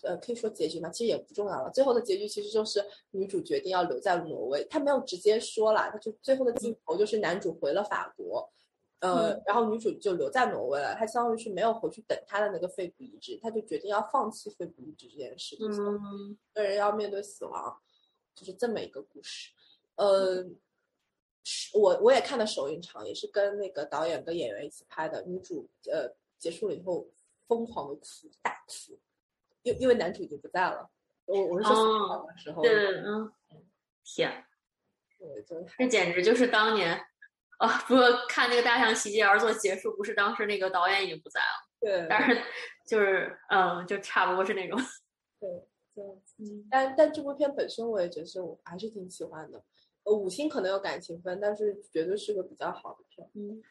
[0.02, 1.70] 呃，可以说结局嘛，其实也不重要了。
[1.70, 8.50] 最后的结局其实就是女主决定要留在挪威，她没有直接说了，她就最后的镜头就是男主回了法国，
[9.00, 17.78] 呃，然后女主就留在挪威了，她相当于是没有回去等她的那个肺部移植，她就决定要放弃肺部移植这件事，嗯，个人要面对死亡，
[18.34, 19.50] 就是这么一个故事，
[19.96, 20.46] 呃。
[21.74, 25.22] 我我也看的首映场，也是跟那个导演跟演员一起拍的。
[25.22, 26.08] 女主呃
[26.38, 27.06] 结束了以后，
[27.48, 28.98] 疯狂的哭，大哭，
[29.62, 30.90] 因因为男主已经不在了。
[31.24, 33.32] 我我是说的时候，对，嗯，
[34.04, 34.44] 天，
[35.18, 37.00] 对，就这简直就是当年
[37.58, 37.78] 啊！
[37.86, 42.42] 不过看那个《大象席地而坐》结束，不是当时那个导演已经不在了，对，但是
[42.86, 44.76] 就是嗯，就差不多是那种，
[45.38, 45.48] 对，
[45.94, 46.20] 就
[46.70, 49.62] 但但这部片本身我也觉得是我还是挺喜欢的。
[50.04, 53.30] 呃，五星可能有感情分，但是绝对是个比较好的片。
[53.34, 53.62] 嗯，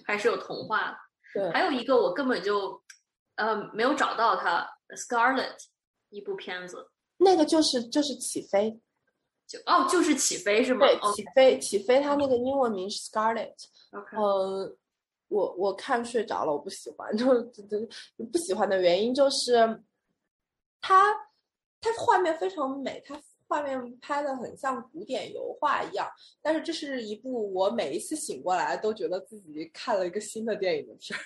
[0.06, 0.98] 还是有童话。
[1.34, 2.82] 对，还有一个我根本就，
[3.36, 4.66] 呃，没有找到他
[4.96, 5.58] ，Scarlet，
[6.10, 6.90] 一部片子。
[7.18, 8.80] 那个就是就是起飞，
[9.46, 10.86] 就哦，就是起飞是吗？
[10.88, 13.54] 对，起飞起飞，它那个英文名是 Scarlet。
[13.92, 14.18] OK。
[14.18, 14.78] 呃。
[15.34, 17.88] 我我看睡着了，我不喜欢，就就就
[18.32, 19.54] 不喜欢的原因就是，
[20.80, 21.12] 它
[21.82, 26.08] 它画面非常美，它画面拍的很像古典油画一样，
[26.42, 31.22] 但是这是一部我每一次醒过来都觉得自己看了一个新的电影的片儿，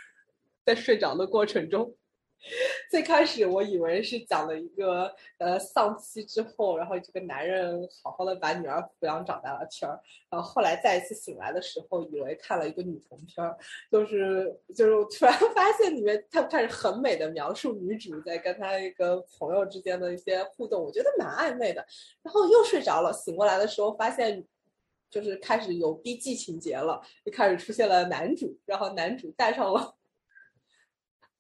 [0.66, 1.94] 在睡着的过程中。
[2.90, 10.00] 最开始我以为是讲了一个呃丧妻之后，然后这个男人好好的把女儿抚养长大了片儿，
[10.30, 13.58] 然后后来再一次醒来的时候，以为看了一个女同片儿，
[13.92, 21.86] 就是就是我突然 发现里面他开始很美的描述女主在跟他一个朋友之间的一些互动，我觉得蛮暧昧的，
[22.24, 24.46] 然后又睡着了，醒过来的时候发现
[25.10, 29.97] 就是开始有 B G 情节了，就开始出现了男主，然后男主带上了。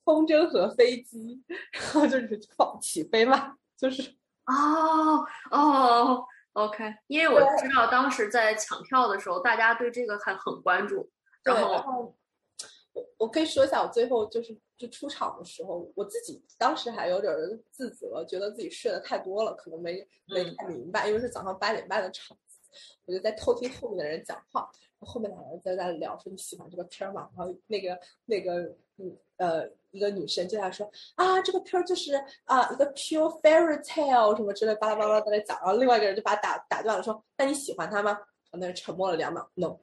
[0.07, 1.43] 风筝和飞机，
[1.73, 4.15] 然后就是放起飞嘛，就是
[4.45, 6.23] 哦哦
[6.53, 11.11] ，OK，因为我知道当时在抢票的时候，大家对这个还很关注。
[11.43, 12.15] 然后
[12.93, 17.35] 我我可以说一下，我最后就是就出场的时候，我自己当时还有点
[17.69, 22.57] 自责，觉得自己睡得太多了，可能没没太明白，因为是早上八点半的场子，
[23.05, 24.71] 我就在偷听后面的人讲话，
[25.01, 27.29] 后面两个人在那聊说你喜欢这个片儿吗？
[27.37, 29.69] 然后那个那个嗯呃。
[29.91, 32.13] 一个女生就在说啊，这个片儿就是
[32.45, 35.57] 啊，一个 pure fairy tale 什么之类，巴拉巴拉在那讲。
[35.59, 38.11] 然后另外一个人就把他打打断了，说：“那你喜欢他吗？”
[38.51, 39.77] 然后那人沉默了两秒，no。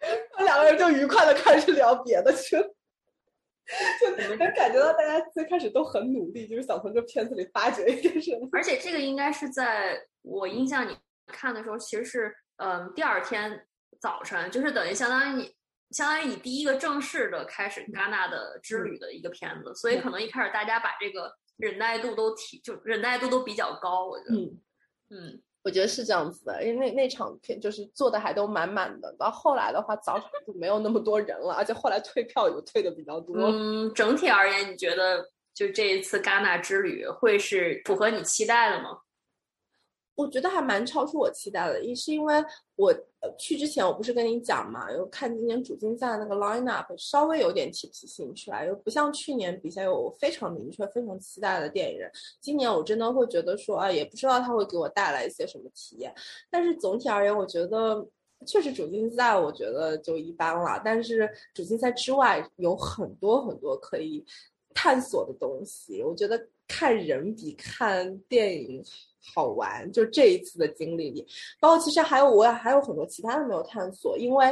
[0.00, 2.74] 然后两个人就愉快的开始聊别的去了。
[4.00, 8.48] 就能感觉到大家最开始都很努力，就是想从这片子里发掘一些什么。
[8.52, 10.96] 而且这个应该是在我印象里
[11.26, 13.66] 看的时候，其实是嗯第二天
[14.00, 15.54] 早晨，就是等于相当于你。
[15.92, 24.06] 相当于你第一个正式的开始戛纳的之旅的一个片子，所以可能一开始大家把这个忍耐度都提，就忍耐度都比较高。
[24.06, 24.60] 我觉得，嗯
[25.10, 29.14] 嗯，我觉得是这样子的，因为那那场片就是做的还都满满的。
[29.18, 33.36] 到后来的话，早场就没有那么多人了，而且后来退票也退的比较多。
[33.36, 38.98] 嗯，整体而言，你觉得就这一次戛纳之旅会是符合你期待的吗？
[40.14, 42.34] 我觉得还蛮超出我期待的，一是因为
[42.76, 42.94] 我
[43.38, 52.10] 去之前我不是跟你讲嘛，有看今年主竞赛那个 line up，稍微有点提不起兴趣来，又不像去年比赛有非常明确、非常期待的电影人。
[52.40, 56.14] 今年我真的会觉得说啊，也不知道他会给我带来一些什么体验。
[56.50, 58.06] 但是总体而言，我觉得
[58.46, 60.80] 确实主竞赛我觉得就一般了。
[60.84, 64.22] 但是主竞赛之外有很多很多可以
[64.74, 68.84] 探索的东西，我觉得看人比看电影。
[69.34, 71.24] 好玩，就这一次的经历里，
[71.60, 74.46] 包括其实还有我还有很多其他的没有探索，因为，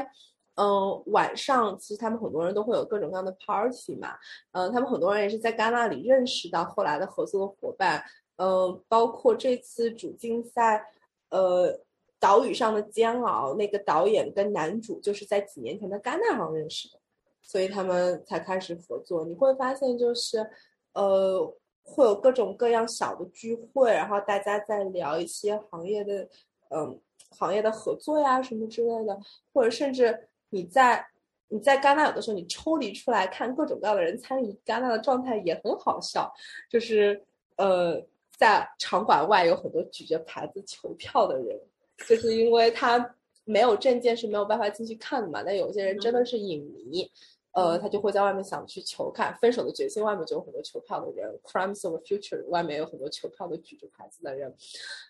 [0.54, 4.16] 嗯，晚上其实他们很多人都会有各种各样的 party 嘛，
[4.52, 8.00] 嗯，他们很多人也是在戛纳里认识到后来的合作的伙伴，
[8.36, 10.86] 嗯，包括这次主竞赛，
[11.30, 11.80] 呃，
[12.20, 17.00] 岛屿上的煎熬，那个导演跟男主就是在几年前的戛纳上认识的，
[17.42, 19.24] 所以他们才开始合作。
[19.24, 20.48] 你会发现就是，
[20.92, 21.56] 呃。
[21.82, 26.28] 会有各种各样小的聚会，然后大家在聊一些行业的，
[26.70, 27.00] 嗯，
[27.30, 29.18] 行业的合作呀什么之类的，
[29.52, 31.04] 或者甚至你在
[31.48, 36.32] 你在戛纳有的时候你抽离出来看各种各样的人参与戛纳的状态也很好笑，
[36.68, 37.20] 就是
[37.56, 38.00] 呃，
[38.38, 41.60] 在场馆外有很多举着牌子求票的人，
[42.06, 47.10] 就是因为他没有证件是没有办法进去看的嘛，但有些人真的是影迷。
[47.52, 54.54] 呃，他就会在外面想去求看《分手的决心》，外面就有很多求票的人，《Crimes of the Future》外面有很多求票的举着牌子的人，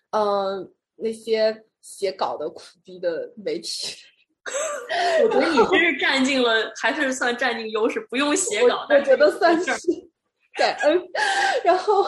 [0.09, 3.95] 嗯，那些写稿的苦逼的媒体，
[5.23, 9.71] 我觉得你真是占尽了，还是算占尽优势，不用写稿，我觉得算是
[10.57, 11.07] 对，嗯，
[11.63, 12.03] 然后，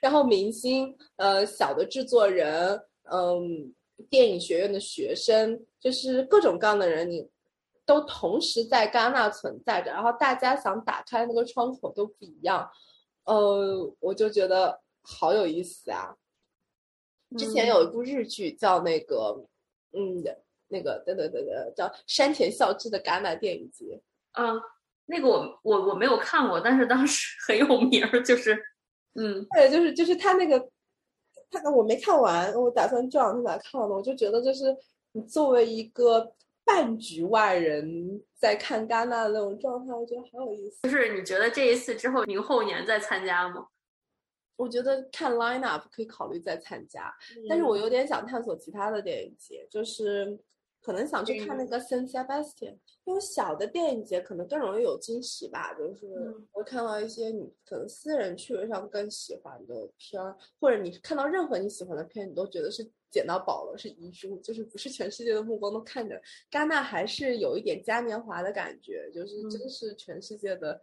[0.00, 2.80] 然后明星，呃，小的制作人，
[3.10, 3.74] 嗯，
[4.08, 7.28] 电影学院的学生，就是各种各样的人，你。
[7.86, 12.68] 都同时在戛纳存在着，然后大家想打开那个窗口都不一样，
[13.24, 16.16] 呃，我就觉得好有意思啊。
[17.38, 19.46] 之前有一部日剧叫那个，
[19.92, 20.22] 嗯，
[20.68, 24.02] 那个等等等等，叫山田孝之的戛纳电影节。
[24.32, 24.52] 啊，
[25.06, 28.60] 那个我我我没有看过，但是当时很有名儿，就是，
[29.14, 30.68] 嗯，对，就是就是他那个，
[31.50, 34.76] 他我没看完，我打算这两天来看了，我就觉得就是
[35.12, 36.32] 你作为一个。
[36.66, 40.80] 半局外人在看戛纳的那种状态，我觉得好有意思。
[40.82, 43.68] 就是你觉得这一次之后，明后年再参加吗？
[44.56, 47.14] 我觉得看 line up 可以考虑再参加，
[47.48, 50.38] 但是我有点想探索其他的电影节，就是
[50.82, 52.76] 可能想去看那个 San Sebastian。
[53.04, 66.20] 因为小的电影节可能更容易有惊喜吧，就是会看到一些你可能私人趣味上更喜欢的片儿，或者你看到任何你喜欢的片，你都觉得是捡到宝了，是遗珠，就是不是全世界的目光都看着。
[66.50, 70.78] 戛纳还是有一点嘉年华的感觉，就是真是全世界的，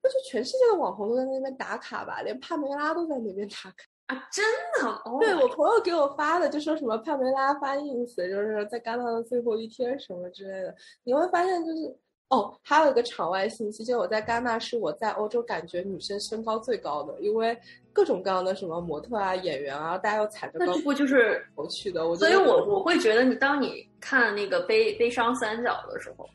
[0.00, 3.74] 那就全世界的网红都在那边打卡吧，连帕梅拉都在那边打卡。
[4.06, 4.44] 啊真
[4.80, 5.02] 的？
[5.20, 10.74] 对我朋友给我发的，就说什么帕梅拉发 ins，就是在戛纳的最后一天什么之类的。
[11.02, 11.96] 你会发现，就是
[12.32, 17.54] 哦，还有一个场外信息，就我在戛纳是我在欧洲感觉女生身高最高的，因为
[17.92, 22.08] 各种各样的什么模特啊、演员啊，大家要踩着高不就是我去的。
[22.08, 26.26] 我所以，我我会觉得，你当你看那个悲悲伤三角的时候，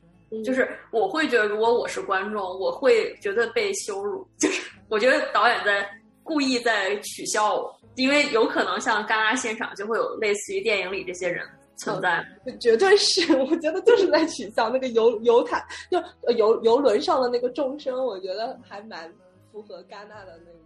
[0.43, 4.27] 就是我会觉得，如果我是观众，我会觉得被羞辱。
[4.37, 5.87] 就是我觉得导演在。
[6.29, 11.47] 故意在取笑我，因为有可能像戛纳现场就会有类似于电影里这些人
[11.77, 12.25] 存在，
[12.59, 15.97] 绝对是， 我觉得就是在取笑那个游游毯，就
[16.33, 19.11] 游游轮上的那个众生，我觉得还蛮
[19.51, 20.57] 符合戛纳的那个。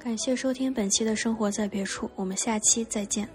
[0.00, 3.26] 感谢收听本期的生活在别处，我们下期再见。